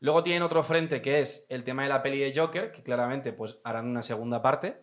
[0.00, 3.32] Luego tienen otro frente que es el tema de la peli de Joker, que claramente
[3.32, 4.82] pues harán una segunda parte.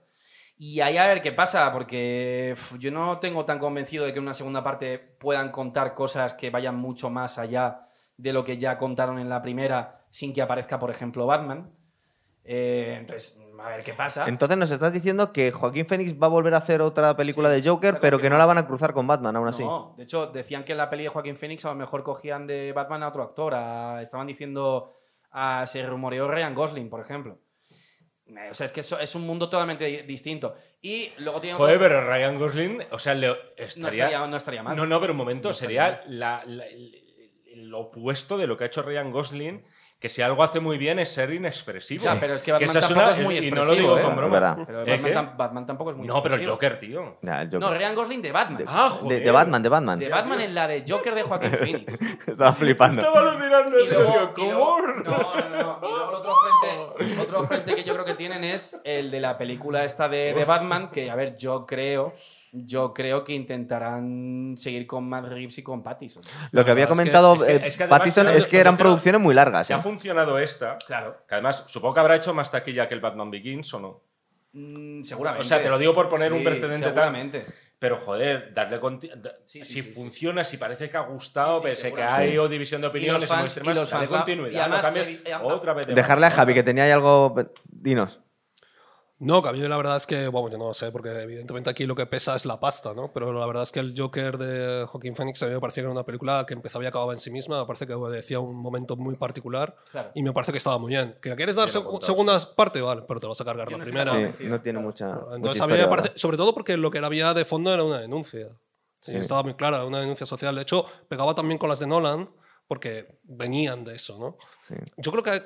[0.57, 4.23] Y ahí a ver qué pasa, porque yo no tengo tan convencido de que en
[4.25, 7.81] una segunda parte puedan contar cosas que vayan mucho más allá
[8.17, 11.73] de lo que ya contaron en la primera, sin que aparezca, por ejemplo, Batman.
[12.45, 14.25] Eh, entonces, a ver qué pasa.
[14.27, 17.61] Entonces nos estás diciendo que Joaquín Phoenix va a volver a hacer otra película Sí,
[17.61, 19.63] de Joker, pero que no la van a cruzar con Batman aún así.
[19.63, 22.47] No, de hecho, decían que en la peli de Joaquín Phoenix a lo mejor cogían
[22.47, 23.53] de Batman a otro actor.
[23.55, 24.93] a- estaban diciendo.
[25.35, 27.39] A- se rumoreó Ryan Gosling, por ejemplo.
[28.27, 30.55] Eh, O sea, es que eso es un mundo totalmente di- distinto.
[30.81, 34.05] Y luego tiene otro- Joder, pero Ryan Gosling, o sea, le- no, estaría...
[34.05, 34.75] estaría, no estaría mal.
[34.75, 37.03] No, no, pero un momento, No sería la- la- el,
[37.45, 39.63] el opuesto de lo que ha hecho Ryan Gosling,
[39.99, 42.03] que si algo hace muy bien es ser inexpresivo.
[42.03, 44.01] Ya, pero es que Batman tampoco una- es muy Y no lo expresivo, digo ¿eh?
[44.03, 44.57] con broma.
[44.67, 45.15] Pero ¿Eh, Batman, qué?
[45.17, 46.53] tam- Batman tampoco es muy No, pero el expresivo.
[46.55, 47.17] Joker, tío.
[47.21, 47.59] Ya, el Joker.
[47.61, 48.57] No, Ryan Gosling de Batman.
[48.57, 49.23] de, Ah, de- joder.
[49.23, 49.99] de Batman, de Batman.
[49.99, 51.97] de Batman en la de Joker de Joaquín Phoenix.
[52.27, 53.01] Estaba flipando.
[53.01, 53.79] Estaba alucinando.
[53.79, 55.39] Y luego, y no, no, no.
[55.41, 59.19] Y luego el otro frente, otro frente que yo creo que tienen es el de
[59.21, 62.13] la película esta de, de Batman, que a ver, yo creo,
[62.55, 66.23] yo creo que intentarán seguir con Matt Reeves y con Pattinson.
[66.51, 68.37] Lo que había verdad es que- comentado es que- eh, es que además Pattinson creo-
[68.37, 69.67] es que eran producciones muy largas.
[69.67, 69.75] Si ¿eh?
[69.75, 71.17] ha funcionado esta, Claro.
[71.27, 74.01] que además supongo que habrá hecho más taquilla que el Batman Begins o no.
[74.53, 75.45] Mm, seguramente.
[75.45, 76.89] O sea, te lo digo por poner un precedente tal.
[76.93, 77.45] Seguramente.
[77.77, 79.93] Pero joder, darle conti- da- Sí, sí, si sí, sí.
[79.93, 83.23] funciona, si parece que ha gustado, Sí, sí, pese que hay o división de opiniones
[83.23, 85.73] Y los fans- y los fans continuidad, y además no cambies le- y a- otra
[85.73, 86.31] vez de Dejarle a.
[86.31, 87.35] Javi, que tenía ahí algo.
[87.69, 88.21] Dinos.
[89.17, 91.69] No, que a mí la verdad es que, bueno, yo no lo sé, porque evidentemente
[91.69, 93.13] aquí lo que pesa es la pasta, ¿no?
[93.13, 95.85] Pero la verdad es que el Joker de Joaquín Phoenix a mí me parecía que
[95.85, 98.57] era una película que empezaba y acababa en sí misma, me parece que obedecía un
[98.57, 100.11] momento muy particular Claro.
[100.15, 101.17] y me parece que estaba muy bien.
[101.21, 102.81] ¿Que quieres dar seg- segunda parte?
[102.81, 104.33] Vale, pero te vas a cargar Yo la no primera.
[104.37, 105.13] Sí, no tiene mucha.
[105.13, 106.19] mucha Entonces a mí historia, me parece, ¿verdad?
[106.19, 108.49] sobre todo porque lo que había de fondo era una denuncia.
[108.99, 109.13] Sí.
[109.13, 110.53] Y estaba muy clara, una denuncia social.
[110.55, 112.29] De hecho, pegaba también con las de Nolan
[112.67, 114.37] porque venían de eso, ¿no?
[114.63, 114.75] Sí.
[114.97, 115.41] Yo creo que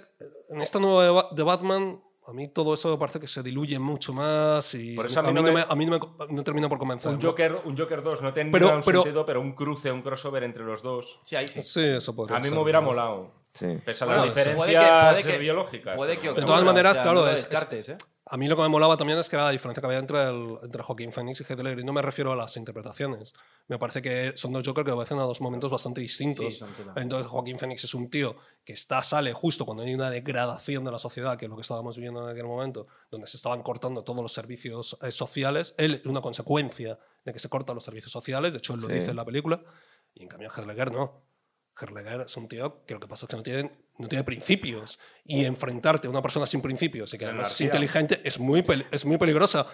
[0.49, 4.13] en esta nueva de Batman, a mí todo eso me parece que se diluye mucho
[4.13, 6.69] más y Por eso a a mí no me- a mí no me- no termina
[6.69, 7.11] por convencer.
[7.13, 7.21] Un.
[7.21, 10.43] Joker, un Joker 2 no tendría Pero- un pero- sentido, pero un cruce, un crossover
[10.43, 11.19] entre los dos.
[11.23, 11.61] Sí, ahí sí.
[11.61, 12.88] Sí, eso podría A mí ser, me hubiera ¿no?
[12.88, 13.32] molado.
[13.51, 13.65] Sí.
[13.84, 14.49] Pese a Bueno, las eso.
[14.49, 14.73] diferencias Puede
[15.17, 15.95] que- puede que- biológicas.
[15.97, 17.97] Puede que pero- ocurra, todas maneras, o sea, claro, no es- descartes, ¿eh?
[18.32, 20.21] A mí lo que me molaba también es que era la diferencia que había entre,
[20.21, 21.59] el, entre Joaquín Phoenix y Heath.
[21.80, 23.34] Y no me refiero a las interpretaciones.
[23.67, 26.59] Me parece que son dos Joker que obedecen a dos momentos bastante distintos.
[26.59, 26.65] Sí.
[26.95, 30.91] Entonces Joaquín Phoenix es un tío que está, sale justo cuando hay una degradación de
[30.91, 34.03] la sociedad, que es lo que estábamos viviendo en aquel momento, donde se estaban cortando
[34.03, 35.73] todos los servicios eh, sociales.
[35.80, 38.51] Él es una consecuencia de que se cortan los servicios sociales.
[38.53, 38.93] De hecho, él lo Sí.
[38.93, 39.59] dice en la película.
[40.13, 41.28] Y en cambio Heath no.
[41.80, 44.23] Heath Ledger es un tío que lo que pasa es que no tiene, no tiene
[44.23, 44.99] principios.
[45.25, 49.05] Y enfrentarte a una persona sin principios y que además es inteligente es muy, es
[49.05, 49.65] muy peligrosa.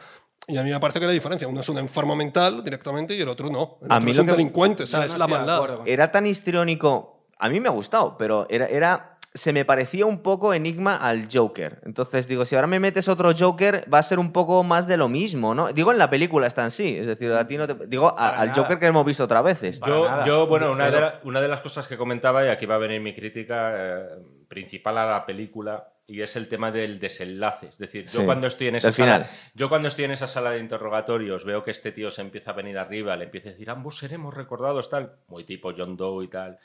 [0.48, 3.22] Y a mí me parece que la diferencia, uno es un enfermo mental directamente y
[3.22, 3.80] el otro no.
[3.82, 5.28] El A otro mí es lo un que- delincuente, o sea, Yo es no la
[5.28, 5.80] maldad.
[5.86, 7.26] Era tan histriónico.
[7.40, 9.15] A mí me ha gustado, pero era, era.
[9.36, 11.82] Se me parecía un poco enigma al Joker.
[11.86, 14.96] Entonces digo, si ahora me metes otro Joker, va a ser un poco más de
[14.98, 15.72] lo mismo, ¿no?
[15.74, 16.98] Digo, en la película está en sí.
[16.98, 17.86] Es decir, a ti no te.
[17.88, 18.62] Digo, a- al nada.
[18.64, 19.80] Joker que hemos visto otras veces.
[19.86, 21.06] Yo, yo, bueno, una de, Cero.
[21.06, 24.06] la- una de las cosas que comentaba, y aquí va a venir mi crítica eh,
[24.48, 27.68] principal a la película, y es el tema del desenlace.
[27.68, 29.30] Es decir, yo Sí, cuando estoy en esa sala, final.
[29.56, 32.54] yo cuando estoy en esa sala de interrogatorios, veo que este tío se empieza a
[32.54, 36.28] venir arriba, le empieza a decir, ambos seremos recordados, tal, muy tipo John Doe y
[36.30, 36.60] tal.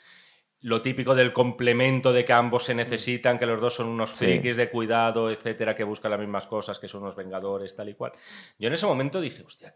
[0.61, 4.25] Lo típico del complemento de que ambos se necesitan, que los dos son unos Sí.
[4.25, 7.95] frikis de cuidado, etcétera, que buscan las mismas cosas, que son unos vengadores, tal y
[7.95, 8.11] cual.
[8.59, 9.75] Yo en ese momento dije, hostia,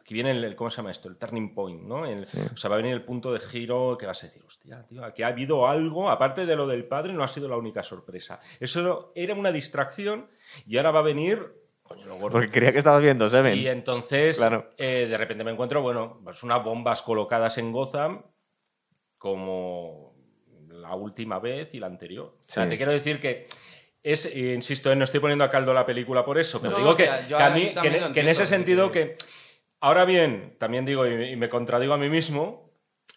[0.00, 1.08] aquí viene el, el- ¿cómo se llama esto?
[1.08, 2.06] El turning point, ¿no?
[2.06, 4.84] El- O sea, va a venir el punto de giro que vas a decir, hostia,
[4.88, 7.82] tío, aquí ha habido algo, aparte de lo del padre, no ha sido la única
[7.82, 8.40] sorpresa.
[8.58, 10.28] Eso era una distracción
[10.66, 11.60] y ahora va a venir.
[12.30, 13.54] Porque creía que estabas viendo Seven.
[13.54, 14.70] Y entonces, Claro.
[14.78, 18.22] eh, de repente me encuentro, bueno, pues unas bombas colocadas en Gotham
[19.18, 20.11] como
[20.82, 22.34] la última vez y la anterior.
[22.38, 23.46] O sea, te quiero decir que
[24.02, 26.78] es, eh, insisto, eh, no estoy poniendo a caldo la película por eso, pero No,
[26.78, 29.16] digo o que, sea, yo que a mí, que, en- que ese sentido que...
[29.80, 32.70] Ahora bien, también digo, y me, y me contradigo a mí mismo,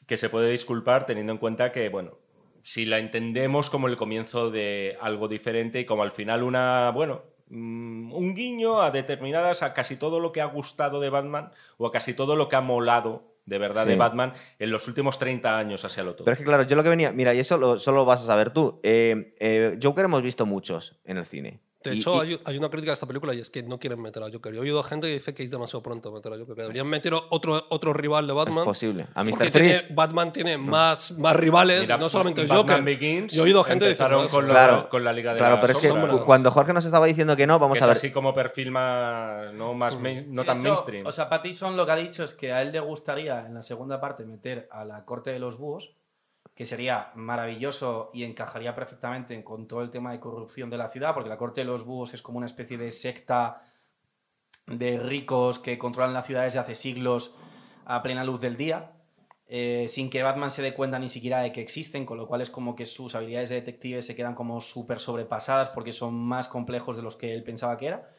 [0.07, 2.17] que se puede disculpar teniendo en cuenta que, bueno,
[2.63, 7.21] si la entendemos como el comienzo de algo diferente y como al final una, bueno,
[7.49, 11.85] mm, un guiño a determinadas, a casi todo lo que ha gustado de Batman o
[11.85, 13.89] a casi todo lo que ha molado de verdad Sí.
[13.89, 16.25] de Batman en los últimos 30 años hacia lo todo.
[16.25, 17.11] Pero es que, claro, yo lo que venía.
[17.11, 18.79] Mira, y eso lo, solo lo vas a saber tú.
[18.83, 21.59] Eh, eh, Joker hemos visto muchos en el cine.
[21.89, 23.77] De Y- hecho, y- hay, hay una crítica a esta película y es que no
[23.79, 24.53] quieren meter a Joker.
[24.53, 26.55] Yo he oído a gente que dice que es demasiado pronto meter a Joker.
[26.55, 28.63] Que deberían meter otro, otro rival de es Batman.
[28.65, 29.07] posible.
[29.13, 29.31] A Mr.
[29.37, 29.85] tiene- Freeze.
[29.93, 32.83] Batman tiene más, más rivales, Mira, no solamente Batman Joker.
[32.83, 34.53] Begins Yo he oído gente empezaron diciendo con, eso.
[34.59, 35.89] la, Claro, con la Liga de Claro, la pero es que
[36.25, 37.97] cuando Jorge nos estaba diciendo que no, vamos que a es ver.
[37.97, 41.05] así como perfil más, no, más main- no Sí, tan hecho, mainstream.
[41.05, 43.63] O sea, Pattison lo que ha dicho es que a él le gustaría en la
[43.63, 45.93] segunda parte meter a la corte de los búhos,
[46.55, 51.13] que sería maravilloso y encajaría perfectamente con todo el tema de corrupción de la ciudad,
[51.13, 53.61] porque la corte de los búhos es como una especie de secta
[54.65, 57.35] de ricos que controlan las ciudades de hace siglos
[57.85, 58.93] a plena luz del día,
[59.47, 62.41] eh, sin que Batman se dé cuenta ni siquiera de que existen, con lo cual
[62.41, 66.47] es como que sus habilidades de detective se quedan como súper sobrepasadas porque son más
[66.47, 68.09] complejos de los que él pensaba que era.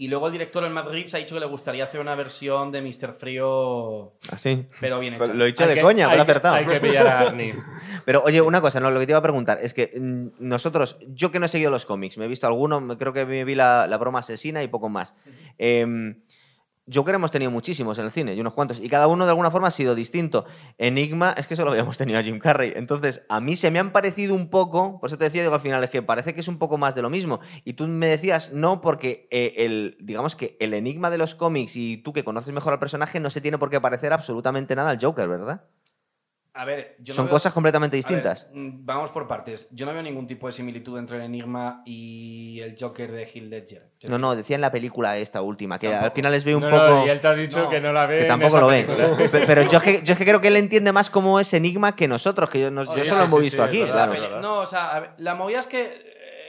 [0.00, 2.72] Y luego el director, el Matt Reeves, ha dicho que le gustaría hacer una versión
[2.72, 3.12] de Mr.
[3.12, 4.66] Frío, Así.
[4.80, 5.26] pero bien hecha.
[5.26, 6.54] Lo he dicho Hay de que- coña, pero acertado.
[6.54, 7.54] Hay que pillar a Arnie.
[8.06, 10.96] Pero oye, una cosa, no, lo que te iba a preguntar es que mm, nosotros,
[11.08, 13.54] yo que no he seguido los cómics, me he visto alguno, creo que me vi
[13.54, 15.14] la, la broma asesina y poco más.
[16.92, 19.50] Joker hemos tenido muchísimos en el cine y unos cuantos, y cada uno de alguna
[19.50, 20.44] forma ha sido distinto.
[20.78, 22.72] Enigma es que solo habíamos tenido a Jim Carrey.
[22.76, 25.60] Entonces, a mí se me han parecido un poco, por eso te decía, digo al
[25.60, 27.40] final, es que parece que es un poco más de lo mismo.
[27.64, 31.76] Y tú me decías, no, porque eh, el, digamos que el enigma de los cómics
[31.76, 34.90] y tú que conoces mejor al personaje no se tiene por qué parecer absolutamente nada
[34.90, 35.64] al Joker, ¿verdad?
[36.52, 38.48] A ver, yo no Son veo- cosas completamente ver, distintas.
[38.52, 39.68] mm, vamos por partes.
[39.70, 43.44] Yo no veo ningún tipo de similitud entre el Enigma y el Joker de Heath
[43.48, 43.90] Ledger.
[44.08, 46.70] No, no, decía en la película esta última, que al final les veo un No,
[46.70, 46.82] poco...
[46.88, 48.16] no, y él te ha dicho No, que no la ve.
[48.16, 49.28] que en tampoco esa lo ve.
[49.46, 51.94] Pero yo es, que, yo es que creo que él entiende más cómo es Enigma
[51.94, 53.68] que nosotros, que yo, no- Oh, yo sí, solo lo sí, hemos sí, visto sí,
[53.68, 54.40] aquí, verdad, claro.
[54.40, 55.82] No, o sea, ver, la movida es que,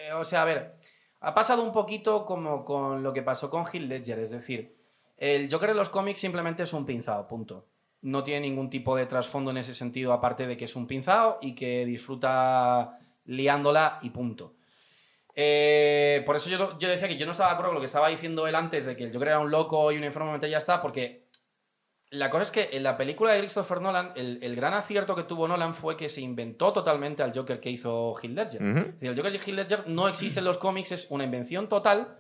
[0.08, 0.76] eh, o sea, a ver,
[1.20, 4.76] ha pasado un poquito como con lo que pasó con Heath Ledger, es decir,
[5.18, 7.68] el Joker de los cómics simplemente es un pinzado, punto.
[8.02, 11.38] No tiene ningún tipo de trasfondo en ese sentido, aparte de que es un pinzado
[11.42, 14.56] y que disfruta liándola y punto.
[15.36, 17.86] Eh, por eso yo, yo decía que yo no estaba de acuerdo con lo que
[17.86, 20.50] estaba diciendo él antes de que el Joker era un loco y un enfermo mental
[20.50, 21.28] y ya está, porque
[22.10, 25.24] la cosa es que en la película de Christopher Nolan, el, el gran acierto que
[25.24, 28.62] tuvo Nolan fue que se inventó totalmente al Joker que hizo Heath Ledger.
[29.00, 32.18] El Joker de Heath Ledger no existe en los cómics, es una invención total.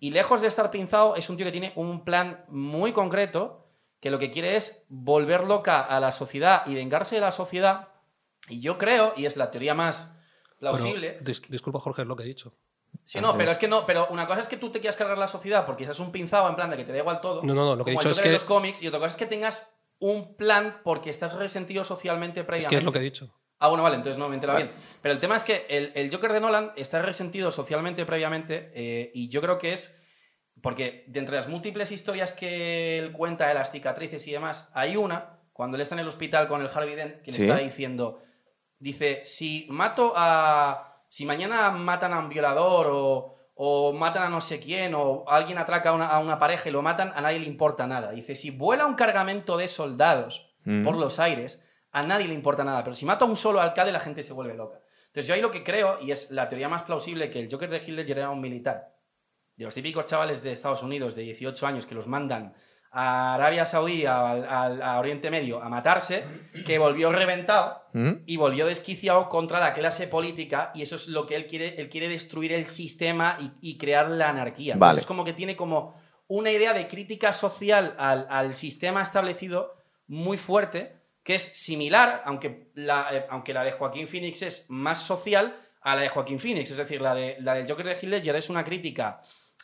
[0.00, 3.69] Y lejos de estar pinzado, es un tío que tiene un plan muy concreto
[4.00, 7.88] que lo que quiere es volver loca a la sociedad y vengarse de la sociedad.
[8.48, 10.16] Y yo creo, y es la teoría más
[10.58, 11.18] Pero, plausible.
[11.22, 12.54] dis- disculpa, Jorge, es lo que he dicho.
[13.04, 15.16] Sí, no, pero es que no, pero una cosa es que tú te quieras cargar
[15.18, 17.42] la sociedad porque seas un pinzado en plan de que te da igual todo.
[17.42, 19.16] No, no, no, lo que he dicho es que- los cómics, y otra cosa es
[19.16, 19.70] que tengas
[20.00, 22.74] un plan porque estás resentido socialmente Es previamente.
[22.74, 23.36] que es lo que he dicho.
[23.58, 24.72] Ah, bueno, vale, entonces no me he enterado bien.
[25.02, 29.10] Pero el tema es que el, el Joker de Nolan está resentido socialmente previamente eh,
[29.14, 29.99] y yo creo que es
[30.62, 34.96] porque de entre las múltiples historias que él cuenta de las cicatrices y demás, hay
[34.96, 37.42] una, cuando él está en el hospital con el Harvey Dent, que Sí.
[37.42, 38.20] le está diciendo,
[38.78, 40.86] dice, si mato a...
[41.08, 45.58] Si mañana matan a un violador o, o matan a no sé quién o alguien
[45.58, 48.12] atraca a una, a una pareja y lo matan, a nadie le importa nada.
[48.12, 50.84] Dice, si vuela un cargamento de soldados Mm.
[50.84, 52.84] por los aires, a nadie le importa nada.
[52.84, 54.78] Pero si mata a un solo alcalde, la gente se vuelve loca.
[55.06, 57.70] Entonces yo ahí lo que creo, y es la teoría más plausible, que el Joker
[57.70, 58.89] de Ledger era un militar.
[59.60, 62.54] De los típicos chavales de Estados Unidos de 18 años que los mandan
[62.92, 64.46] a Arabia Saudí, al-
[64.82, 66.24] a, Oriente Medio, a matarse,
[66.64, 68.12] que volvió reventado ¿Mm?
[68.24, 71.90] y volvió desquiciado contra la clase política y eso es lo que él quiere, él
[71.90, 74.76] quiere destruir el sistema y, y crear la anarquía.
[74.76, 74.92] Vale.
[74.92, 75.94] Entonces es como que tiene como
[76.26, 79.74] una idea de crítica social al, al sistema establecido
[80.06, 85.02] muy fuerte, que es similar, aunque la, eh, aunque la de Joaquín Phoenix es más
[85.02, 86.70] social, a la de Joaquín Phoenix.
[86.70, 89.20] Es decir, la, de, la del Joker de Heath Ledger es una crítica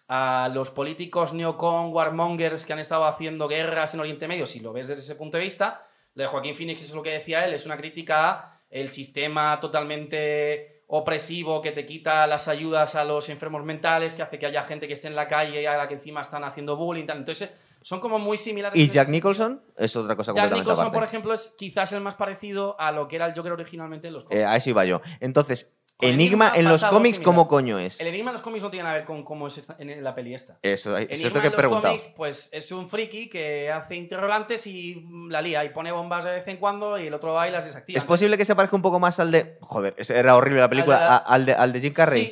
[0.09, 4.73] a los políticos neocon, warmongers que han estado haciendo guerras en Oriente Medio, si lo
[4.73, 5.83] ves desde ese punto de vista,
[6.15, 9.59] la de Joaquín Phoenix es lo que decía él, es una crítica a el sistema
[9.61, 14.63] totalmente opresivo que te quita las ayudas a los enfermos mentales, que hace que haya
[14.63, 17.07] gente que esté en la calle y a la que encima están haciendo bullying.
[17.07, 17.19] tal.
[17.19, 17.53] Entonces,
[17.83, 18.79] son como muy similares.
[18.79, 19.09] ¿Y Jack.
[19.09, 19.63] Nicholson?
[19.77, 20.95] Es otra cosa Jack Nicholson, aparte.
[20.95, 24.15] por ejemplo, es quizás el más parecido a lo que era el Joker originalmente en
[24.15, 24.41] los cómics.
[24.41, 25.01] Eh, a eso iba yo.
[25.21, 27.19] Entonces, Enigma Enigma en los cómics.
[27.19, 27.99] ¿cómo coño es?
[28.01, 30.05] El enigma de los cómics no tiene nada que ver con cómo es esta- en
[30.05, 30.59] la peli esta.
[30.61, 33.97] Eso, eso Enigma te que he en los cómics, pues es un friki que hace
[33.97, 37.49] interrogantes y la lía y pone bombas de vez en cuando y el otro va
[37.49, 37.97] y las desactiva.
[37.99, 39.57] ¿Es posible que se parezca un poco más al de.
[39.63, 41.17] Joder, era horrible la película.
[41.17, 42.25] Al de Al de, al de Jim Carrey.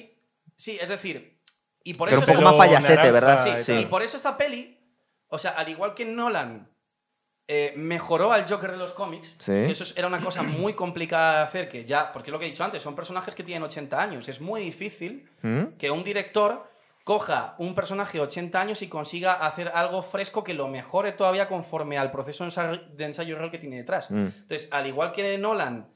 [0.54, 1.40] Sí, sí, es decir,
[1.82, 3.56] y por Pero eso un poco más payasete, naranja ¿verdad?
[3.56, 3.80] y Sí, tal.
[3.80, 4.78] y por eso esta peli,
[5.28, 6.68] o sea, al igual que Nolan
[7.46, 9.52] eh, mejoró al Joker de los cómics, Sí.
[9.52, 12.48] eso era una cosa muy complicada de hacer, que ya, porque es lo que he
[12.48, 15.76] dicho antes, son personajes que tienen 80 años, es muy difícil ¿Mm?
[15.78, 16.72] que un director
[17.04, 21.48] coja un personaje de 80 años y consiga hacer algo fresco que lo mejore todavía
[21.48, 24.10] conforme al proceso de ensayo- de ensayo real que tiene detrás.
[24.10, 24.26] Mm.
[24.26, 25.86] Entonces, al igual que Nolan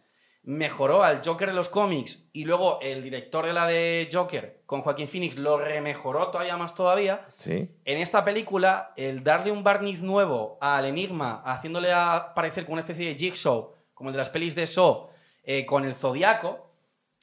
[0.42, 4.80] mejoró al Joker de los cómics y luego el director de la de Joker con
[4.82, 7.68] Joaquín Phoenix lo remejoró todavía más todavía, Sí.
[7.84, 11.90] en esta película el darle un barniz nuevo al enigma, haciéndole
[12.34, 15.08] parecer como una especie de jigsaw, como el de las pelis de Saw,
[15.42, 16.66] eh, con el zodiaco,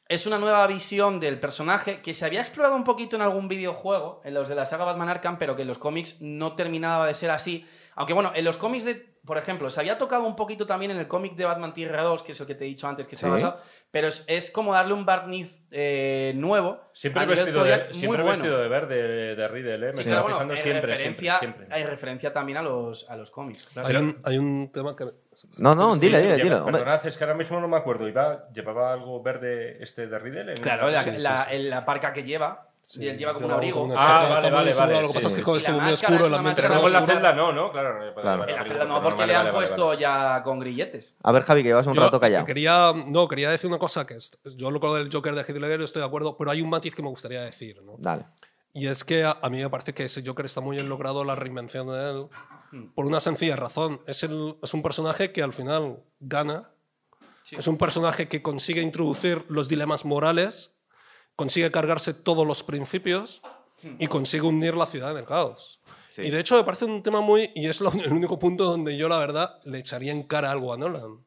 [0.08, 4.22] es una nueva visión del personaje que se había explorado un poquito en algún videojuego,
[4.24, 7.16] en los de la saga Batman Arkham, pero que en los cómics no terminaba de
[7.16, 7.66] ser así.
[7.96, 10.98] Aunque bueno, en los cómics de, por ejemplo, se había tocado un poquito también en
[10.98, 13.16] el cómic de Batman Tierra 2, que es el que te he dicho antes que
[13.16, 13.58] se ha basado,
[13.92, 16.80] pero es, es como darle un barniz eh, nuevo.
[16.94, 18.30] Siempre vestido, de, Zodiac, muy siempre bueno.
[18.38, 19.80] vestido de verde de Riddle, ¿eh?
[19.88, 21.76] Me Sí, estoy bueno, fijando siempre, referencia, siempre, siempre.
[21.76, 23.68] hay referencia también a los, a los cómics.
[23.74, 23.88] claro.
[23.90, 25.06] Hay un, hay un tema que.
[25.58, 26.50] No, no, dile, dile, dile.
[26.62, 28.08] Perdonad, es que ahora mismo no me acuerdo.
[28.08, 30.54] Iba, ¿Llevaba algo verde este de Riddle?
[30.54, 31.56] en- Claro, la, Sí, sí, la- sí.
[31.58, 33.84] en la parca que lleva, lleva como un abrigo.
[33.84, 35.58] una Ah, especie de- vale, vale, vale, Lo que pasa sí, es que sí.
[35.58, 36.94] es Y como la muy máscara oscuro, es la una mente Pero máscara luego en
[36.94, 37.16] la oscura.
[37.16, 37.72] celda no, ¿no?
[37.72, 37.90] Claro.
[38.22, 38.44] Claro.
[38.44, 40.00] En la Vale, celda no, porque vale, le han vale, puesto vale.
[40.02, 41.18] ya con grilletes.
[41.24, 42.46] A ver, Javi, que llevas un Yo rato callado.
[42.46, 46.02] Quería, no, quería decir una cosa que es- yo lo del Joker de Ledger estoy
[46.02, 47.96] de acuerdo, pero hay un matiz que me gustaría decir, ¿no?
[47.98, 48.26] Dale.
[48.74, 51.24] Y es que a, a mí me parece que ese Joker está muy bien logrado
[51.24, 52.28] la reinvención de él
[52.94, 54.02] por una sencilla razón.
[54.06, 56.70] Es, el- es un personaje que al final gana.
[57.44, 57.56] Sí.
[57.56, 60.75] Es un personaje que consigue introducir los dilemas morales,
[61.36, 63.42] consigue cargarse todos los principios
[64.00, 65.80] y consigue hundir la ciudad en el caos.
[66.10, 66.24] Sí.
[66.24, 67.52] Y de hecho me parece un tema muy...
[67.56, 70.74] Y es lo- el único punto donde yo la verdad le echaría en cara algo
[70.74, 71.26] a Nolan.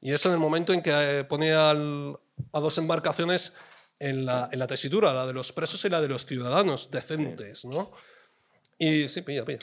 [0.00, 2.18] Y es en el momento en que eh, pone al-
[2.52, 3.54] a dos embarcaciones
[3.98, 7.64] en la, en la tesitura, la de los presos y la de los ciudadanos decentes,
[7.66, 7.92] ¿no?
[8.78, 9.60] Y sí, pilla, pilla.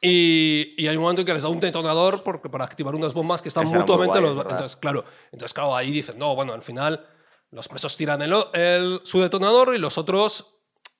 [0.00, 3.14] Y, y hay un momento en que les da un detonador porque, para activar unas
[3.14, 4.20] bombas que están Ese era muy mutuamente...
[4.20, 7.06] guay, los- entonces, claro, entonces, claro, ahí dicen, no, bueno, al final
[7.52, 10.56] los presos tiran el, el- su detonador y los otros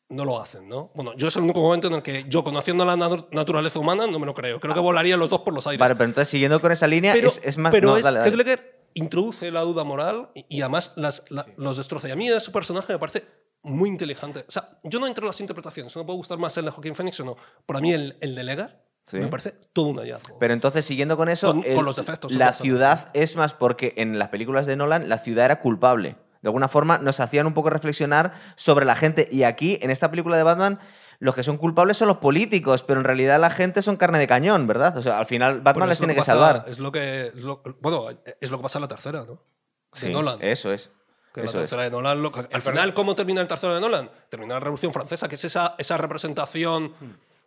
[0.09, 0.91] no lo hacen, ¿no?
[0.95, 4.07] Bueno, yo es el único momento en el que yo, conociendo la natu- naturaleza humana,
[4.07, 4.61] no me lo creo.
[4.61, 5.81] Creo que volarían los dos por los aires.
[5.81, 7.73] Vale, pero entonces siguiendo con esa línea, pero es, es más.
[7.73, 8.73] pero no, es dale, dale.
[8.95, 12.09] Introduce la duda moral y, y además las, la- los destroza.
[12.09, 13.25] Y a mí su personaje me parece
[13.63, 14.45] muy inteligente.
[14.47, 16.95] O sea, yo no entro en las interpretaciones, no puede gustar más el de Joaquín
[16.95, 17.37] Phoenix o no.
[17.65, 19.17] Para mí el, el de Ledger Sí.
[19.17, 20.39] me parece todo un hallazgo.
[20.39, 24.17] Pero entonces, siguiendo con eso, Con- con los defectos, la ciudad es más porque en
[24.19, 26.17] las películas de Nolan la ciudad era culpable.
[26.43, 29.29] De alguna forma nos hacían un poco reflexionar sobre la gente.
[29.31, 30.79] Y aquí, en esta película de Batman,
[31.21, 34.27] los que son culpables son los políticos, pero en realidad la gente son carne de
[34.27, 34.97] cañón, ¿verdad?
[34.97, 36.65] O sea, al final Batman les es lo tiene que, pasa- salvar.
[36.67, 38.07] Es lo que, es lo- bueno,
[38.41, 39.35] es lo que pasa en la tercera, ¿no?
[39.35, 39.39] De
[39.93, 40.39] Sí, Nolan.
[40.43, 40.91] Eso es.
[41.33, 41.53] Que la es.
[41.53, 44.11] tercera de Nolan, lo que- al final, ¿cómo termina el tercero de Nolan?
[44.29, 46.93] Termina la Revolución Francesa, que es esa, esa representación,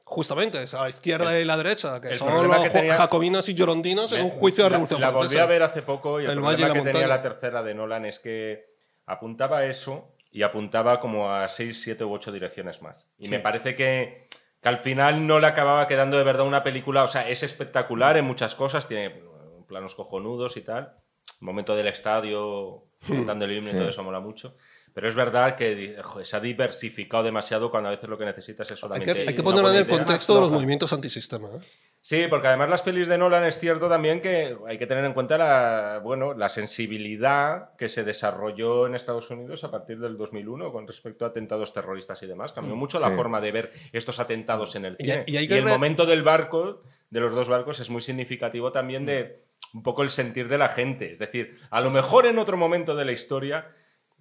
[0.06, 4.12] justamente, esa la izquierda y la derecha, que son los que tenía- jacobinos y llorondinos
[4.14, 6.40] en un juicio de la, Revolución la volví a ver hace poco y el, El
[6.40, 8.75] problema que tenía la tercera de Nolan es que
[9.06, 13.08] apuntaba a eso y apuntaba como a 6, 7 u 8 direcciones más.
[13.18, 14.28] Y me parece que,
[14.62, 17.04] que al final no le acababa quedando de verdad una película.
[17.04, 19.24] O sea, es espectacular en muchas cosas, tiene
[19.68, 20.94] planos cojonudos y tal.
[21.42, 24.56] El momento del estadio, cantando el himno y todo eso mola mucho.
[24.96, 28.66] Pero es verdad que joder, se ha diversificado demasiado cuando a veces lo que necesitas
[28.72, 29.14] es Hay solamente.
[29.14, 31.50] que, hay que ponerlo en el contexto de los movimientos antisistema.
[31.50, 31.60] ¿eh?
[32.00, 35.14] Sí, porque además las pelis de Nolan es cierto también que hay que tener en
[35.14, 40.72] cuenta la, bueno, la sensibilidad que se desarrolló en Estados Unidos a partir del 2001
[40.72, 42.54] con respecto a atentados terroristas y demás.
[42.54, 43.16] Cambió mucho la Sí.
[43.16, 45.24] forma de ver estos atentados en el Y- cine.
[45.28, 48.72] y Y, hay que el momento del barco, de los dos barcos, es muy significativo
[48.72, 49.44] también de
[49.74, 51.14] un poco el sentir de la gente.
[51.14, 53.68] Es decir, a lo mejor en otro momento de la historia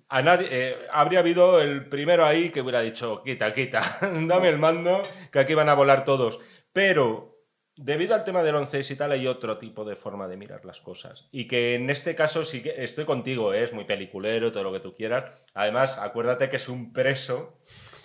[0.08, 3.82] a nadie, eh, habría habido el primero ahí que hubiera dicho, quita, quita,
[4.26, 6.40] dame el mando, que aquí van a volar todos.
[6.72, 7.34] Pero
[7.76, 10.80] debido al tema del 11 y tal, hay otro tipo de forma de mirar las
[10.80, 11.28] cosas.
[11.32, 13.62] Y que en este caso sí que estoy contigo, ¿eh?
[13.62, 15.24] es muy peliculero, todo lo que tú quieras.
[15.54, 17.58] Además, acuérdate que es un preso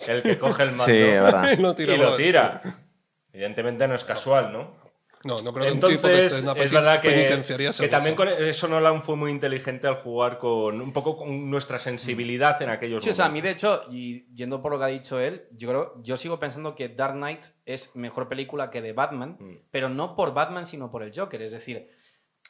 [0.08, 0.92] el que coge el mando Sí.
[1.92, 2.62] Y lo tira.
[3.32, 4.89] Evidentemente no es casual, ¿no?
[5.22, 7.72] No, no creo que un tipo que Entonces, esté en una es verdad que, penitenciaria
[7.74, 8.24] sea que también eso.
[8.24, 12.70] con eso Nolan fue muy inteligente al jugar con un poco con nuestra sensibilidad en
[12.70, 13.62] aquellos Sí, o sea, a mí momentos.
[13.62, 16.74] de hecho, y yendo por lo que ha dicho él, yo creo, yo sigo pensando
[16.74, 19.56] que Dark Knight es mejor película que de Batman, Mm.
[19.70, 21.42] pero no por Batman, sino por el Joker.
[21.42, 21.90] Es decir,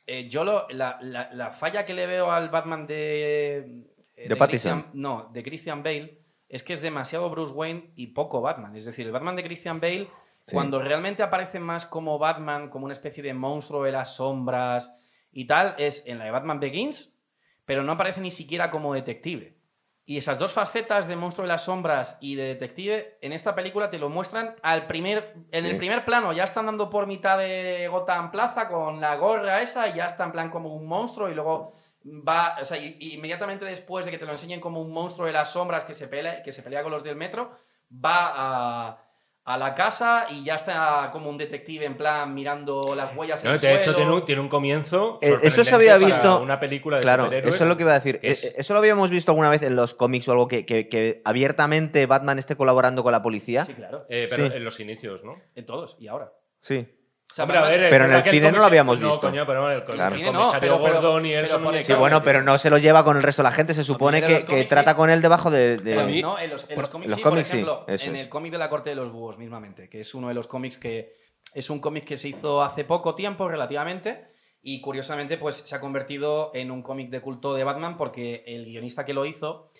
[0.06, 3.56] eh, yo lo, la, la- la falla que le veo al Batman de.
[4.16, 4.36] eh, De.
[4.36, 6.18] Christian- no, de Christian Bale,
[6.48, 8.76] es que es demasiado Bruce Wayne y poco Batman.
[8.76, 10.08] Es decir, el Batman de Christian Bale,
[10.46, 10.54] Sí.
[10.54, 14.96] cuando realmente aparece más como Batman, como una especie de monstruo de las sombras
[15.32, 17.16] y tal, es en la de Batman Begins,
[17.64, 19.56] pero no aparece ni siquiera como detective.
[20.06, 23.90] Y esas dos facetas de monstruo de las sombras y de detective en esta película
[23.90, 25.68] te lo muestran al primer en Sí.
[25.70, 29.86] el primer plano, ya está andando por mitad de Gotham Plaza con la gorra esa
[29.88, 31.70] y ya está en plan como un monstruo y luego
[32.04, 35.26] va, o sea, y- y inmediatamente después de que te lo enseñen como un monstruo
[35.28, 37.52] de las sombras que se pelea, que se pelea con los del metro,
[37.92, 38.98] va a,
[39.44, 43.48] a la casa y ya está como un detective en plan mirando las huellas en
[43.50, 43.96] No, el de hecho, suelo.
[43.98, 45.18] tiene un, tiene un comienzo.
[45.22, 47.94] Eh, eso se había visto- Una película de Claro, eso es lo que iba a
[47.94, 48.20] decir.
[48.22, 50.88] es- Eh, Eso lo habíamos visto alguna vez en los cómics o algo que, que-
[50.88, 53.64] que abiertamente Batman esté colaborando con la policía.
[53.64, 54.04] Sí, claro.
[54.08, 54.52] Eh, pero Sí.
[54.54, 55.36] en los inicios, ¿no?
[55.54, 56.32] En todos y ahora.
[56.60, 56.86] Sí.
[57.30, 59.06] O sea, Hombre, a Batman- ver, es Pero en el cine no lo habíamos No,
[59.08, 59.20] visto.
[59.28, 60.14] coño, pero en el, Claro.
[60.14, 62.58] el cine no, comisario pero- pero- Gordon y él pero son Sí, bueno, pero no
[62.58, 63.72] se lo lleva con el resto de la gente.
[63.72, 64.96] Se supone que, que trata sí.
[64.96, 65.76] con él debajo de.
[65.78, 68.04] de- no, en los, en los por- cómics los sí, cómics por ejemplo, en es.
[68.22, 70.76] el cómic de la corte de los búhos mismamente, que es uno de los cómics
[70.76, 71.14] que
[71.54, 74.26] es un cómic que se hizo hace poco tiempo, relativamente,
[74.62, 78.64] y curiosamente, pues se ha convertido en un cómic de culto de Batman porque el
[78.64, 79.70] guionista que lo hizo.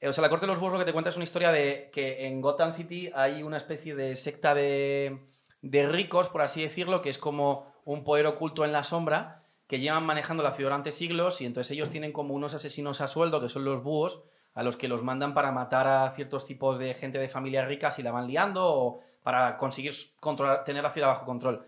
[0.00, 1.52] eh, O sea, La Corte de los Búhos lo que te cuenta es una historia
[1.52, 5.18] de que en Gotham City hay una especie de secta de,
[5.64, 9.80] de ricos, por así decirlo, que es como un poder oculto en la sombra que
[9.80, 13.40] llevan manejando la ciudad durante siglos y entonces ellos tienen como unos asesinos a sueldo,
[13.40, 14.22] que son los búhos,
[14.52, 17.98] a los que los mandan para matar a ciertos tipos de gente de familias ricas
[17.98, 21.64] y la van liando o para conseguir controlar, tener la ciudad bajo control.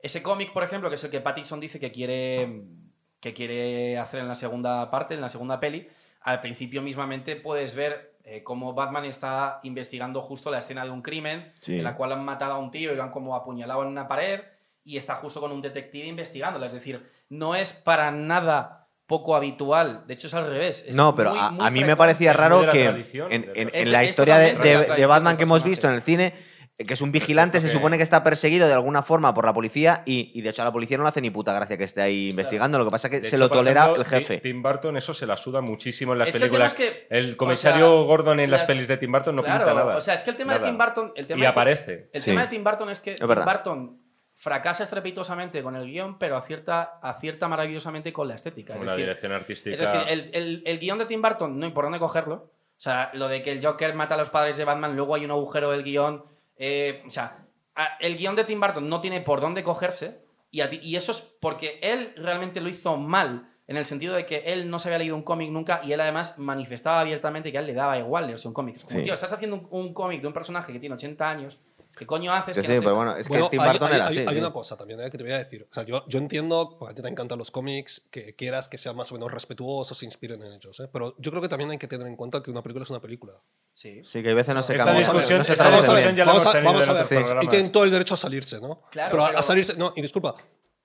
[0.00, 2.64] Ese cómic, por ejemplo, que es el que Pattinson dice que quiere,
[3.20, 5.88] que quiere hacer en la segunda parte, en la segunda peli,
[6.22, 11.00] al principio mismamente puedes ver eh, cómo Batman está investigando justo la escena de un
[11.00, 11.78] crimen Sí.
[11.78, 14.06] en la cual han matado a un tío y lo han como apuñalado en una
[14.06, 14.40] pared
[14.84, 16.66] y está justo con un detective investigándola.
[16.66, 20.04] Es decir, no es para nada poco habitual.
[20.06, 20.84] De hecho, es al revés.
[20.86, 24.36] Es No, pero muy, a, muy a mí me parecía raro que en, la historia
[24.38, 26.34] de, Batman que hemos visto en el cine,
[26.86, 30.02] que es un vigilante, se supone que está perseguido de alguna forma por la policía
[30.06, 32.00] y, y de hecho a la policía no le hace ni puta gracia que esté
[32.02, 32.78] ahí investigando.
[32.78, 34.36] Lo que pasa es que De se hecho, lo tolera ejemplo, el jefe.
[34.36, 36.80] Ti- Tim Burton eso se la suda muchísimo en las Es que el tema películas.
[36.80, 39.42] es que, el o comisario sea, Gordon en las, las- pelis de Tim Burton no
[39.42, 39.96] Claro, pinta nada.
[39.96, 40.64] O sea, es que el tema Nada.
[40.66, 41.12] de Tim Burton.
[41.16, 42.10] El tema y de- aparece.
[42.12, 42.30] El Sí.
[42.30, 43.26] tema de Tim Burton es que Tim.
[43.26, 44.00] Burton
[44.36, 48.74] fracasa estrepitosamente con el guion, pero acierta, acierta maravillosamente con la estética.
[48.74, 49.74] Con es la decir, dirección artística.
[49.74, 52.34] es decir, el, el- el guion de Tim Burton no hay por dónde cogerlo.
[52.76, 55.24] O sea, lo de que el Joker mata a los padres de Batman, luego hay
[55.24, 56.22] un agujero del guion.
[56.58, 57.46] Eh, o sea,
[58.00, 60.26] el guion de Tim Burton no tiene por dónde cogerse.
[60.50, 63.50] Y, a ti- y eso es porque él realmente lo hizo mal.
[63.66, 66.00] En el sentido de que él no se había leído un cómic nunca y él
[66.00, 68.76] además manifestaba abiertamente que a él le daba igual leerse un cómic.
[68.86, 69.02] Sí.
[69.02, 71.58] tío, estás haciendo un, un cómic de un personaje que tiene 80 años.
[71.98, 72.54] ¿Qué coño haces?
[72.56, 74.06] Sí, que sí, no te- pero bueno, es que Bueno, Tim hay- Burton hay, era
[74.06, 74.26] hay- así.
[74.28, 74.40] hay sí.
[74.40, 75.66] una cosa también eh, que te voy a decir.
[75.70, 78.78] O sea, yo, yo entiendo, porque a ti te encantan los cómics, que quieras que
[78.78, 80.78] sean más o menos respetuosos, se inspiren en ellos.
[80.80, 80.88] ¿eh?
[80.92, 83.00] Pero yo creo que también hay que tener en cuenta que una película es una
[83.00, 83.32] película.
[83.72, 84.02] Sí.
[84.04, 85.00] Sí, que a veces no se Esta cambia.
[85.00, 86.16] discusión- no se esta traduce vamos a ver, discusión bien.
[86.16, 87.06] ya la vamos a, vamos a ver.
[87.20, 87.44] programas.
[87.44, 88.82] Y tienen todo el derecho a salirse, ¿no?
[88.90, 89.76] Claro, pero, pero- a salirse.
[89.76, 90.34] No, y disculpa.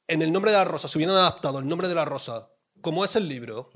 [0.07, 2.49] En el nombre de la rosa, si hubieran adaptado el nombre de la rosa,
[2.81, 3.69] como es el libro,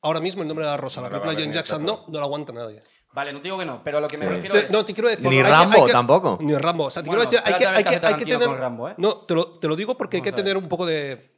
[0.00, 2.24] ahora mismo el nombre de la rosa, No la película de Jackson, no, no la
[2.24, 2.82] aguanta nadie.
[3.14, 4.32] Vale, no te digo que no, pero lo que me Sí.
[4.32, 4.72] refiero es.
[4.72, 5.28] no, te quiero decir.
[5.30, 6.38] Ni hay que- Rambo hay que- tampoco.
[6.40, 6.84] Ni Rambo.
[6.86, 8.38] O sea, te Bueno, quiero decir, hay que, a ver hay que, hay que Tarantino
[8.38, 8.48] tener.
[8.48, 8.94] con Rambo, ¿eh?
[8.96, 11.33] No, te lo, te lo digo porque hay que Vamos a tener un poco de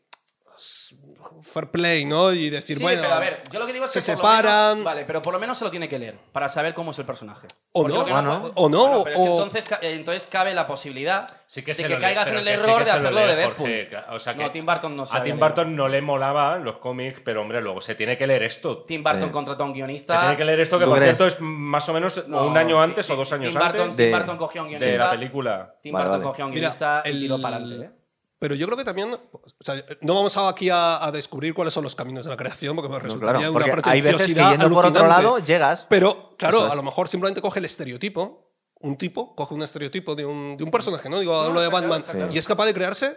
[1.60, 2.32] fair play, ¿no?
[2.32, 3.02] Y decir, Sí, bueno.
[3.02, 4.70] pero a ver, yo lo que digo es se que por lo separan.
[4.78, 6.98] menos- vale, pero por lo menos se lo tiene que leer para saber cómo es
[6.98, 7.46] el personaje.
[7.72, 8.50] O Porque no, no.
[8.54, 11.72] o no, Bueno, pero es que o- entonces, eh, entonces cabe la posibilidad Sí que
[11.72, 13.86] de se que caigas en el sí error de se lo hacerlo lee, de Deadpool.
[13.88, 15.38] Claro, o sea que no, Tim Burton no se A Tim.
[15.38, 18.84] Burton no le molaban los cómics, pero hombre, luego se tiene que leer esto.
[18.84, 19.30] Tim Burton Sí.
[19.30, 20.20] contrató a un Se guionista.
[20.20, 22.80] tiene que leer esto, que ¿Tú por cierto es más o menos No, un año
[22.82, 24.90] antes o dos años antes Tim Burton cogió a un guionista.
[24.92, 25.74] de la película.
[25.82, 27.90] Tim Burton cogió a un guionista y el- tiró para adelante.
[28.38, 29.14] Pero yo creo que también.
[29.32, 32.76] O sea, no vamos aquí a, a descubrir cuáles son los caminos de la creación,
[32.76, 35.86] porque me No, resultaría claro, una porque hay veces que yendo por otro lado llegas.
[35.88, 36.72] Pero, claro, es.
[36.72, 38.44] a lo mejor simplemente coge el estereotipo.
[38.78, 41.18] Un tipo coge un estereotipo de un, de un personaje, ¿no?
[41.18, 42.02] Digo, hablo de claro, Batman.
[42.02, 42.32] claro.
[42.34, 43.16] Y es capaz de crearse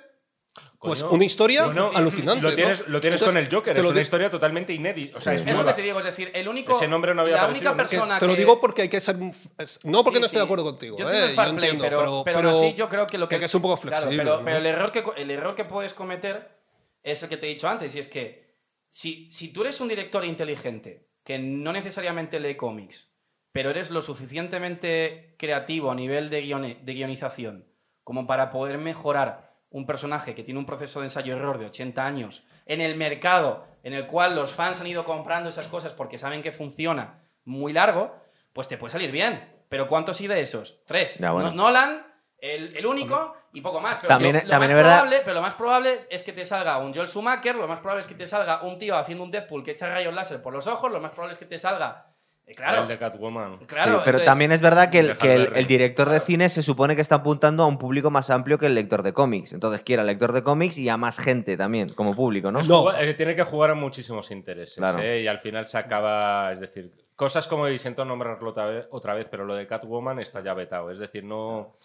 [0.80, 2.41] pues una historia alucinante.
[2.41, 2.56] Lo ¿no?
[2.56, 5.18] tienes, lo tienes Entonces, con el Joker, es una historia totalmente inédita.
[5.18, 5.44] O sea, Sí.
[5.44, 6.72] es Es lo que te digo, es decir, el único.
[6.76, 7.90] Ese nombre no había La aparecido, única ¿no?
[7.90, 9.18] que persona te lo digo porque hay que ser.
[9.18, 9.45] No porque
[9.84, 10.36] Sí, no estoy sí.
[10.38, 10.98] de acuerdo contigo.
[10.98, 11.10] Yo ¿eh?
[11.10, 13.36] entiendo el fair Yo play, entiendo, pero, pero, pero así yo creo que lo que,
[13.36, 14.18] hay que ser un poco Claro, flexible.
[14.23, 14.45] pero, ¿no?
[14.45, 16.57] pero el, error que, el error que puedes cometer
[17.03, 18.48] es el que te he dicho antes, y es que
[18.90, 23.10] si, si tú eres un director inteligente que no necesariamente lee cómics,
[23.52, 27.65] pero eres lo suficientemente creativo a nivel de, guione- de guionización
[28.03, 32.44] como para poder mejorar un personaje que tiene un proceso de ensayo-error de 80 años
[32.66, 36.41] en el mercado en el cual los fans han ido comprando esas cosas porque saben
[36.41, 38.16] que funciona muy largo,
[38.54, 39.48] pues te puede salir bien.
[39.70, 40.84] Pero ¿cuántos hay de esos?
[40.86, 41.20] Tres.
[41.20, 41.52] Ya, bueno.
[41.52, 42.06] No- Nolan,
[42.40, 43.98] el, el único y poco más.
[43.98, 46.24] Pero También lo, es- lo también más es verdad- probable, pero lo más probable es
[46.24, 48.98] que te salga un Joel Schumacher, lo más probable es que te salga un tío
[48.98, 51.46] haciendo un Deadpool que echa rayos láser por los ojos, lo más probable es que
[51.46, 52.08] te salga...
[52.50, 53.58] eh, claro, El de Catwoman.
[53.68, 53.92] claro.
[53.98, 56.96] Sí, pero entonces- también es verdad que, el, que el- director de cine se supone
[56.96, 59.54] que está apuntando a un público más amplio que el lector de cómics.
[59.54, 62.62] Entonces quiere al lector de cómics y a más gente también, como público, ¿no?
[62.64, 62.92] No.
[63.00, 64.76] eh, tiene que jugar a muchísimos intereses.
[64.78, 65.00] Claro.
[65.00, 65.22] ¿eh?
[65.22, 66.52] Y al final se acaba.
[66.52, 67.68] Es decir, cosas como.
[67.68, 70.90] Y siento nombrarlo otra vez, otra vez, pero lo de Catwoman está ya vetado.
[70.92, 71.76] Es decir, no.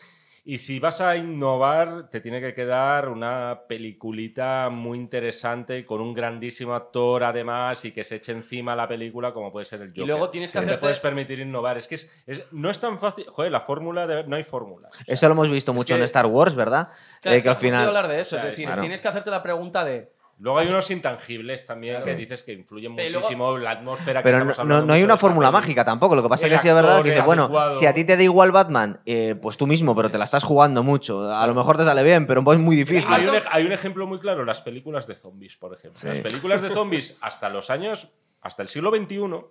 [0.46, 6.12] Y si vas a innovar, te tiene que quedar una peliculita muy interesante con un
[6.12, 10.06] grandísimo actor, además, y que se eche encima la película, como puede ser el Joker.
[10.06, 11.78] luego tienes que te hacerte- puedes permitir innovar.
[11.78, 13.24] Es que es, es- no es tan fácil.
[13.30, 14.06] Joder, la fórmula.
[14.06, 14.88] de- no hay fórmula.
[14.90, 16.88] O sea, Eso lo hemos visto mucho que- en Star Wars, ¿verdad?
[17.22, 17.86] Claro, Eh, que al final...
[17.86, 18.82] hablar de eso, es decir, claro.
[18.82, 20.12] tienes que hacerte la pregunta de...
[20.44, 24.24] Luego hay unos intangibles también que dices que influyen Pero luego- muchísimo la atmósfera que
[24.28, 26.14] Pero no, estamos no- no hay una fórmula mágica tampoco.
[26.14, 28.14] Lo que pasa es que sí es verdad que dices, bueno, si a ti te
[28.18, 31.32] da igual Batman, eh, pues tú mismo, pero te la estás jugando mucho.
[31.34, 33.06] A lo mejor te sale bien, pero es muy difícil.
[33.08, 35.98] Hay un, ej- hay un ejemplo muy claro, las películas de zombies, por ejemplo.
[35.98, 36.08] Sí.
[36.08, 38.08] Las películas de zombies hasta los años,
[38.42, 39.46] hasta el siglo XXI,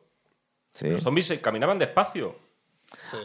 [0.72, 0.90] Sí.
[0.92, 2.36] los zombies se caminaban despacio.
[3.02, 3.18] Sí.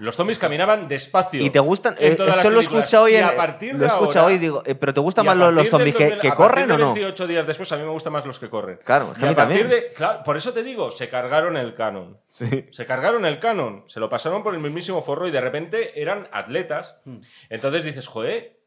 [0.00, 1.42] Los zombies caminaban despacio.
[1.42, 1.94] ¿Y te gustan?
[1.98, 3.24] en eh, las eso lo he escuchado hoy Y en.
[3.24, 5.70] a partir lo he escuchado hoy digo, eh, pero ¿te gustan más los, los partir
[5.86, 6.94] del zombies que, 2000 que a corren o no?
[6.94, 8.80] 28 días después a mí me gustan más los que corren.
[8.82, 9.68] Claro, Y a a también.
[9.68, 12.18] de, claro, por eso te digo, se cargaron el canon.
[12.28, 12.66] Sí.
[12.72, 16.28] Se cargaron el canon, se lo pasaron por el mismísimo forro y de repente eran
[16.32, 17.02] atletas.
[17.04, 17.18] Hmm.
[17.50, 18.58] Entonces dices, joder,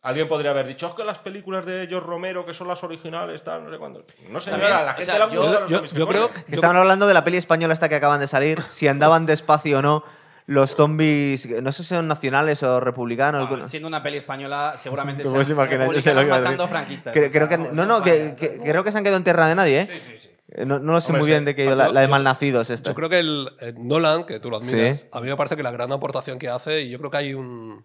[0.00, 3.44] alguien podría haber dicho, es que las películas de George Romero, que son las originales,
[3.44, 4.04] tal, no sé cuándo.
[4.30, 5.30] No sé, También, la o gente sea, han
[5.68, 6.30] yo- creo.
[6.32, 9.80] Que estaban hablando de la peli española esta que acaban de salir, si andaban despacio
[9.80, 10.15] o no
[10.48, 13.48] los zombies, no sé si son nacionales o republicanos.
[13.50, 16.40] Ah, siendo una peli española, seguramente Te puedes imaginar, yo sé lo que iba a
[16.40, 17.12] matando franquistas.
[17.12, 19.24] Creo, o creo sea, que, no, no, que, que- creo que se han quedado en
[19.24, 19.86] tierra de nadie, ¿eh?
[19.86, 20.28] Sí, sí, sí.
[20.52, 21.32] Eh, No, no lo sé Hombre, muy sí.
[21.32, 22.90] bien de ido, Yo- la, la de yo- malnacidos esta.
[22.90, 25.06] Yo creo que el, el Nolan, que tú lo admiras, Sí.
[25.12, 27.34] a mí me parece que la gran aportación que hace, y yo creo que hay
[27.34, 27.84] un,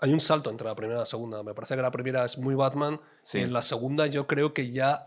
[0.00, 1.44] hay un salto entre la primera y la segunda.
[1.44, 3.38] Me parece que la primera es muy Batman, Sí.
[3.38, 5.06] y en la segunda yo creo que ya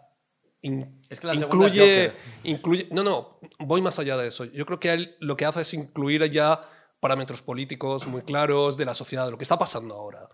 [0.62, 2.14] in- Es que la incluye,
[2.46, 2.88] incluye...
[2.92, 4.46] No, no, voy más allá de eso.
[4.46, 6.62] Yo creo que él lo que hace es incluir ya
[7.04, 10.28] parámetros políticos muy claros de la sociedad, de lo que está pasando ahora.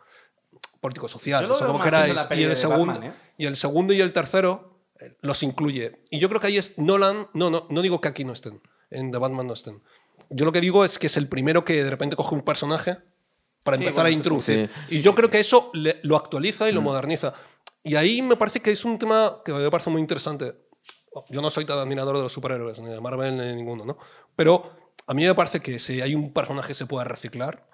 [1.07, 2.13] Sociales, lo o veo como queráis.
[2.31, 3.13] Y el, segundo, Batman, ¿eh?
[3.37, 6.03] y el segundo y el tercero eh, los incluye.
[6.09, 7.27] Y yo creo que ahí es Nolan.
[7.33, 9.81] No, no, no digo que aquí no estén, en The Batman no estén.
[10.29, 12.97] Yo lo que digo es que es el primero que de repente coge un personaje
[13.63, 14.69] para Sí, empezar bueno, a introducir.
[14.87, 14.97] sí.
[14.99, 17.33] y yo creo que eso le- lo actualiza y lo moderniza.
[17.83, 20.53] Y ahí me parece que es un tema que me parece muy interesante.
[21.29, 23.97] Yo no soy tan admirador de los superhéroes, ni de Marvel ni de ninguno, ¿no?
[24.35, 24.71] Pero
[25.09, 27.67] a mí me parece que si hay un personaje que se puede reciclar,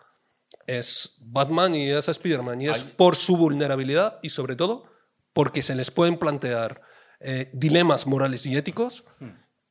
[0.67, 2.61] es Batman y es Spider-Man.
[2.61, 4.85] Y es Hay- por su vulnerabilidad y sobre todo
[5.33, 6.81] porque se les pueden plantear
[7.19, 9.03] eh, dilemas morales y éticos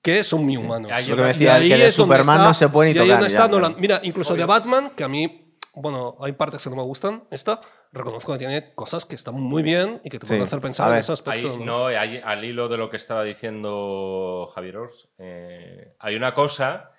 [0.02, 0.90] que son muy humanos.
[0.92, 2.96] Hay Lo que me Y decía, ahí que de Superman está- no se puede ni
[2.96, 3.20] y ahí tocar.
[3.22, 3.48] ya, está.
[3.48, 3.76] Nolan.
[3.78, 7.60] Mira, incluso de Batman, que a mí, bueno, hay partes que no me gustan, esta,
[7.92, 10.30] reconozco que tiene cosas que están muy bien y que te Sí.
[10.32, 11.56] pueden hacer pensar en ese aspecto.
[11.58, 11.64] ¿no?
[11.64, 16.90] no, hay- al hilo de lo que estaba diciendo Javier Ors, eh, hay una cosa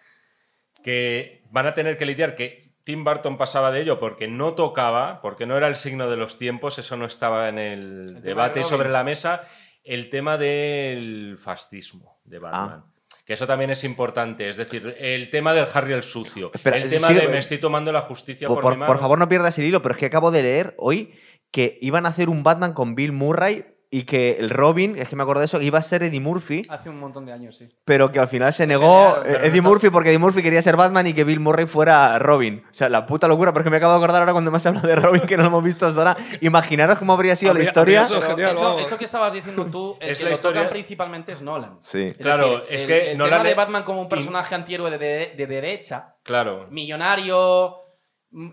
[0.86, 5.20] que van a tener que lidiar, que Tim Burton pasaba de ello porque no tocaba,
[5.20, 8.66] porque no era el signo de los tiempos, eso no estaba en el, debate de
[8.66, 9.42] sobre la mesa,
[9.84, 12.84] el tema del fascismo de Batman.
[12.86, 12.92] Ah.
[13.26, 16.88] Que eso también es importante, es decir, el tema del Harry el sucio, Espera, el
[16.88, 18.88] tema de me estoy tomando la justicia Por, por, por- mi mano.
[18.88, 21.16] por favor, no pierdas el hilo, pero es que acabo de leer hoy
[21.50, 23.66] que iban a hacer un Batman con Bill Murray
[23.98, 26.66] y que el Robin, es que me acuerdo de eso, iba a ser Eddie Murphy,
[26.70, 27.70] Hace un montón de años, sí.
[27.86, 30.76] pero que al final se negó eh, Eddie no- Murphy porque Eddie Murphy quería ser
[30.76, 32.64] Batman y que Bill Murray fuera Robin.
[32.66, 34.88] O sea, la puta locura, porque me acabo de acordar ahora cuando me has hablado
[34.88, 36.18] de Robin que no lo hemos visto hasta ahora.
[36.42, 38.06] Imaginaros cómo habría sido la historia.
[38.06, 41.42] genial, eso, que estabas diciendo tú, el Es que la lo historia- toca principalmente es
[41.42, 41.78] Nolan.
[41.82, 42.02] Sí.
[42.04, 44.92] Es Claro, decir, es el- que el Nolan tema de Batman como un personaje antihéroe
[44.92, 46.68] de, de- de derecha, Claro.
[46.70, 47.76] millonario,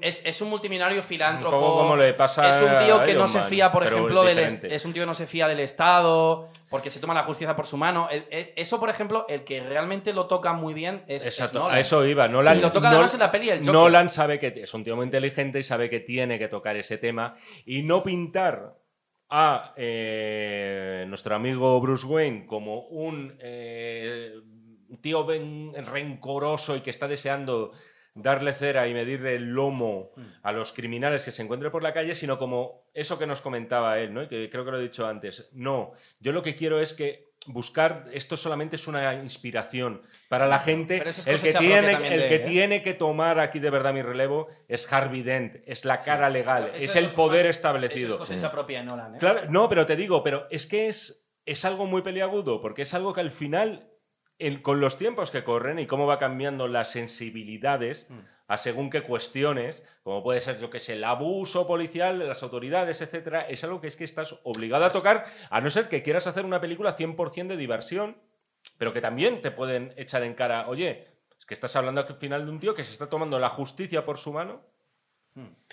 [0.00, 1.56] es, es un multimillonario filántropo.
[1.56, 4.38] Un como le pasa Es un tío a que no se fía, por ejemplo, del
[4.38, 7.66] es un tío que no se fía del Estado, porque se toma la justicia por
[7.66, 8.08] su mano.
[8.10, 11.74] El- el- eso, por ejemplo, el que realmente lo toca muy bien es, Nolan.
[11.76, 12.28] a eso iba.
[12.28, 13.72] Nolan, Y lo toca Nol- además en la peli el Joker.
[13.72, 16.98] Nolan sabe que es un tío muy inteligente y sabe que tiene que tocar ese
[16.98, 17.34] tema
[17.66, 18.76] y no pintar
[19.34, 24.34] a eh, nuestro amigo Bruce Wayne como un eh,
[25.00, 27.72] tío ven- rencoroso y que está deseando
[28.14, 30.12] darle cera y medirle el lomo
[30.42, 33.98] a los criminales que se encuentren por la calle, sino como eso que nos comentaba
[33.98, 34.22] él, ¿no?
[34.22, 35.48] Y que creo que lo he dicho antes.
[35.52, 40.58] No, yo lo que quiero es que buscar esto solamente es una inspiración para la
[40.60, 41.02] gente.
[41.08, 42.38] Es El que tiene, también el de que ¿eh?
[42.40, 46.70] tiene que tomar aquí de verdad mi relevo es Harvey Dent, es la cara legal,
[46.74, 48.14] Eso es el más- poder Eso establecido.
[48.14, 49.18] es cosecha propia de Nolan, ¿eh?
[49.18, 52.94] Claro, no, pero te digo, pero es que es, es algo muy peliagudo, porque es
[52.94, 53.88] algo que al final,
[54.62, 58.18] con los tiempos que corren y cómo va cambiando las sensibilidades Mm.
[58.48, 62.42] a según qué cuestiones, como puede ser, yo que sé, el abuso policial de las
[62.42, 66.02] autoridades, etcétera, es algo que es que estás obligado a tocar, a no ser que
[66.02, 68.16] quieras hacer una película 100% de diversión,
[68.78, 71.06] pero que también te pueden echar en cara, oye,
[71.38, 74.04] es que estás hablando al final de un tío que se está tomando la justicia
[74.04, 74.60] por su mano.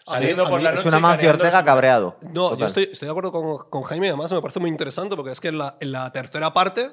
[0.06, 2.18] Saliendo a por la Es noche una y Mancio Ortega cabreado.
[2.22, 5.32] No, yo estoy, estoy de acuerdo con, con Jaime, además me parece muy interesante porque
[5.32, 6.90] es que en la, en la tercera parte,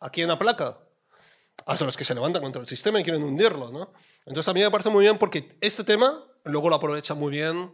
[0.00, 0.38] aquí en la
[1.68, 3.92] placa, ah, los que se levantan contra el sistema y quieren hundirlo, ¿no?
[4.24, 7.70] Entonces a mí me parece muy bien porque este tema luego lo aprovecha muy bien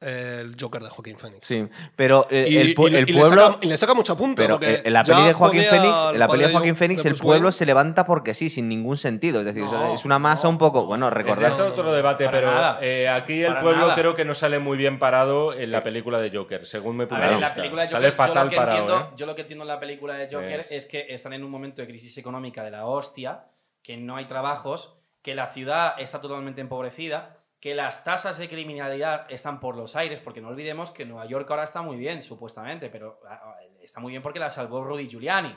[0.00, 1.44] el Joker de Joaquín Phoenix.
[1.46, 1.66] Sí,
[1.96, 3.42] pero eh, Y, el, y- el y le pueblo...
[3.46, 4.42] saca, y le saca mucha punta.
[4.42, 7.04] Pero porque eh, en la peli de Joaquín Phoenix, en la peli de Joaquín Phoenix,
[7.06, 7.52] el pueblo Wayne.
[7.52, 9.38] se levanta porque sí, sin ningún sentido.
[9.40, 10.84] Es decir, o sea, No, es una masa no, un poco.
[10.86, 11.48] Bueno, Es recordad.
[11.48, 13.94] este otro debate, Para pero eh, aquí el Para pueblo nada.
[13.94, 17.18] creo que no sale muy bien parado en la película de Joker, según me ver,
[17.20, 17.54] de en la vista.
[17.54, 18.78] película de Sale Joker, yo, fatal lo que parado.
[18.80, 19.14] entiendo, ¿eh?
[19.16, 21.50] yo lo que entiendo en la película de Joker Es- es que están en un
[21.50, 23.44] momento de crisis económica de la hostia,
[23.82, 29.24] que no hay trabajos, que la ciudad está totalmente empobrecida, que las tasas de criminalidad
[29.30, 32.90] están por los aires, porque no olvidemos que Nueva York ahora está muy bien, supuestamente,
[32.90, 35.56] pero ah, está muy bien porque la salvó Rudy Giuliani.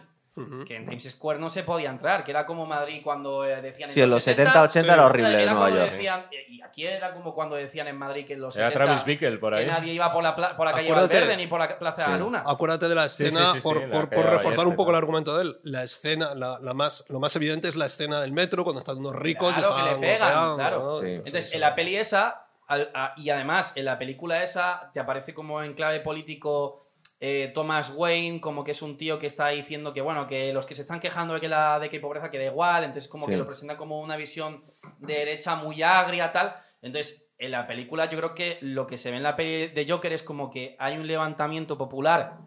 [0.65, 3.89] Que en Times Square no se podía entrar, que era como Madrid cuando eh, decían
[3.89, 5.91] Sí, en los 70, 80 era horrible era en Nueva York.
[5.91, 9.03] decían- y aquí era como cuando decían en Madrid que en los Era 70 Travis
[9.05, 9.65] Bickle por ahí.
[9.65, 12.03] que nadie iba por la, pla- por la calle Acuérdate- Valverde ni por la Plaza
[12.03, 12.17] de la.
[12.17, 12.43] Luna.
[12.45, 14.91] Acuérdate de la Sí, sí, escena, sí, sí, por, la por- que reforzar un poco
[14.91, 18.21] el argumento de él, la escena, la, la más, lo más evidente es la escena
[18.21, 21.01] del metro, cuando están unos ricos y Claro, que están le pegan, golpeando, claro.
[21.03, 25.33] Entonces, en la peli esa, al- a- y además en la película esa, te aparece
[25.33, 26.86] como en clave político
[27.19, 30.65] eh, Thomas Wayne, como que es un tío que está diciendo que, bueno, que los
[30.65, 33.07] que se están quejando de que, la, de que hay pobreza que da igual, entonces
[33.09, 33.31] como Sí.
[33.31, 34.63] que lo presenta como una visión
[34.99, 36.55] de derecha muy agria, tal.
[36.81, 39.85] Entonces, en la película yo creo que lo que se ve en la peli de
[39.87, 42.37] Joker es como que hay un levantamiento popular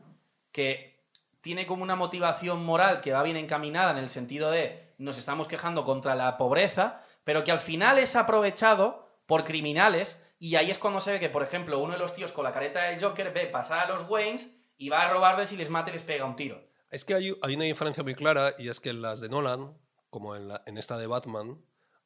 [0.53, 1.05] que
[1.41, 5.49] tiene como una motivación moral que va bien encaminada en el sentido de nos estamos
[5.49, 10.79] quejando contra la pobreza, pero que al final es aprovechado por criminales y ahí es
[10.79, 13.33] cuando se ve que, por ejemplo, uno de los tíos con la careta del Joker
[13.33, 14.51] ve pasar a los Waynes
[14.81, 16.61] y va a robarles y les mata y les pega un tiro.
[16.91, 19.77] Es que hay, hay una diferencia muy clara y es que en las de Nolan,
[20.09, 21.63] como en, la- en esta de Batman,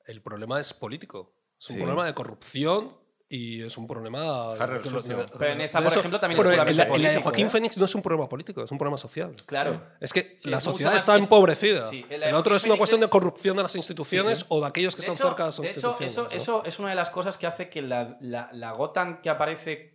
[0.06, 1.34] el problema es político.
[1.58, 1.80] Es un Sí.
[1.82, 2.98] problema de corrupción
[3.28, 4.52] y es un problema...
[4.52, 6.00] Harry Pero en esta, por eso.
[6.00, 7.50] ejemplo, también es en puramente la, en la de político, Joaquín ¿eh?
[7.50, 9.34] Phoenix no es un problema político, es un problema social.
[9.46, 9.80] Claro.
[10.00, 11.84] Es que Sí, la es sociedad está es- empobrecida.
[11.84, 14.46] sí, el otro Joaquín es una cuestión de corrupción de las instituciones Sí, sí.
[14.50, 16.12] o de aquellos que De están hecho, cerca de las de hecho, instituciones.
[16.12, 16.28] eso, ¿no?
[16.36, 19.93] eso es una de las cosas que hace que la, la, la Gotham que aparece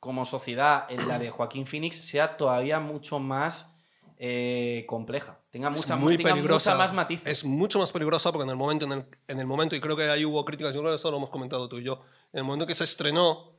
[0.00, 3.76] como sociedad en la de Joaquín Phoenix sea todavía mucho más
[4.18, 5.38] eh, compleja.
[5.50, 6.70] Tenga, es mucha, muy tenga peligrosa.
[6.72, 7.26] mucha más matices.
[7.26, 9.96] Es mucho más peligrosa porque en el momento, en el, en el momento, y creo
[9.96, 12.00] que ahí hubo críticas, yo creo que eso lo hemos comentado tú y yo,
[12.32, 13.52] en el momento que se estrenó,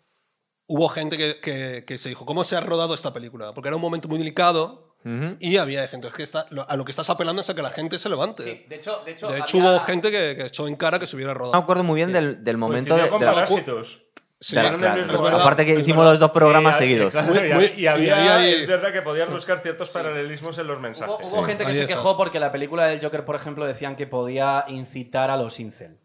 [0.68, 3.54] hubo gente que, que, que se dijo, ¿cómo se ha rodado esta película?
[3.54, 5.36] Porque era un momento muy delicado Ujú.
[5.40, 7.62] y había gente, es que está, lo- a lo que estás apelando es a que
[7.62, 8.44] la gente se levante.
[8.44, 10.98] Sí, de hecho, de hecho, de hecho, había- hubo gente que, que echó en cara
[11.00, 11.54] que se hubiera No rodado.
[11.60, 14.04] me acuerdo muy bien del, del momento de, de la- Parásitos.
[14.44, 15.40] Sí, claro, verdad.
[15.40, 17.14] Aparte que hicimos los dos programas Y- seguidos.
[17.14, 21.16] y, muy- y había, y es verdad que podías buscar ciertos paralelismos en los mensajes.
[21.28, 21.96] Hubo, hubo gente que Ahí se está.
[21.96, 26.00] quejó porque la película del Joker, por ejemplo, decían que podía incitar a los incel.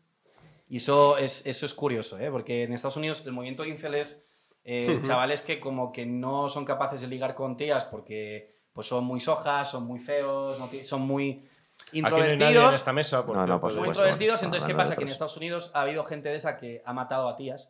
[0.68, 2.30] Y eso es, eso es curioso, ¿eh?
[2.30, 4.22] porque en Estados Unidos el movimiento incel es
[4.64, 9.04] eh, chavales que como que no son capaces de ligar con tías porque pues son
[9.04, 11.46] muy sojas, son muy feos, no son muy
[11.88, 12.74] Aquí no hay nadie en introvertidos.
[12.74, 13.24] esta mesa.
[13.26, 14.94] No, no, por muy introvertidos, entonces, ¿qué pasa?
[14.96, 15.08] Que en.
[15.08, 17.68] Estados Unidos ha habido gente de esa que ha matado a tías.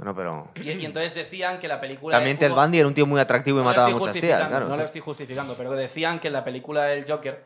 [0.00, 0.50] Bueno, pero.
[0.54, 2.16] Y, y entonces decían que la película.
[2.16, 4.66] También Ted Bundy era un tío muy atractivo y no mataba a muchas tías, claro.
[4.66, 4.80] No sí.
[4.80, 7.44] lo estoy justificando, pero decían que en la película del Joker,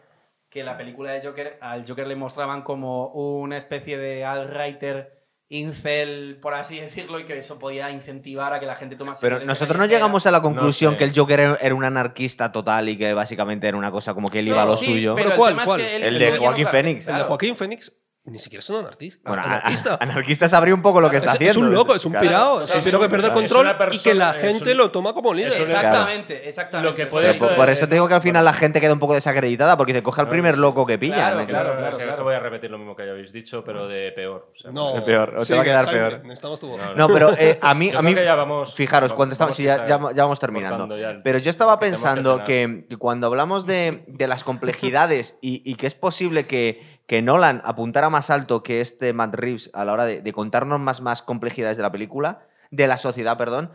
[0.49, 5.25] que en la película del Joker, al Joker le mostraban como una especie de alt-writer
[5.49, 9.21] incel, por así decirlo, y que eso podía incentivar a que la gente tomase.
[9.21, 10.99] Pero nosotros no llegamos a la conclusión sé.
[10.99, 14.39] que el Joker era- un anarquista total y que básicamente era una cosa como que
[14.39, 15.17] él iba a lo sí, suyo.
[15.17, 15.81] Pero ¿Pero el cuál, tema es cuál?
[15.81, 17.09] que él- El de Joaquín Phoenix.
[17.09, 17.23] El de.
[17.25, 18.83] Joaquín Phoenix ni siquiera es un.
[19.25, 19.95] Bueno, anarquista.
[19.95, 21.69] a- anarquista sabría un poco lo que está es, es haciendo.
[21.69, 22.27] un loco, es un Claro.
[22.27, 24.77] pirado, es un Es pirado que un- pierde el control y que la gente un-
[24.79, 25.53] lo toma como líder.
[25.53, 26.91] un- Exactamente, exactamente.
[26.91, 28.99] Lo que puede Pero por, eso te digo que al final la gente queda un
[28.99, 30.61] poco desacreditada porque te coge al Claro, primer sí.
[30.61, 31.15] loco que pilla.
[31.17, 31.47] Claro, ¿no?
[31.47, 31.77] claro.
[31.77, 32.25] Claro, claro.
[32.25, 34.51] voy a repetir lo mismo que ya habéis dicho, pero de peor.
[34.53, 36.23] o sea, No, Es peor, o te sigue, va a quedar Jaime, peor.
[36.25, 36.79] Necesitamos tu voz.
[36.81, 39.55] No, No, pero eh, a mí, Yo a mí ya vamos- fijaros, vamos- cuando estamos,
[39.55, 40.79] sí, ya, quizá ya- ya vamos terminando.
[40.79, 45.39] cortando ya el- pero yo estaba pensando que, que cuando hablamos de, de las complejidades
[45.43, 49.71] y, y que es posible que, que Nolan apuntara más alto que este Matt Reeves
[49.75, 53.71] a la hora de, contarnos más, más complejidades de la película, de la sociedad, perdón,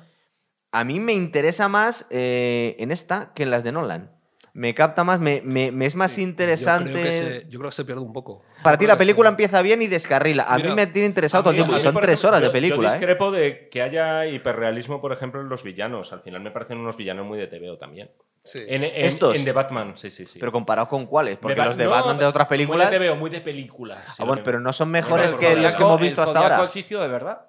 [0.72, 4.18] a mí me interesa más eh, en esta que en las de Nolan.
[4.53, 6.89] Me capta más, me, me- me es más interesante.
[6.91, 8.41] Yo creo, que se, yo creo que se pierde un poco.
[8.63, 10.43] Para ti la película se- empieza bien y descarrila.
[10.43, 11.76] A Mira, mí me tiene interesado todo el tiempo.
[11.76, 12.97] Y son tres ejemplo, horas de película, Yo ¿eh?
[12.97, 16.11] discrepo de que haya hiperrealismo, por ejemplo, en los villanos.
[16.13, 18.11] Al final me parecen unos villanos muy de TVO también.
[18.43, 18.59] Sí.
[18.67, 19.35] En, en- ¿Estos?
[19.35, 20.39] En The Batman, sí, sí, sí.
[20.39, 22.89] Pero comparado con cuáles, porque los de no, Batman de otras películas.
[22.89, 23.99] Muy de TVO, muy de películas.
[24.07, 26.61] sí, Ah, bueno, pero no son mejores que los que hemos visto el hasta ahora.
[26.61, 27.41] ha existido de verdad.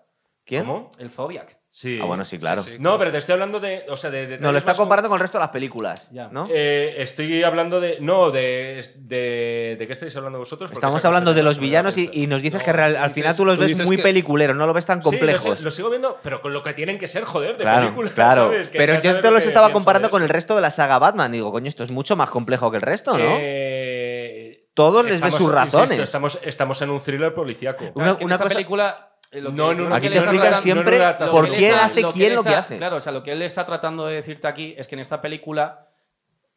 [0.44, 0.64] ¿Quién?
[0.64, 0.90] ¿Cómo?
[0.98, 1.59] El Zodiac.
[1.72, 2.00] Sí.
[2.02, 2.60] Ah, bueno, sí, claro.
[2.64, 2.76] Sí, sí.
[2.80, 3.86] No, pero te estoy hablando de.
[3.88, 6.08] O sea, de, No, lo está comparando con el resto de las películas.
[6.10, 6.26] Ya.
[6.26, 6.48] ¿no?
[6.52, 7.98] Eh, estoy hablando de.
[8.00, 9.76] No, de, de.
[9.78, 10.72] ¿De qué estáis hablando vosotros?
[10.72, 13.36] Estamos hablando de los villanos y, y nos dices No, que real- al dices- final
[13.36, 15.60] tú los ves muy que- peliculeros, no lo ves tan Sí, lo complejos.
[15.62, 18.12] lo, sigo viendo, pero con lo que tienen que ser, joder, de Claro, películas.
[18.14, 18.50] claro.
[18.72, 21.30] Pero yo te lo los estaba comparando con el resto de la saga Batman.
[21.30, 23.36] Digo, coño, esto es mucho más complejo que el resto, ¿no?
[23.38, 25.98] Eh, Todos les estamos- sus insisto, razones.
[26.00, 27.78] estamos, estamos en un thriller policíaco.
[27.78, 29.06] Claro, Una- es que en una esta cosa- película.
[29.32, 31.58] Lo que- No, creo Aquí te explican siempre no, no, no, no, por lo que
[31.58, 32.76] quién está- hace lo quién él lo que está- hace.
[32.76, 35.20] Claro, o sea, lo que él está tratando de decirte aquí es que en esta
[35.20, 35.86] película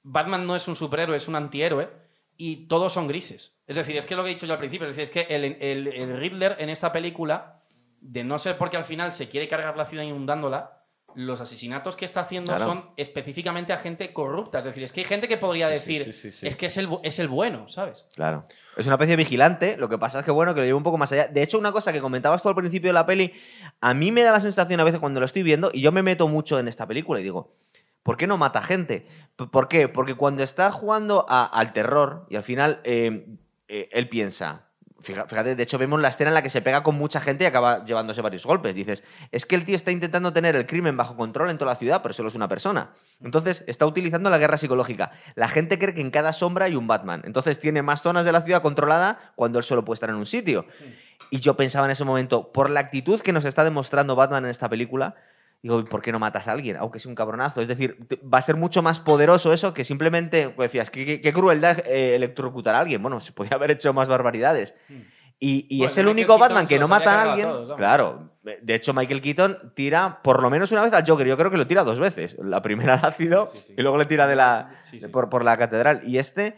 [0.04, 1.90] Batman no es un superhéroe, es un antihéroe
[2.36, 3.58] y todos son grises.
[3.68, 5.34] Es decir, es que lo que he dicho yo al principio, es decir, es que
[5.34, 7.62] el, el, el Riddler en esta película,
[8.02, 10.83] de no ser porque al final se quiere cargar la ciudad inundándola,
[11.16, 12.66] los asesinatos que está haciendo Claro.
[12.72, 14.60] son específicamente a gente corrupta.
[14.60, 16.48] Es decir, es que hay gente que podría Sí, decir, sí, sí, sí.
[16.48, 18.08] es que es el, es el bueno, ¿sabes?
[18.16, 18.44] Claro.
[18.78, 20.84] Es una especie de vigilante, lo que pasa es que bueno, que lo lleva un
[20.84, 21.28] poco más allá.
[21.28, 23.34] De hecho, una cosa que comentabas tú al principio de la peli,
[23.82, 26.02] a mí me da la sensación a veces cuando lo estoy viendo, y yo me
[26.04, 27.56] meto mucho en esta película y digo,
[28.04, 29.08] ¿por qué no mata gente?
[29.36, 29.88] ¿Por qué?
[29.88, 33.28] Porque cuando está jugando a- al terror y al final eh,
[33.68, 34.68] eh, él piensa,
[35.04, 37.48] fíjate, de hecho vemos la escena en la que se pega con mucha gente y
[37.48, 38.74] acaba llevándose varios golpes.
[38.74, 41.78] Dices, es que el tío está intentando tener el crimen bajo control en toda la
[41.78, 42.94] ciudad, pero solo es una persona.
[43.22, 45.12] Entonces está utilizando la guerra psicológica.
[45.36, 47.22] La gente cree que en cada sombra hay un Batman.
[47.26, 50.26] Entonces tiene más zonas de la ciudad controlada cuando él solo puede estar en un
[50.26, 50.66] sitio.
[51.30, 54.52] Y yo pensaba en ese momento, por la actitud que nos está demostrando Batman en
[54.52, 55.16] esta película,
[55.64, 56.76] digo, ¿por qué no matas a alguien?
[56.78, 57.62] Aunque sea un cabronazo.
[57.62, 57.98] Es decir,
[58.32, 61.80] va a ser mucho más poderoso eso que simplemente, pues decías, qué, qué- qué crueldad
[61.88, 63.02] eh, electrocutar a alguien.
[63.02, 64.76] Bueno, se podía haber hecho más barbaridades.
[65.40, 67.48] Y, y Pues es el Michael único Keaton Batman que no mata a alguien.
[67.48, 68.30] todos, claro.
[68.62, 71.26] De hecho, Michael Keaton tira por lo menos una vez al Joker.
[71.28, 72.38] Yo creo que lo tira dos veces.
[72.44, 73.74] La primera al ácido Sí, sí, sí.
[73.78, 74.82] y luego le tira de la,
[75.12, 76.02] por, por la catedral.
[76.06, 76.56] Y este,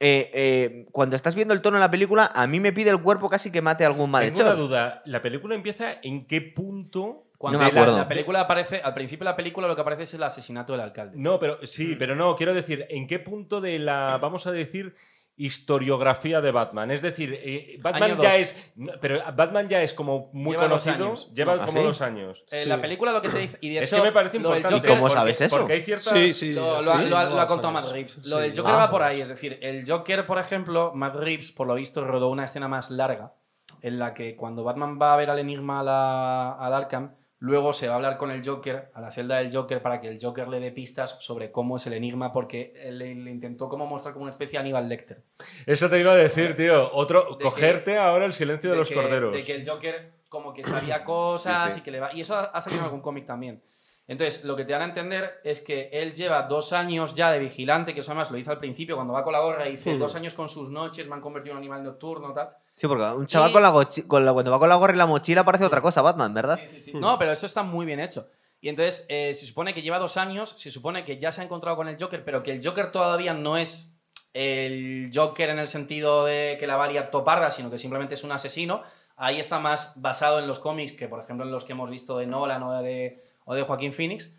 [0.00, 3.00] eh, eh, cuando estás viendo el tono en la película, a mí me pide el
[3.02, 4.56] cuerpo casi que mate a algún Tengo una malhechor.
[4.56, 5.02] duda.
[5.06, 7.23] ¿La película empieza en qué punto?
[7.44, 7.98] Cuando No me la- acuerdo.
[7.98, 10.80] La, película aparece, al principio de la película lo que aparece es el asesinato del
[10.80, 11.12] alcalde.
[11.18, 14.94] No, pero sí, pero no, quiero decir, ¿en qué punto de la, vamos a decir,
[15.36, 16.90] historiografía de Batman?
[16.90, 18.38] Es decir, eh, Batman Año ya dos.
[18.40, 18.72] es.
[18.76, 21.06] no, pero Batman ya es como muy Lleva dos conocido.
[21.06, 21.34] años.
[21.34, 21.78] Lleva ¿Ah, como sí?
[21.86, 22.44] dos años.
[22.50, 22.68] Eh, Sí.
[22.68, 23.58] La película lo que te dice.
[23.60, 24.86] Y de es hecho, que me parece lo del importante.
[24.86, 25.56] ¿Y cómo Joker- sabes eso?
[25.58, 26.12] Porque hay ciertas.
[26.12, 26.52] Sí, sí.
[26.54, 27.90] Lo, sí, lo- sí, lo ha- lo ha contado Matt.
[27.90, 28.18] Reeves.
[28.26, 28.42] Lo Sí.
[28.42, 28.76] del Joker Ah.
[28.78, 29.20] va por ahí.
[29.20, 32.90] Es decir, el Joker, por ejemplo, Matt Reeves, por lo visto, rodó una escena más
[32.90, 33.34] larga
[33.82, 37.14] en la que cuando Batman va a ver al enigma a la- al Arkham,
[37.44, 40.08] luego se va a hablar con el Joker, a la celda del Joker, para que
[40.08, 43.86] el Joker le dé pistas sobre cómo es el enigma, porque él le, intentó como
[43.86, 45.22] mostrar como una especie de Aníbal Lecter.
[45.66, 46.90] Eso te iba a decir, tío.
[46.94, 49.34] Otro, De que- cogerte ahora el silencio de, los que, corderos.
[49.34, 51.80] De que el Joker como que sabía cosas Sí, sí.
[51.80, 52.14] y que le va...
[52.14, 53.62] Y eso ha, salido en algún cómic también.
[54.08, 57.38] Entonces, lo que te dan a entender es que él lleva dos años ya de
[57.38, 59.94] vigilante, que eso además lo dice al principio, cuando va con la gorra, y dice
[59.94, 59.98] Hmm.
[59.98, 62.50] dos años con sus noches, me han convertido en un animal nocturno, tal.
[62.74, 64.94] Sí, porque un chaval Y- con la, gochi- con la- cuando va con la gorra
[64.94, 66.58] y la mochila parece otra cosa, Batman, ¿verdad?
[66.94, 68.28] No, pero eso está muy bien hecho.
[68.60, 71.44] Y entonces, eh, se supone que lleva dos años, se supone que ya se ha
[71.44, 73.92] encontrado con el Joker, pero que el Joker todavía no es
[74.32, 78.14] el Joker en el sentido de que la va a liar toparda, sino que simplemente
[78.14, 78.82] es un asesino.
[79.16, 82.18] Ahí está más basado en los cómics que, por ejemplo, en los que hemos visto
[82.18, 84.30] de Nolan o de, o de Joaquín Phoenix.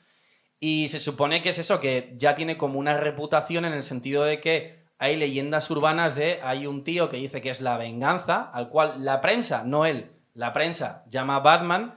[0.59, 4.23] Y se supone que es eso, que ya tiene como una reputación en el sentido
[4.25, 8.49] de que hay leyendas urbanas de hay un tío que dice que es la venganza,
[8.53, 11.95] al cual la prensa, no él, la prensa llama Batman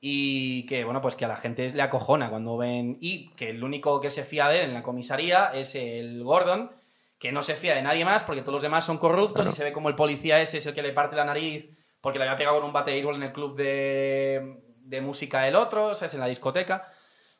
[0.00, 3.64] y que, bueno, pues que a la gente le acojona cuando ven y que el
[3.64, 6.70] único que se fía de él en la comisaría es el Gordon,
[7.18, 9.64] que no se fía de nadie más porque todos los demás son corruptos y se
[9.64, 11.70] ve como el policía ese es el que le parte la nariz
[12.00, 15.42] porque le había pegado con un bate de béisbol en el club de, de música
[15.42, 16.92] del otro, o sea, es en la discoteca.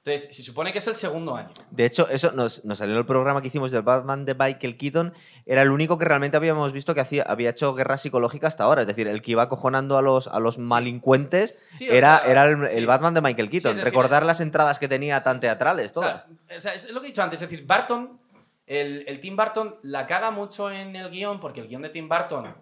[0.05, 1.51] Entonces, se supone que es el segundo año.
[1.71, 5.15] De hecho, eso nos, nos salió el programa que hicimos del Batman de Michael Keaton.
[5.47, 8.81] Era el único que realmente habíamos visto que hacía, había hecho guerra psicológica hasta ahora.
[8.81, 12.47] Es decir, el que iba acojonando a los, a los malincuentes Sí, era, sea, era
[12.47, 12.79] el, sí.
[12.79, 13.77] el Batman de Michael Keaton.
[13.77, 16.27] decir, Recordar las entradas que tenía tan teatrales, todas.
[16.27, 18.19] o sea, es lo que he dicho antes, es decir, Barton,
[18.67, 22.09] el, el Tim Burton la caga mucho en el guion, porque el guion de Tim
[22.09, 22.53] Burton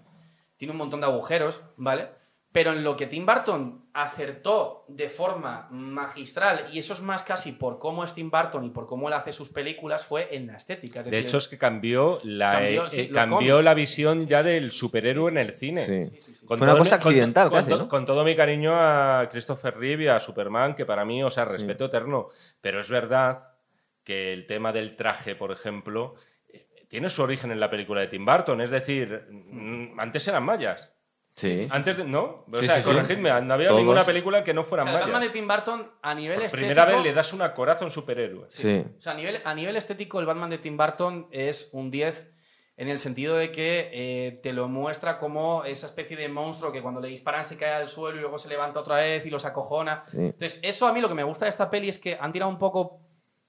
[0.59, 2.20] tiene un montón de agujeros, ¿vale?
[2.53, 7.53] Pero en lo que Tim Burton acertó de forma magistral, y eso es más casi
[7.53, 10.57] por cómo es Tim Burton y por cómo él hace sus películas, fue en la
[10.57, 10.99] estética.
[11.01, 14.27] Es De decir, hecho, es que cambió la, Cambió, eh, sí, eh, cambió la visión
[14.27, 15.81] ya del superhéroe en el cine.
[15.81, 16.35] Sí.
[16.45, 17.89] Con Fue una todo cosa mi- con- accidental con, casi, to- ¿no?
[17.89, 21.45] con todo mi cariño a Christopher Reeve y a Superman, que para mí, o sea,
[21.45, 22.29] respeto eterno.
[22.61, 23.55] Pero es verdad
[24.03, 26.15] que el tema del traje, por ejemplo,
[26.49, 28.61] eh, tiene su origen en la película de Tim Burton.
[28.61, 30.93] Es decir, mm, antes eran mayas.
[31.41, 31.67] Sí.
[31.71, 32.45] Antes de, ¿No?
[32.51, 32.87] O Sí, sea, sí, sí.
[32.89, 33.81] corregidme, no había Todos.
[33.81, 35.29] ninguna película que no o fueran sea, el Batman de.
[35.31, 36.69] Tim Burton a nivel Por estético...
[36.69, 38.45] primera vez le das una coraza a un superhéroe.
[38.49, 38.85] Sí.
[38.97, 42.33] O sea, a nivel, a nivel estético, el Batman de Tim Burton es un 10
[42.77, 46.81] en el sentido de que eh, te lo muestra como esa especie de monstruo que
[46.83, 49.45] cuando le disparan se cae al suelo y luego se levanta otra vez y los
[49.45, 50.03] acojona.
[50.07, 50.19] Sí.
[50.19, 52.51] Entonces, eso a mí lo que me gusta de esta peli es que han tirado
[52.51, 53.01] un poco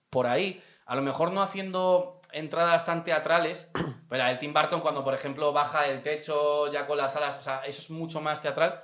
[0.10, 3.72] por ahí, a lo mejor no haciendo entradas tan teatrales,
[4.10, 7.38] pero la del Tim Burton cuando, por ejemplo, baja el techo ya con las alas,
[7.40, 8.82] o sea, eso es mucho más teatral.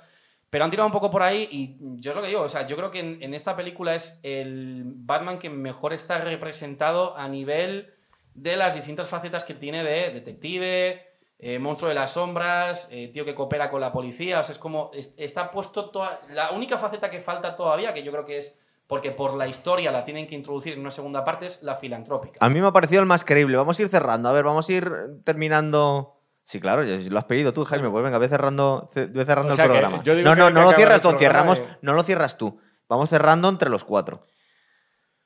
[0.50, 2.66] Pero han tirado un poco por ahí y yo es lo que digo, o sea,
[2.66, 7.92] yo creo que en, esta película es el Batman que mejor está representado a nivel
[8.32, 11.06] de las distintas facetas que tiene de detective,
[11.38, 14.58] eh, monstruo de las sombras, eh, tío que coopera con la policía, o sea, es
[14.58, 18.38] como, es- está puesto toda, la única faceta que falta todavía, que yo creo que
[18.38, 21.76] es porque por la historia la tienen que introducir en una segunda parte, es la
[21.76, 22.38] filantrópica.
[22.44, 23.56] A mí me ha parecido el más creíble.
[23.56, 24.28] Vamos a ir cerrando.
[24.28, 24.90] A ver, vamos a ir
[25.24, 26.14] terminando.
[26.42, 27.90] Sí, claro, lo has pedido tú, Jaime.
[27.90, 30.02] Pues venga, ve cerrando, ce- ve cerrando O sea el programa.
[30.02, 32.58] yo digo No, que no, no lo cierras programa cerramos, y- no lo cierras tú.
[32.88, 34.26] Vamos cerrando entre los cuatro.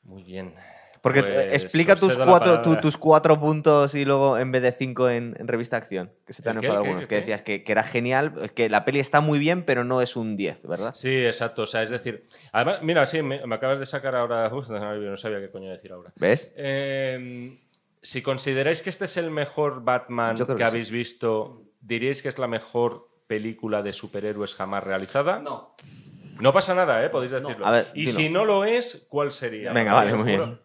[0.03, 0.55] Muy bien.
[1.03, 4.63] Porque Pues, eh, explica os tus cuatro, tu- tus cuatro puntos y luego en vez
[4.63, 6.13] de cinco en, en revista Acción.
[6.25, 7.03] Que se te han enfadado algunos.
[7.03, 7.09] ¿Qué?
[7.09, 10.15] Que decías que, que era genial, que la peli está muy bien, pero no es
[10.15, 10.95] un 10, ¿verdad?
[10.95, 11.63] Sí, exacto.
[11.63, 14.49] O sea, es decir, además, mira, sí, me, me acabas de sacar ahora.
[14.55, 16.13] Uf, no sabía qué coño decir ahora.
[16.15, 16.55] ¿Ves?
[16.57, 17.59] Eh,
[18.01, 20.63] si consideráis que este es el mejor Batman que, sí.
[20.63, 25.41] habéis visto, ¿diríais que es la mejor película de superhéroes jamás realizada?
[25.41, 25.75] No.
[26.41, 27.09] No pasa nada, ¿eh?
[27.11, 27.67] Podéis decirlo.
[27.67, 29.73] A ver, y si no lo es, ¿cuál sería?
[29.73, 30.61] Venga, vale, muy bien.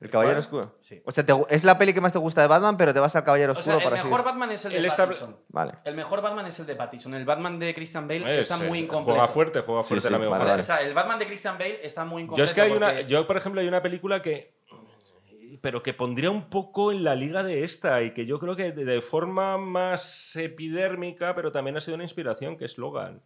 [0.00, 0.38] ¿El Caballero.
[0.38, 0.78] Oscuro?
[0.80, 1.02] Sí.
[1.04, 3.16] O sea, te es la peli que más te gusta de Batman, pero te vas
[3.16, 5.36] al Caballero O Oscuro sea, el para mejor decir- Batman es el de está- Pattinson.
[5.48, 5.72] Vale.
[5.84, 7.14] El mejor Batman es el de Pattinson.
[7.14, 9.12] El Batman de Christian Bale Es- está muy incompleto.
[9.18, 10.48] Juega fuerte, juega Sí, fuerte sí, el amigo vale, Juan.
[10.50, 10.60] vale.
[10.60, 12.38] O sea, el Batman de Christian Bale está muy incompleto.
[12.38, 14.54] Yo es que hay una, yo por ejemplo hay una película que,
[15.60, 18.70] pero que pondría un poco en la liga de esta y que yo creo que
[18.70, 23.22] de, de forma más epidérmica, pero también ha sido una inspiración, que es Logan.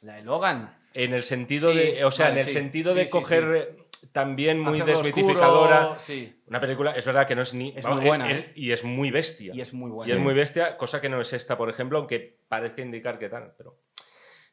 [0.00, 0.78] La de Logan.
[0.94, 2.58] En el sentido Sí, de, o sea, vale, en el sí.
[2.58, 5.80] sentido Sí, de sí, coger eh, también muy Hacerlo desmitificadora.
[5.82, 6.40] oscuro, sí.
[6.46, 7.72] Una película, es verdad que no es ni.
[7.76, 8.52] Es vamos, muy buena, eh, ¿eh?
[8.54, 9.52] y es muy bestia.
[9.54, 10.14] Y es muy Y buena.
[10.14, 13.54] es muy bestia, cosa que no es esta, por ejemplo, aunque parezca indicar que tal,
[13.56, 13.78] pero.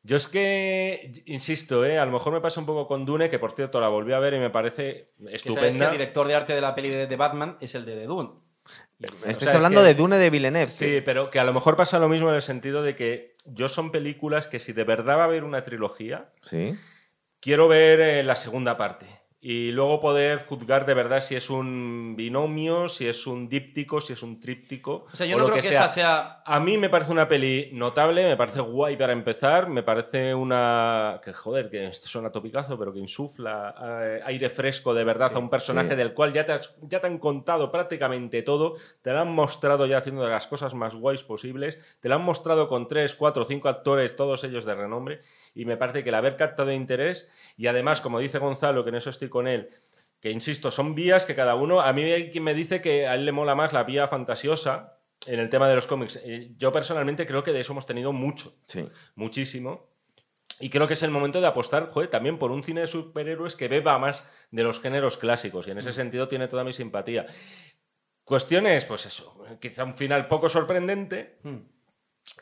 [0.03, 1.99] Yo es que, insisto, ¿eh?
[1.99, 4.19] a lo mejor me pasa un poco con Dune, que por cierto la volví a
[4.19, 5.85] ver y me parece Que sabes que estupenda.
[5.85, 8.29] el director de arte de la peli de, de Batman es el de The Dune.
[8.99, 10.71] Estás O sea, es hablando que- de Dune de Villeneuve.
[10.71, 13.69] Sí, pero que a lo mejor pasa lo mismo en el sentido de que yo
[13.69, 16.75] son películas que si de verdad va a haber una trilogía, Sí.
[17.39, 19.05] quiero ver eh, la segunda parte.
[19.43, 24.13] Y luego poder juzgar de verdad si es un binomio, si es un díptico, si
[24.13, 25.07] es un tríptico.
[25.11, 25.71] O sea, yo no creo que, sea.
[25.71, 26.43] esta sea.
[26.45, 31.19] A mí me parece una peli notable, me parece guay para empezar, me parece una...
[31.25, 33.73] que joder, que esto suena topicazo, pero que insufla
[34.03, 35.95] eh, aire fresco de verdad Sí, a un personaje sí.
[35.95, 39.87] del cual ya te, has- ya te han contado prácticamente todo, te lo han mostrado
[39.87, 43.43] ya haciendo de las cosas más guays posibles, te lo han mostrado con tres, cuatro,
[43.45, 45.21] cinco actores, todos ellos de renombre,
[45.53, 48.95] y me parece que el haber captado interés, y además, como dice Gonzalo, que en
[48.95, 49.69] eso estoy con él,
[50.19, 51.81] que insisto, son vías que cada uno.
[51.81, 54.97] A mí hay quien me dice que a él le mola más la vía fantasiosa
[55.25, 56.19] en el tema de los cómics.
[56.23, 58.87] Eh, Yo personalmente creo que de eso hemos tenido mucho, Sí.
[59.15, 59.89] muchísimo.
[60.59, 63.55] Y creo que es el momento de apostar, joder, también por un cine de superhéroes
[63.55, 65.67] que beba más de los géneros clásicos.
[65.67, 67.25] Y en ese sentido tiene toda mi simpatía.
[68.23, 71.57] Cuestiones, pues eso, quizá un final poco sorprendente, Hmm.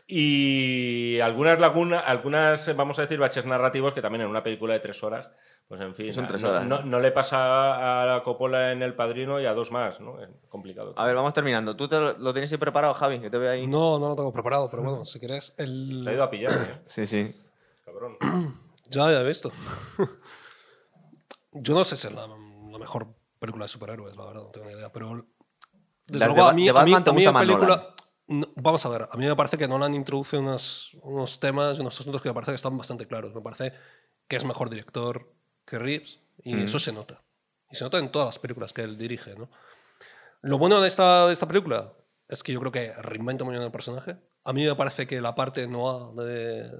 [0.07, 4.79] Y algunas lagunas, algunas, vamos a decir, baches narrativos que también en una película de
[4.79, 5.29] tres horas,
[5.67, 6.65] pues en fin, Son tres no, horas.
[6.65, 10.19] no- no le pasa a la Coppola en El Padrino y a dos más, ¿no?
[10.19, 10.93] Es complicado.
[10.97, 11.75] A ver, vamos terminando.
[11.75, 13.19] ¿Tú te lo, tienes ahí preparado, Javi?
[13.19, 13.67] Que te veo ahí.
[13.67, 16.01] No, no lo tengo preparado, pero bueno, si querés, el...
[16.03, 16.81] Se ha ido a pillar, ¿eh?
[16.85, 17.31] Sí, sí.
[17.85, 18.17] cabrón.
[18.91, 19.51] Ya, ya he visto.
[21.51, 23.07] Yo no sé si es la, la mejor
[23.37, 24.91] película de superhéroes, la verdad, no tengo ni idea.
[24.91, 25.27] Pero
[26.07, 27.93] desde Las luego, de a mí, a mí, te a película.
[28.29, 31.81] No, vamos a ver, a mí me parece que Nolan introduce unas- unos temas y
[31.81, 33.33] unos asuntos que me parece que están bastante claros.
[33.35, 33.73] Me parece
[34.27, 35.33] que es mejor director
[35.65, 37.21] que Reeves y eso se nota.
[37.71, 39.49] Y se nota en todas las películas que él dirige, ¿no?
[40.41, 41.93] Lo bueno de esta, de esta película
[42.27, 44.17] es que yo creo que reinventa muy bien el personaje.
[44.43, 46.71] A mí me parece que la parte no de, de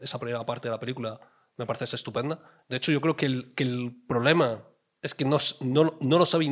[0.00, 1.18] esa primera parte de la película
[1.56, 2.38] me parece es estupenda.
[2.68, 4.64] De hecho, yo creo que el, que el problema
[5.02, 6.46] es que no, no, no lo sabe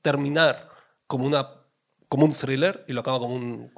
[0.00, 0.70] terminar
[1.06, 1.61] como, una,
[2.12, 3.72] como un thriller y lo acaba como, un,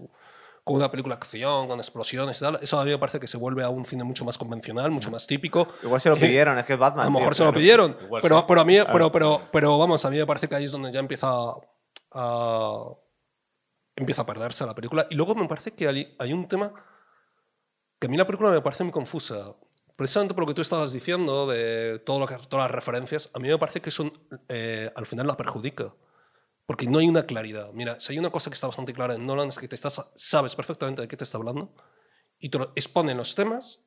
[0.64, 2.58] como una película de acción, con explosiones y tal.
[2.60, 5.08] Eso a mí me parece que se vuelve a un cine mucho más convencional, mucho
[5.12, 5.68] más típico.
[5.84, 7.02] Igual se lo pidieron, es que es Batman.
[7.02, 7.60] A lo mejor tío, se lo claro.
[7.60, 7.96] pidieron.
[8.02, 8.44] Igual Pero, sí.
[8.48, 10.90] pero a mí, pero, pero, pero vamos, a mí me parece que ahí es donde
[10.90, 11.28] ya empieza
[12.10, 12.88] a,
[13.94, 15.06] empieza a perderse la película.
[15.10, 16.74] Y luego me parece que hay, hay un tema
[18.00, 19.54] que a mí la película me parece muy confusa.
[19.94, 23.38] Precisamente por lo que tú estabas diciendo, de todo lo que, todas las referencias, a
[23.38, 24.12] mí me parece que son,
[24.48, 25.94] eh, al final la perjudica.
[26.66, 27.72] Porque no hay una claridad.
[27.72, 30.12] Mira, si hay una cosa que está bastante clara en Nolan es que te estás,
[30.14, 31.74] sabes perfectamente de qué te está hablando
[32.38, 33.80] y te lo expone los temas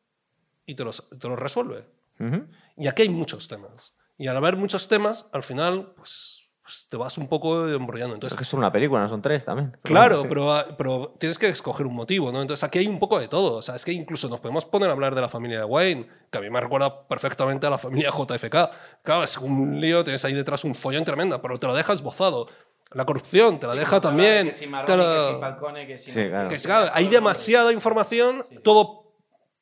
[0.66, 1.86] y te los, te los resuelve.
[2.20, 2.48] Ujú.
[2.78, 3.98] Y aquí hay muchos temas.
[4.18, 8.14] Y al haber muchos temas, al final, pues, pues te vas un poco embrollando.
[8.14, 9.72] Es Entonces, que son una película, no son tres también.
[9.84, 10.28] Pero claro, sí.
[10.28, 12.42] pero, pero tienes que escoger un motivo, ¿no?
[12.42, 13.58] Entonces aquí hay un poco de todo.
[13.58, 16.08] O sea, es que incluso nos podemos poner a hablar de la familia de Wayne,
[16.32, 18.56] que a mí me recuerda perfectamente a la familia JFK.
[19.04, 22.48] Claro, es un lío, tienes ahí detrás un follón tremenda, pero te lo deja esbozado.
[22.92, 24.48] La corrupción te la deja también.
[24.48, 26.12] Que si te Marrone, la- que si Falcone, que si.
[26.12, 26.48] Sí, claro.
[26.50, 29.14] que claro, hay demasiada información, todo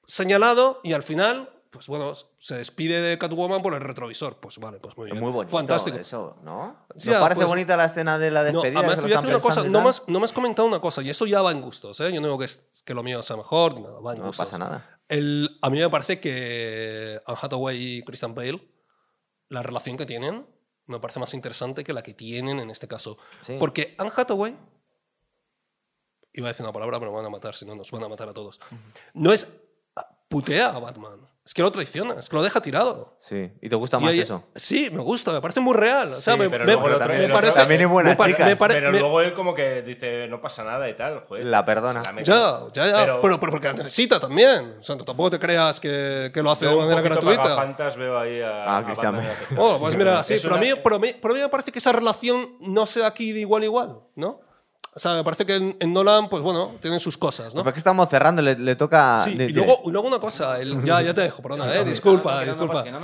[0.06, 4.38] señalado y al final, pues bueno, se despide de Catwoman por el retrovisor.
[4.40, 5.22] Pues vale, pues muy bien.
[5.24, 5.98] muy bonito Fantástico.
[5.98, 6.68] eso, ¿no?
[6.68, 8.80] ¿No Ya, parece pues- bonita la escena de la No, despedida?
[8.80, 10.68] además te se voy a decir una cosa, no me, has, no me has comentado
[10.68, 12.12] una cosa, y eso ya va en gustos, ¿eh?
[12.14, 14.46] Yo no digo que, es- que lo mío sea mejor, nada, va en No gustos.
[14.46, 15.00] pasa nada.
[15.08, 18.62] El, a mí me parece que Anne Hathaway y Christian Bale,
[19.50, 20.46] la relación que tienen,
[20.88, 23.18] me parece más interesante que la que tienen en este caso.
[23.42, 23.56] Sí.
[23.60, 24.56] Porque Anne Hathaway,
[26.34, 28.10] iba a decir una palabra, pero me van a matar, si no nos van a
[28.10, 28.60] matar a todos.
[29.14, 29.62] No es
[30.28, 31.28] putea a Batman.
[31.56, 33.16] Es que lo traiciona, es que lo deja tirado.
[33.18, 33.50] Sí.
[33.62, 34.44] ¿Y te gusta Y más ahí- eso?
[34.56, 36.10] Sí, me gusta, me parece muy real.
[36.12, 38.46] O sea, Sí, me, pero me- luego otro- también- otro- también me chicas.
[38.46, 41.46] me pare- Pero me- luego él como que dice, no pasa nada y tal, joder.
[41.46, 42.02] La perdona.
[42.04, 42.24] La.
[42.24, 42.98] Ya, ya, ya.
[42.98, 44.76] Pero- Pero, pero porque la necesita también.
[44.82, 47.42] O sea, tampoco te creas que, que lo hace de manera gratuita.
[47.42, 49.18] pagafantas veo ahí a, Ah, Cristian a.
[49.20, 49.36] Batman.
[49.58, 51.42] Oh, pues mira, sí, Es pero, a una- mí, pero, a mí, pero a mí
[51.42, 54.42] me parece que esa relación no se da aquí de igual a igual, ¿no?
[54.96, 57.62] O sea, me parece que en, en Nolan, pues bueno, tienen sus cosas, ¿no?
[57.62, 59.20] Pero es que estamos cerrando, le, le toca.
[59.22, 61.66] Sí, de- y de- luego, y luego una cosa, el- ya, ya te dejo, perdona,
[61.66, 62.62] No, eh, disculpa, que no, no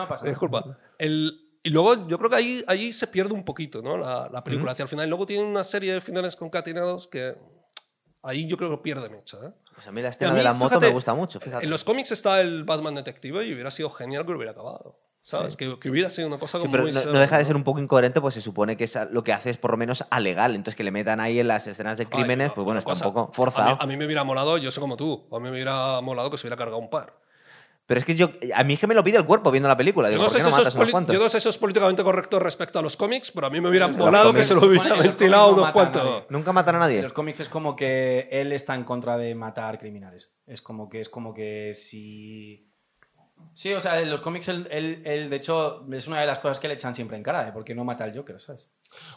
[0.08, 0.24] disculpa.
[0.24, 0.78] disculpa.
[0.98, 3.98] El, y luego yo creo que ahí, ahí se pierde un poquito, ¿no?
[3.98, 5.06] La, la película hacia el final.
[5.06, 7.36] Y luego tiene una serie de finales concatenados que
[8.24, 9.52] ahí yo creo que pierde mecha, ¿eh?
[9.76, 11.64] Pues a mí la escena mí, de la moto fíjate, me gusta mucho, fíjate.
[11.66, 14.98] En los cómics está el Batman detective y hubiera sido genial que lo hubiera acabado.
[15.24, 15.56] ¿Sabes?
[15.56, 17.48] Que, que hubiera sido una cosa Sí, como pero muy no, no deja de ¿no?
[17.48, 19.78] ser un poco incoherente, pues se supone que esa- lo que hace es por lo
[19.78, 20.56] menos alegal.
[20.56, 22.94] Entonces que le metan ahí en las escenas de crímenes, Ay, pues bueno, está un
[22.96, 23.78] cosa, poco A mí, forzado.
[23.80, 26.38] a mí me hubiera molado, yo sé como tú, a mí me hubiera molado que
[26.38, 27.20] se hubiera cargado un par.
[27.86, 29.76] Pero es que yo, a mí es que me lo pide el cuerpo viendo la
[29.76, 30.08] película.
[30.08, 32.04] Yo Digo, no, ¿por sé no eso es yo no sé si eso es políticamente
[32.04, 34.64] correcto respecto a los cómics, pero a mí me hubiera Los molado que se lo
[34.64, 36.24] en hubiera ventilado no unos cuantos.
[36.30, 37.02] Nunca matan a En nadie.
[37.02, 40.36] los cómics es como que él está en contra de matar criminales.
[40.48, 42.71] Es como que es como que si.
[43.54, 46.40] Sí, o sea, en los cómics él, él- él, de hecho, es una de las
[46.40, 47.52] cosas que le echan siempre en cara, ¿eh?
[47.54, 48.68] porque no mata al Joker, ¿sabes?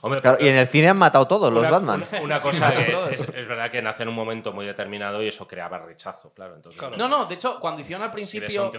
[0.03, 2.07] Hombre, Claro, y en el cine han matado todos los una, Batman.
[2.13, 5.29] una- una cosa que es, es verdad que nace en un momento muy determinado y
[5.29, 6.55] eso creaba rechazo, claro.
[6.57, 6.97] Entonces, Claro.
[6.97, 8.71] No, no, de hecho, cuando hicieron al principio.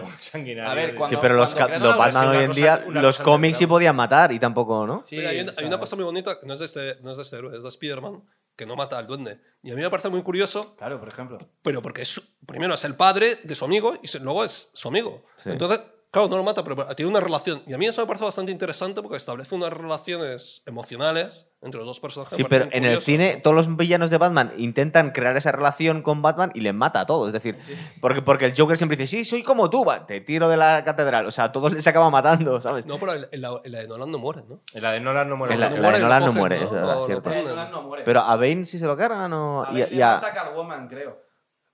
[0.66, 3.96] A ver, cuando- Sí, pero los, los Batman hoy en día, los cómics sí podían
[3.96, 5.02] matar y tampoco, ¿no?
[5.04, 7.16] Sí, Mira, hay, una, hay una cosa muy bonita no es de este, no es
[7.16, 8.22] de este héroe, es de Spider-Man,
[8.56, 9.40] que no mata al duende.
[9.62, 11.38] Y a mí me parece muy curioso, Claro, por ejemplo.
[11.62, 15.24] pero porque es, primero es el padre de su amigo y luego es su amigo.
[15.36, 15.50] Sí.
[15.50, 15.80] Entonces,
[16.10, 17.62] claro, no lo mata, pero tiene una relación.
[17.66, 21.86] Y a mí eso me parece bastante interesante porque establece unas relaciones emocionales entre los
[21.86, 22.34] dos personajes.
[22.36, 23.42] Sí, pero en el cine ¿no?
[23.42, 27.06] todos los villanos de Batman intentan crear esa relación con Batman y les mata a
[27.06, 27.26] todos.
[27.26, 27.58] Es decir,
[28.00, 30.82] porque, porque el Joker siempre dice, sí, soy como tú, va, te tiro de la
[30.84, 31.26] catedral.
[31.26, 32.86] O sea, a todos les acaba matando, ¿sabes?
[32.86, 34.60] No, pero en, la, en la de Nolan no mueren, ¿no?
[34.72, 35.54] En la de Nolan no muere.
[35.54, 36.58] En la, no la de muere, Nolan no muere,
[37.06, 37.22] cierto.
[37.22, 37.48] prenden.
[37.48, 38.04] Nolan no muere.
[38.04, 39.64] Pero a Bane sí se lo cargan o...
[39.64, 41.20] A y- le a- mata a Catwoman, creo.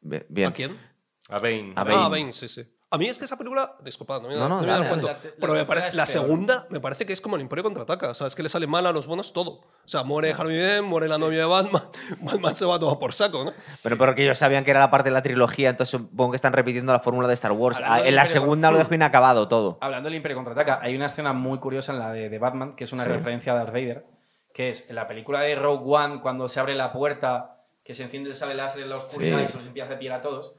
[0.01, 0.49] Bien.
[0.49, 0.77] ¿A quién?
[1.29, 1.73] A Bane.
[1.77, 2.09] A Ah, Bane.
[2.09, 2.67] Bane, sí, sí.
[2.93, 5.17] A mí es que esa película, disculpad, no me, No, no, no me dado cuenta,
[5.41, 8.15] pero la me pare- la segunda me parece que es como el Imperio contraataca, o
[8.15, 9.51] sea, es que le sale mal a los buenos todo.
[9.53, 11.83] O sea, muere Harvey Dent, muere la novia de Batman,
[12.21, 13.53] Batman se va a tomar por saco, ¿no?
[13.83, 16.53] Pero porque ellos sabían que era la parte de la trilogía, entonces supongo que están
[16.53, 17.79] repitiendo la fórmula de Star Wars.
[17.79, 19.79] Hablando Ah, en la segunda lo dejo inacabado todo.
[19.81, 22.85] Hablando del Imperio Contraataca, hay una escena muy curiosa en la de, de Batman, que
[22.85, 23.11] es una Sí.
[23.11, 24.05] referencia a Darth Vader,
[24.53, 28.03] que es en la película de Rogue One, cuando se abre la puerta, que se
[28.03, 29.45] enciende el sable láser en la oscuridad Sí.
[29.45, 30.53] y se los empieza a pillar a todos.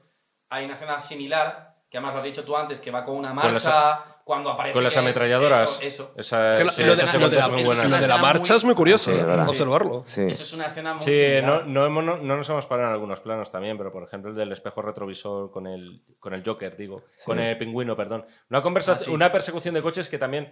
[0.50, 3.36] Hay una escena similar, que además lo has dicho tú antes, que va con una
[3.40, 4.74] Con las- marcha, cuando aparece...
[4.74, 5.80] Con las ametralladoras.
[5.80, 6.14] Eso, eso.
[6.18, 8.54] Esa, Que lo- sí, lo, de, esa lo secuencia de la, es lo de marcha
[8.54, 9.24] muy- es muy curioso, Sí, ¿eh?
[9.48, 10.04] observarlo.
[10.08, 10.22] Sí.
[10.28, 12.94] Eso es una escena muy Sí, no, no, hemos- no- no nos hemos parado en
[12.96, 16.76] algunos planos también, pero por ejemplo el del espejo retrovisor con el, con el Joker,
[16.76, 18.26] digo, con el pingüino, perdón.
[18.50, 19.12] Una, conversa, Ah, sí.
[19.12, 20.52] una persecución de coches que también,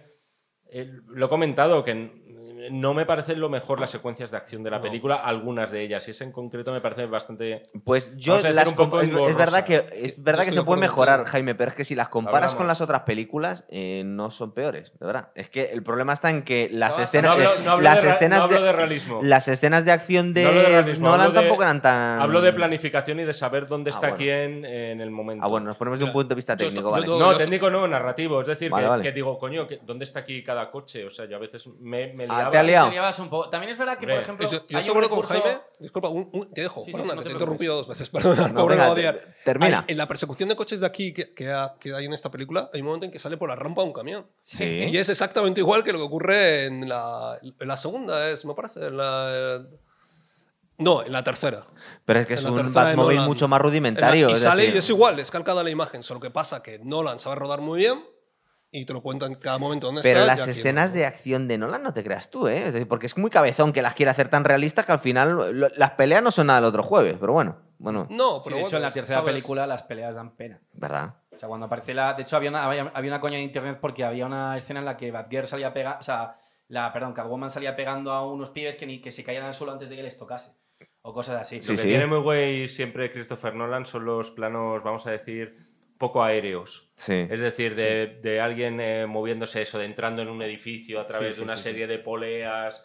[0.70, 2.21] eh, lo he comentado, que
[2.70, 6.06] no me parecen lo mejor las secuencias de acción de la película, algunas de ellas,
[6.08, 7.62] y esa en concreto me parece bastante...
[7.84, 10.54] Pues yo las un poco es, es verdad que Es que es verdad que estoy
[10.54, 11.24] se de puede mejorar.
[11.26, 12.54] Jaime, pero es que si las comparas Hablamos.
[12.56, 15.28] con las otras películas eh, no son peores, de verdad.
[15.34, 18.10] Es que el problema está en que las escenas no hablo, no hablo las de,
[18.10, 19.20] escenas no hablo de, de realismo.
[19.22, 22.20] las escenas de acción de No hablo de realismo, Nolan hablo de- tampoco eran tan
[22.20, 24.16] Hablo de planificación y de saber dónde Ah, está bueno.
[24.16, 25.44] quién en el momento.
[25.44, 27.06] Ah, bueno, nos ponemos de un punto de vista yo técnico, vale.
[27.06, 28.40] yo- No, yo- técnico no, narrativo.
[28.40, 29.02] Es decir, Vale, que, vale.
[29.02, 31.04] que digo, coño, que- ¿dónde está aquí cada coche?
[31.06, 32.50] O sea, yo a veces me, me Ah, liaba.
[32.52, 32.86] Te ha liado.
[32.88, 33.50] Te liabas un poco.
[33.50, 35.58] También es verdad que, por ejemplo, Yo, yo hay un con Jaime.
[35.80, 36.82] Disculpa, un- un- te dejo.
[36.84, 38.08] Sí, perdona, sí, no te he interrumpido dos veces.
[38.10, 39.16] Perdona, No, pobre venga, Badiar.
[39.16, 39.78] te- termina.
[39.80, 42.30] Hay- en la persecución de coches de aquí que, que, ha- que hay en esta
[42.30, 44.26] película, hay un momento en que sale por la rampa un camión.
[44.42, 44.64] Sí.
[44.90, 48.54] Y es exactamente igual que lo que ocurre en la, en la segunda, es, me
[48.54, 48.86] parece.
[48.86, 49.62] En la,
[50.78, 51.64] no, en la tercera.
[52.04, 53.24] Pero es que es En un Nolan.
[53.24, 54.30] mucho más la- rudimentario.
[54.30, 56.02] y es sale decir, y es igual, es calcada la imagen.
[56.02, 58.02] Solo que pasa que Nolan sabe rodar muy bien
[58.74, 60.32] y te lo cuenta en cada momento dónde Pero está.
[60.34, 62.66] las escenas de acción de Nolan no te creas tú, ¿eh?
[62.66, 65.30] Es decir, porque es muy cabezón que las quiere hacer tan realistas que al final
[65.60, 68.56] lo- las peleas no son nada del otro jueves, pero bueno, bueno, No, Sí, pero
[68.56, 69.32] de hecho, en la tercera sabes.
[69.34, 70.60] película las peleas dan pena.
[70.72, 71.16] ¿verdad?
[71.34, 72.14] O sea, cuando aparece la.
[72.14, 74.86] De hecho, había una, había, había una coña en internet porque había una escena en
[74.86, 75.98] la que Batgirl salía pegando.
[76.00, 76.36] O sea,
[76.68, 79.72] la, perdón, Catwoman salía pegando a unos pibes que, ni, que se caían al suelo
[79.72, 80.52] antes de que les tocase.
[81.02, 81.62] O cosas así.
[81.62, 81.88] Sí, Lo que sí.
[81.88, 85.56] tiene muy güey siempre Christopher Nolan son los planos, vamos a decir,
[86.02, 86.90] poco aéreos.
[86.94, 87.26] Sí.
[87.30, 91.28] Es decir, de, de alguien eh, moviéndose eso, de entrando en un edificio a través
[91.28, 92.84] Sí, sí, de una sí, serie de poleas.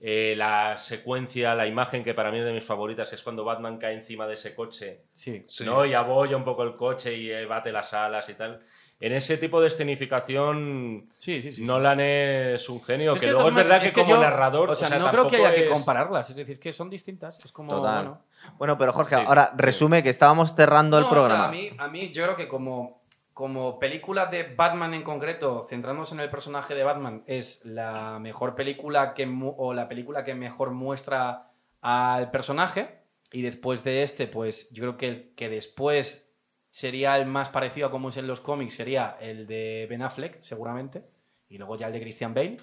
[0.00, 3.78] eh, la secuencia, la imagen que para mí es de mis favoritas es cuando Batman
[3.78, 5.42] cae encima de ese coche Sí.
[5.46, 5.64] Sí.
[5.64, 5.86] ¿no?
[5.86, 8.60] y abolla un poco el coche y eh, bate las alas y tal.
[9.00, 11.56] En ese tipo de escenificación, Sí, sí, sí.
[11.58, 11.64] sí.
[11.64, 13.14] Nolan es un genio.
[13.14, 14.70] Es que, luego es verdad que, como yo- narrador.
[14.70, 16.30] O sea, o sea, no creo que haya que compararlas.
[16.30, 17.38] Es decir, que son distintas.
[17.44, 17.70] Es como.
[17.72, 18.04] Total.
[18.04, 18.22] Bueno.
[18.58, 21.34] Bueno, pero Jorge, Sí, ahora resume que estábamos cerrando el programa.
[21.34, 23.06] O sea, a, mí, a mí, yo creo que como
[23.36, 28.54] como película de Batman en concreto, centrándonos en el personaje de Batman, es la mejor
[28.54, 29.28] película que
[29.58, 31.50] o la película que mejor muestra
[31.82, 33.02] al personaje.
[33.32, 36.32] Y después de este, pues yo creo que el que después
[36.70, 40.40] sería el más parecido a como es en los cómics, sería el de Ben Affleck,
[40.40, 41.04] seguramente.
[41.50, 42.56] Y luego ya el de Christian Bale.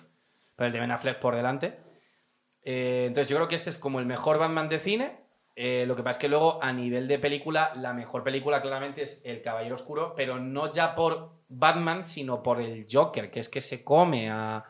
[0.56, 1.78] Pero el de Ben Affleck por delante.
[2.64, 5.23] Eh, entonces yo creo que este es como el mejor Batman de cine.
[5.56, 9.04] Eh, lo que pasa es que luego a nivel de película, la mejor película claramente
[9.04, 13.50] es El Caballero Oscuro, pero no ya por Batman, sino por el Joker, que es
[13.50, 14.66] que se come a...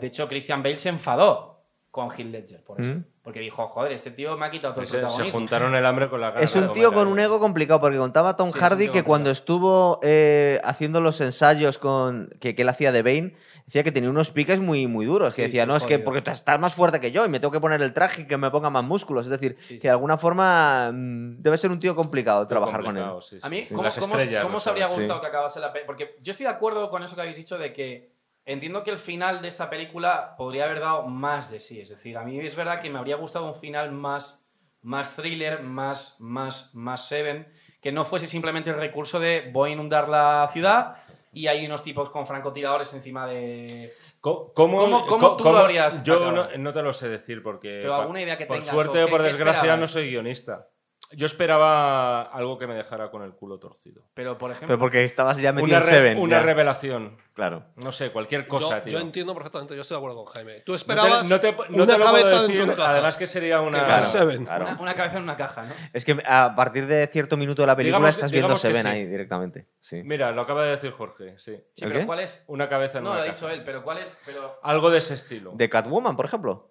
[0.00, 2.94] de hecho, Christian Bale se enfadó con Heath Ledger por eso.
[2.94, 3.04] Mm.
[3.24, 5.38] Porque dijo, joder, este tío me ha quitado todo el Se, se protagonismo.
[5.40, 6.42] juntaron el hambre con la gana.
[6.42, 9.98] Es un tío con un ego complicado, porque contaba Tom Sí, Hardy que cuando estuvo
[10.02, 13.34] eh, haciendo los ensayos con que, que él hacía de Bane,
[13.64, 15.34] decía que tenía unos piques muy, muy duros.
[15.34, 17.40] Que Sí, decía, sí, no, es que porque estás más fuerte que yo y me
[17.40, 19.24] tengo que poner el traje y que me ponga más músculos.
[19.24, 22.84] Es decir, Sí, sí, que de alguna forma mm, debe ser un tío complicado trabajar
[22.84, 23.04] con él.
[23.42, 23.74] A mí, sí.
[23.74, 25.20] ¿cómo, cómo- cómo os habría gustado Sí.
[25.22, 25.86] que acabase la película?
[25.86, 28.12] Porque yo estoy de acuerdo con eso que habéis dicho de que
[28.46, 31.80] entiendo que el final de esta película podría haber dado más de sí.
[31.80, 34.46] Es decir, a mí es verdad que me habría gustado un final más,
[34.82, 37.46] más thriller, más, más, más Seven,
[37.80, 40.96] que no fuese simplemente el recurso de voy a inundar la ciudad
[41.32, 43.92] y hay unos tipos con francotiradores encima de...
[44.20, 47.80] ¿Cómo, ¿Cómo- cómo tú lo habrías Yo no, no te lo sé decir porque.
[47.82, 49.80] Pero alguna idea que Por tengas, suerte o por desgracia esperabas.
[49.80, 50.68] no soy guionista.
[51.12, 54.02] Yo esperaba algo que me dejara con el culo torcido.
[54.14, 54.68] Pero, por ejemplo...
[54.68, 56.18] Pero porque estabas ya metido Una, en re- Seven.
[56.18, 56.42] una ya.
[56.42, 57.18] revelación.
[57.34, 57.66] Claro.
[57.76, 58.92] No sé, cualquier cosa, yo, tío.
[58.94, 60.60] yo entiendo perfectamente, yo estoy de acuerdo con Jaime.
[60.60, 62.74] Tú No te- esperabas no te, no una te lo puedo cabeza decir, de una
[62.76, 62.90] caja.
[62.90, 63.78] además que sería una...
[63.80, 64.44] Que Claro, Seven.
[64.44, 64.64] claro.
[64.66, 65.74] Una, una cabeza en una caja, ¿no?
[65.92, 68.88] Es que a partir de cierto minuto de la película Digamos- estás viendo Seven sí.
[68.88, 69.68] ahí directamente.
[69.80, 70.02] Sí.
[70.04, 71.56] Mira, lo acaba de decir Jorge, sí.
[71.74, 72.06] Sí, ¿El pero qué?
[72.06, 72.44] ¿cuál es?
[72.48, 73.36] Una cabeza en No, una lo ha caja.
[73.36, 74.20] dicho él, pero ¿cuál es?
[74.26, 74.58] Pero...
[74.62, 75.52] Algo de ese estilo.
[75.54, 76.70] De Catwoman, por ejemplo.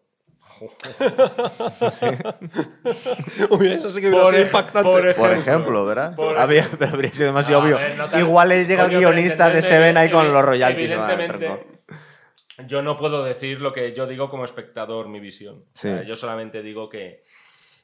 [3.49, 4.89] Uy, eso sí que hubiera Por sido impactante.
[4.89, 5.85] por Por ejemplo.
[5.85, 6.15] ¿verdad?
[6.15, 7.77] Por- Había- pero habría sido demasiado No, a obvio.
[7.87, 10.91] ver, no tan- Igual le llega el guionista de Seven ahí con los royalties.
[10.91, 11.65] Tronco.
[12.67, 15.65] yo no puedo decir lo que yo digo como espectador, mi visión.
[15.73, 15.87] Sí.
[15.89, 17.23] O sea, yo solamente digo que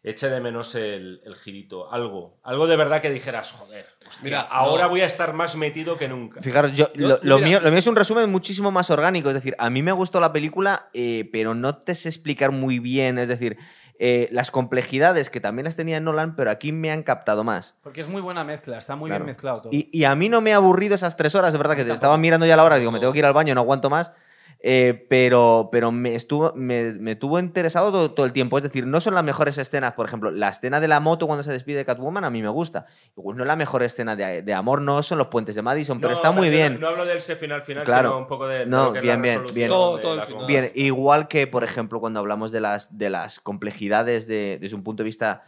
[0.03, 1.91] eche de menos el, el girito.
[1.91, 2.39] Algo.
[2.43, 4.89] Algo de verdad que dijeras, joder, hostia, Mira, ahora no.
[4.91, 6.41] voy a estar más metido que nunca.
[6.41, 9.29] Fijaros, yo, Yo- lo, mío, lo mío es un resumen muchísimo más orgánico.
[9.29, 12.79] Es decir, a mí me gustó la película, eh, pero no te sé explicar muy
[12.79, 13.17] bien.
[13.19, 13.57] Es decir,
[14.01, 17.77] eh, las complejidades que también las tenía Nolan, pero aquí me han captado más.
[17.83, 19.25] Porque es muy buena mezcla, está muy Claro.
[19.25, 19.73] bien mezclado todo.
[19.73, 21.91] Y, y a mí no me ha aburrido esas tres horas, de verdad, que te
[21.91, 24.13] estaba mirando ya la hora, digo, me tengo que ir al baño, no aguanto más.
[24.61, 28.57] Eh, pero pero me, estuvo, me, me tuvo interesado todo, todo el tiempo.
[28.57, 29.93] Es decir, no son las mejores escenas.
[29.93, 32.49] Por ejemplo, la escena de la moto cuando se despide de Catwoman a mí me
[32.49, 32.85] gusta.
[33.17, 36.01] Igual no es la mejor escena de, de amor, no son los puentes de Madison,
[36.01, 36.79] pero está muy no, bien.
[36.79, 38.09] No, hablo del final final, Claro.
[38.09, 39.67] sino un poco de No, que es la bien, bien, resolución bien.
[39.69, 40.39] Todo- de todo el la final.
[40.41, 44.75] con- Bien, igual que, por ejemplo, cuando hablamos de las, de las complejidades de- desde
[44.75, 45.43] un punto de vista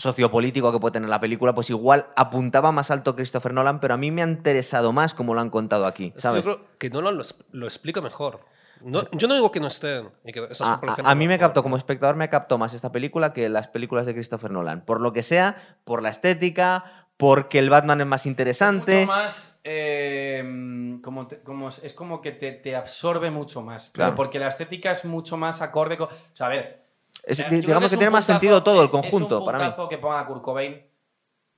[0.00, 3.96] sociopolítico que puede tener la película, pues igual apuntaba más alto Christopher Nolan, pero a
[3.96, 6.44] mí me ha interesado más como lo han contado aquí, Es que ¿sabes?
[6.44, 8.40] yo creo que Nolan lo, es- lo explica mejor.
[8.82, 10.08] No- yo no digo que no estén.
[10.24, 12.72] y que esas A, complejidades a- a mí me captó, como espectador, me captó más
[12.72, 14.84] esta película que las películas de Christopher Nolan.
[14.86, 19.00] Por lo que sea, por la estética, porque el Batman es más interesante.
[19.00, 19.60] Mucho más.
[19.64, 23.90] eh, como te- como es- es como que te, te absorbe mucho más.
[23.90, 24.14] Claro.
[24.14, 26.08] Porque la estética es mucho más acorde con.
[26.08, 26.82] O sea, a ver.
[27.26, 29.58] Es- yo digamos que, es tiene más sentido todo el es- es conjunto un para
[29.58, 29.64] mí.
[29.64, 30.82] puntazo que ponga a Kurt Cobain.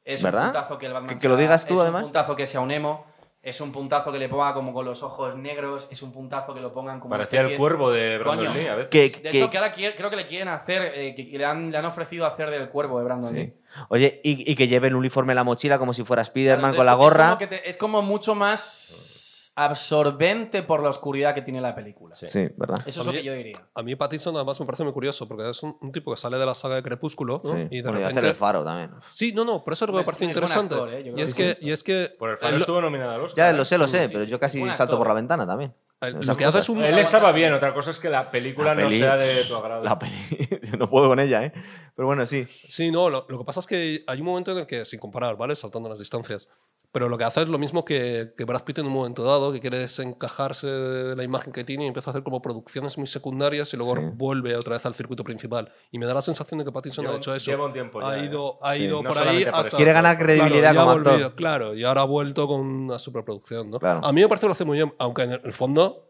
[0.04, 0.46] Es ¿Verdad?
[0.46, 2.00] un puntazo que el Batman Que- que lo digas tú, es además.
[2.02, 3.06] un puntazo que sea un emo.
[3.44, 5.88] Es un puntazo que le ponga como con los ojos negros.
[5.90, 7.10] Es un puntazo que lo pongan como.
[7.10, 8.56] Parecía el cuervo de Brandon Coño.
[8.60, 8.90] Lee a veces.
[8.90, 10.92] Que- De que- hecho, que ahora quiere- creo que le quieren hacer.
[10.94, 13.34] eh, que le han, le han ofrecido hacer del cuervo de Brandon Sí.
[13.34, 13.52] Lee.
[13.88, 16.86] Oye, y, y que lleve el uniforme en la mochila como si fuera Spider-Man con
[16.86, 17.24] la es gorra.
[17.26, 19.11] como que te- es como mucho más
[19.56, 22.14] absorbente por la oscuridad que tiene la película.
[22.14, 22.26] Sí.
[22.28, 22.78] Sí, ¿verdad?
[22.86, 23.58] Eso es A lo mí- que yo diría.
[23.74, 26.38] A mí Pattinson además me parece muy curioso porque es un, un tipo que sale
[26.38, 27.50] de la saga de Crepúsculo ¿no?
[27.50, 27.66] Sí.
[27.70, 28.28] y de Bueno, y hacer repente...
[28.30, 28.90] el faro también.
[29.10, 30.74] Sí, no, no, por eso es lo que me parece interesante.
[30.74, 31.12] actor, ¿eh?
[31.16, 33.36] Y, es que y es que Por el faro lo- estuvo nominado al Oscar.
[33.44, 33.54] Ya ¿eh?
[33.54, 34.98] lo sé, lo sé, sí, pero sí, yo casi salto actor.
[34.98, 35.74] por la ventana también.
[36.00, 36.82] él- Esas lo que hace es un...
[36.84, 39.54] Él estaba bien, otra cosa es que la película La no peli- sea de tu
[39.56, 39.82] agrado.
[39.84, 40.12] La peli.
[40.62, 41.52] Yo no puedo con ella, ¿eh?
[41.94, 42.46] Pero bueno, sí.
[42.48, 44.98] Sí, no, lo, lo que pasa es que hay un momento en el que, sin
[44.98, 45.54] comparar, ¿vale?
[45.56, 46.48] Saltando las distancias,
[46.90, 49.50] pero lo que hace es lo mismo que, que Brad Pitt en un momento dado,
[49.52, 53.06] que quiere desencajarse de la imagen que tiene y empieza a hacer como producciones muy
[53.06, 54.02] secundarias y luego Sí.
[54.14, 55.72] vuelve otra vez al circuito principal.
[55.90, 57.50] Y me da la sensación de que Pattinson Lleva ha hecho eso.
[57.50, 58.58] lleva un tiempo ha ya, ido, ¿eh?
[58.62, 58.82] ha Sí.
[58.82, 59.76] ido No por ahí por hasta...
[59.78, 61.12] Quiere ganar credibilidad Claro, y ha como actor.
[61.12, 63.78] volvido, Claro, y ahora ha vuelto con una superproducción, ¿no?
[63.78, 64.00] Claro.
[64.04, 66.08] A mí me parece que lo hace muy bien, aunque en el fondo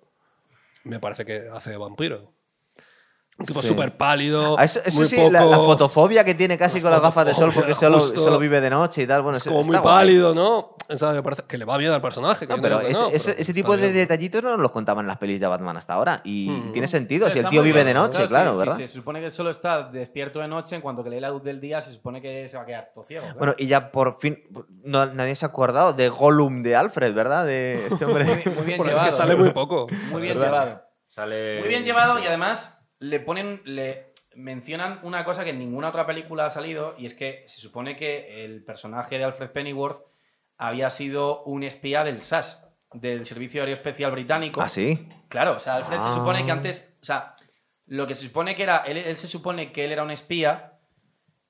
[0.84, 2.32] me parece que hace vampiro.
[3.42, 3.68] Un tipo Sí.
[3.68, 4.56] súper pálido.
[4.58, 7.02] Ah, Eso, eso muy sí, poco, la, la fotofobia que tiene casi La con las
[7.02, 9.22] gafas de sol porque solo, solo vive de noche y tal.
[9.22, 9.94] Bueno, es como está muy guay.
[9.94, 10.76] pálido, ¿no?
[10.88, 12.46] Esa me parece que le va bien al personaje.
[12.46, 13.94] que No, pero ese, no, ese- pero ese está tipo de bien.
[13.94, 16.20] detallitos no nos los contaban en las pelis de Batman hasta ahora.
[16.24, 18.76] Y, y tiene sentido, si el tío muy vive bien, de noche, claro, sí, ¿verdad?
[18.76, 21.42] Sí, se supone que solo está despierto de noche, en cuanto que lee la luz
[21.42, 23.22] del día, se supone que se va a quedar todo ciego.
[23.24, 23.38] claro.
[23.38, 24.38] Bueno, y ya por fin,
[24.84, 27.46] no, nadie se ha acordado de Gollum de Alfred, ¿verdad?
[27.46, 28.24] De este muy, hombre.
[28.44, 29.10] bien- muy bien Bueno, es llevado.
[29.10, 29.86] que sale muy poco.
[30.10, 30.64] Muy bien ¿verdad?
[30.64, 30.82] llevado.
[31.08, 31.60] Sale...
[31.60, 36.06] Muy bien llevado y además le ponen, le mencionan una cosa que en ninguna otra
[36.06, 40.02] película ha salido y es que se supone que el personaje de Alfred Pennyworth
[40.56, 44.62] había sido un espía del SAS, del Servicio Aéreo Especial Británico.
[44.62, 45.08] ¿Ah, sí?
[45.28, 46.08] Claro, o sea, Alfred Ah.
[46.08, 47.34] se supone que antes, o sea,
[47.86, 50.78] lo que se supone que era, él, él se supone que él era un espía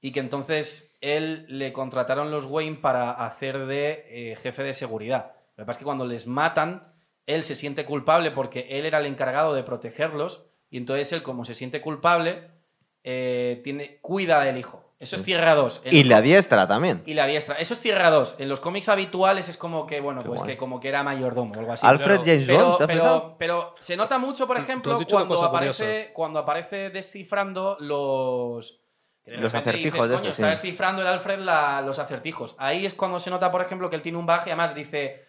[0.01, 5.33] y que entonces él le contrataron los Wayne para hacer de eh, jefe de seguridad.
[5.57, 6.93] Lo que pasa es que cuando les matan,
[7.27, 11.45] él se siente culpable porque él era el encargado de protegerlos y entonces él, como
[11.45, 12.49] se siente culpable,
[13.05, 14.83] eh, tiene, cuida del hijo.
[14.99, 15.83] Eso es Tierra 2.
[15.85, 17.03] En Y la diestra también.
[17.05, 17.57] y la diestra.
[17.57, 18.37] Eso es Tierra 2.
[18.39, 20.53] En los cómics habituales es como que, bueno, Qué pues guay.
[20.53, 21.85] que como que era mayordomo o algo así.
[21.85, 26.11] Alfred Pero- James pero, Bond, ¿te has pero, se nota mucho, por ejemplo, cuando aparece,
[26.15, 28.81] cuando aparece descifrando los.
[29.25, 30.63] de Los acertijos de Coño, estos, está sí.
[30.63, 32.55] descifrando el Alfred la- los acertijos.
[32.59, 34.51] Ahí es cuando se nota, por ejemplo, que él tiene un baje.
[34.51, 35.25] Además, dice.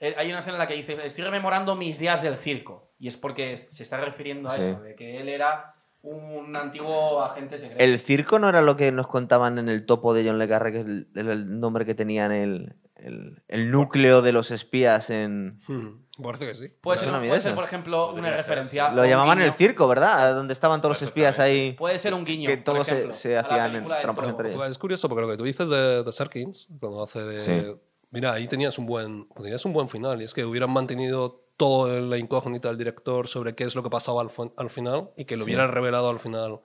[0.00, 2.92] Eh, Hay una escena en la que dice: Estoy rememorando mis días del circo.
[2.98, 4.60] Y es porque se está refiriendo a Sí.
[4.62, 7.82] eso, de que él era un antiguo agente secreto.
[7.82, 10.72] El circo no era lo que nos contaban en el topo de John Le Carré,
[10.72, 15.58] que es el, nombre que tenían el, el, el núcleo de los espías en.
[15.68, 16.68] Hmm, Parece que sí.
[16.80, 18.88] Puede ser, puede ser, por ejemplo, una referencia.
[18.90, 20.34] Lo un llamaban el circo, ¿verdad?
[20.34, 21.74] Donde estaban todos los espías ahí.
[21.78, 22.48] Puede ser un guiño.
[22.48, 24.24] Que todos se- ejemplo, hacían en Topo.
[24.24, 24.68] entre ellos.
[24.70, 27.38] Es curioso porque lo que tú dices de, de Serkins, cuando hace de...
[27.38, 27.80] Sí.
[28.10, 32.00] Mira, ahí tenías un, buen, tenías un buen final y es que hubieran mantenido toda
[32.00, 35.36] la incógnita del director sobre qué es lo que pasaba al, al final y que
[35.36, 35.50] lo Sí.
[35.50, 36.60] hubieran revelado al final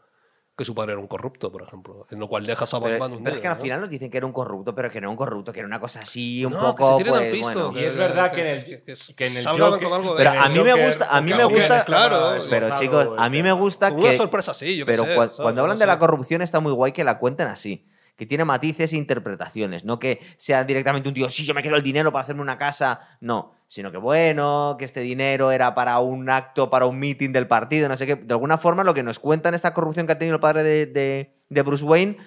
[0.56, 2.06] que su padre era un corrupto, por ejemplo.
[2.12, 3.62] En lo cual dejas a Pero, Batman un pero es que al ¿no?
[3.64, 5.68] final nos dicen que era un corrupto, pero que no era un corrupto, que era
[5.68, 6.98] una cosa así, un No, poco.
[7.00, 7.80] que se pues, pisto, bueno.
[7.82, 10.12] Y es verdad que en el- que, que que en el salgan Joker- con algo
[10.12, 13.42] de- Pero a mí me gusta- a mí me gusta- Claro, Pero chicos, a mí
[13.42, 14.16] me gusta Una que.
[14.16, 15.38] sorpresa así, yo Pero sé, ¿sabes?
[15.38, 16.00] cuando hablan No de la sé.
[16.00, 17.88] corrupción está muy guay que la cuenten así.
[18.16, 19.86] Que tiene matices e interpretaciones.
[19.86, 22.58] No que sea directamente un tío, sí, yo me quedo el dinero para hacerme una
[22.58, 23.00] casa.
[23.22, 23.56] No.
[23.68, 27.90] Sino que bueno, que este dinero era para un acto, para un meeting del partido,
[27.90, 28.16] no sé qué.
[28.16, 30.86] De alguna forma, lo que nos cuentan esta corrupción que ha tenido el padre de,
[30.86, 32.18] de- de Bruce Wayne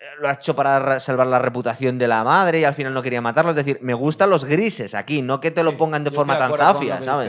[0.00, 2.92] eh, lo ha hecho para ra- salvar la reputación de la madre y al final
[2.94, 3.50] no quería matarlo.
[3.52, 6.50] Es decir, me gustan los grises aquí, no que te lo pongan de forma tan
[6.74, 7.28] zafia, ¿sabes?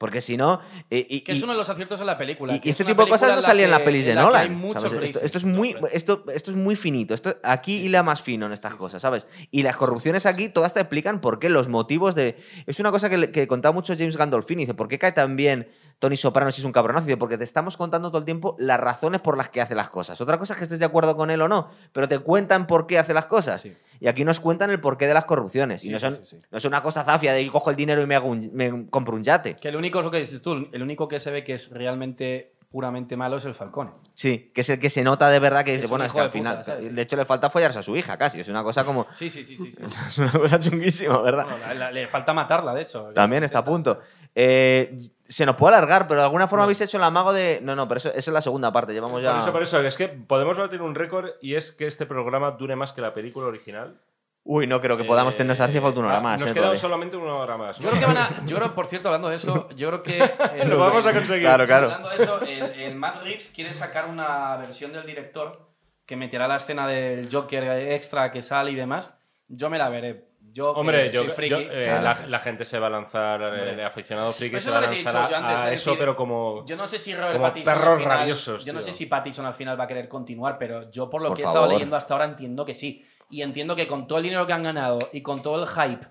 [0.00, 0.62] Porque si no.
[0.88, 2.54] eh, y- Que es uno de los aciertos de la película.
[2.54, 4.22] y, este tipo de cosas no en la salían en las pelis de en la
[4.22, 4.64] Nolan.
[5.02, 7.12] Esto, es muy, esto, esto es muy finito.
[7.12, 9.26] Esto, aquí hila más fino en estas cosas, ¿sabes?
[9.50, 12.42] Y las corrupciones aquí todas te explican por qué, los motivos de.
[12.66, 14.62] Es una cosa que, que contaba mucho James Gandolfini.
[14.62, 17.04] Dice, ¿por qué cae tan bien Tony Soprano si es un cabronazo?
[17.04, 19.90] Dice, porque te estamos contando todo el tiempo las razones por las que hace las
[19.90, 20.18] cosas.
[20.22, 22.86] Otra cosa es que estés de acuerdo con él o no, pero te cuentan por
[22.86, 23.60] qué hace las cosas.
[23.60, 23.76] Sí.
[24.00, 25.84] Y aquí nos cuentan el porqué de las corrupciones.
[25.84, 26.38] y no, son, sí, sí.
[26.50, 28.86] no es una cosa zafia de que cojo el dinero y me, hago un- me
[28.88, 29.56] compro un yate.
[29.56, 31.68] Que el único, es lo que dices tú, el único que se ve que es
[31.70, 33.90] realmente puramente malo es el Falcone.
[34.14, 36.24] Sí, que es el que se nota de verdad que, Es bueno, es que de
[36.24, 36.64] al final.
[36.94, 38.38] De hecho, le falta follarse a su hija casi.
[38.40, 39.06] Es una cosa como.
[39.12, 39.72] Sí, sí, sí, sí.
[39.72, 39.82] sí.
[40.08, 41.44] Es una cosa chunguísima, ¿verdad?
[41.46, 43.10] Bueno, la- la- le falta matarla, de hecho.
[43.12, 44.00] También está a punto.
[44.34, 47.60] Eh, se nos puede alargar, pero de alguna forma habéis hecho el amago de.
[47.62, 48.92] No, no, pero eso, esa es la segunda parte.
[48.92, 49.32] Llevamos ya.
[49.32, 52.52] Por eso, por eso, es que podemos batir un récord y es que este programa
[52.52, 54.00] dure más que la película original.
[54.42, 56.40] Uy, no creo que podamos tener esa Eh, falta una hora ah, más.
[56.40, 56.80] Nos eh, queda todavía.
[56.80, 57.78] solamente una hora más.
[57.78, 58.44] Yo creo que van a.
[58.46, 60.18] Yo creo, por cierto, hablando de eso, yo creo que.
[60.18, 61.42] eh, Lo vamos a conseguir.
[61.42, 61.86] Claro, claro.
[61.86, 65.68] Hablando de eso, el, el Matt Reeves quiere sacar una versión del director
[66.06, 67.62] que meterá la escena del Joker
[67.92, 69.14] extra que sale y demás.
[69.46, 70.29] Yo me la veré.
[70.52, 72.02] Yo, Hombre, yo, soy friki, yo, eh, claro.
[72.02, 73.84] la, la gente se va a lanzar, el Hombre.
[73.84, 75.40] aficionado friki Pues se eso va es a lo que te he lanzar dicho a,
[75.40, 76.64] yo antes, a es eso, decir, pero como...
[76.66, 77.74] Yo no sé si Robert como Pattinson.
[77.74, 78.88] perros al final- rabiosos, Yo no tío.
[78.88, 81.42] sé si Pattinson al final va a querer continuar, pero yo por lo Por que
[81.42, 83.06] he estado leyendo hasta ahora entiendo que sí.
[83.30, 86.04] Y entiendo que con todo el dinero que han ganado y con todo el hype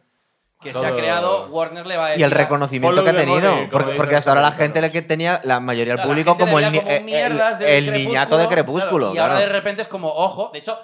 [0.61, 2.22] que se ha Todo- creado, Warner le va a decir.
[2.22, 3.70] Y el reconocimiento que ha money, tenido.
[3.98, 7.61] Porque, hasta ahora la gente le que tenía, la mayoría del público, como el, el-
[7.61, 9.11] el niñato de Crepúsculo.
[9.11, 10.78] claro, y ahora de repente es como, ojo, de hecho,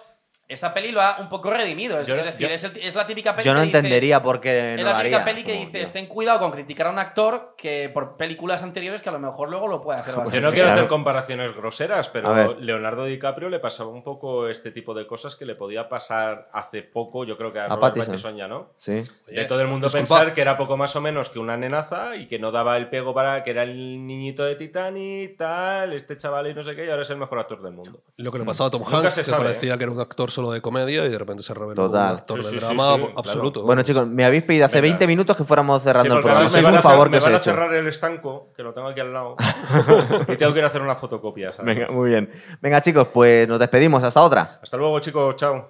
[0.47, 1.99] esta peli lo ha un poco redimido.
[1.99, 3.75] Es, Yo- es decir, yo- es, el- es la típica peli Yo no que dices-
[3.79, 5.23] entendería por qué es la típica haría.
[5.25, 5.93] peli que dices, tío.
[5.93, 9.49] ten cuidado con criticar a un actor que por películas anteriores que a lo mejor
[9.49, 10.79] luego lo puede hacer bastante Yo no quiero claro.
[10.81, 12.55] hacer comparaciones groseras, pero.
[12.59, 16.83] Leonardo DiCaprio le pasaba un poco este tipo de cosas que le podía pasar hace
[16.83, 18.35] poco, yo creo que a, A Robert Pattinson.
[18.37, 18.69] Ya, ¿no?
[18.77, 19.03] Sí.
[19.27, 20.17] de todo el mundo disculpa.
[20.19, 22.89] pensar que era poco más o menos que una nenaza y que no daba el
[22.89, 26.85] pego para que era el niñito de Titanic, tal, este chaval y no sé qué,
[26.85, 28.01] y ahora es el mejor actor del mundo.
[28.17, 30.51] Lo que le pasaba a Tom Hanks, que sabe, parecía que era un actor solo
[30.51, 33.63] de comedia y de repente se revela un actor Sí, de sí, drama sí, absoluto.
[33.63, 34.93] Bueno, chicos, me habéis pedido hace Venga.
[34.93, 36.49] 20 minutos que fuéramos cerrando Sí, el programa.
[36.51, 37.43] me Es van un favor que me os he van a hecho.
[37.51, 39.35] cerrar el estanco, que lo tengo aquí al lado,
[40.27, 41.51] y tengo que ir a hacer una fotocopia.
[41.51, 41.73] ¿sabes?
[41.75, 42.29] Venga, muy bien.
[42.61, 44.03] Venga, chicos, pues nos despedimos.
[44.03, 44.59] Hasta otra.
[44.61, 45.35] Hasta luego, chicos.
[45.37, 45.67] Chao.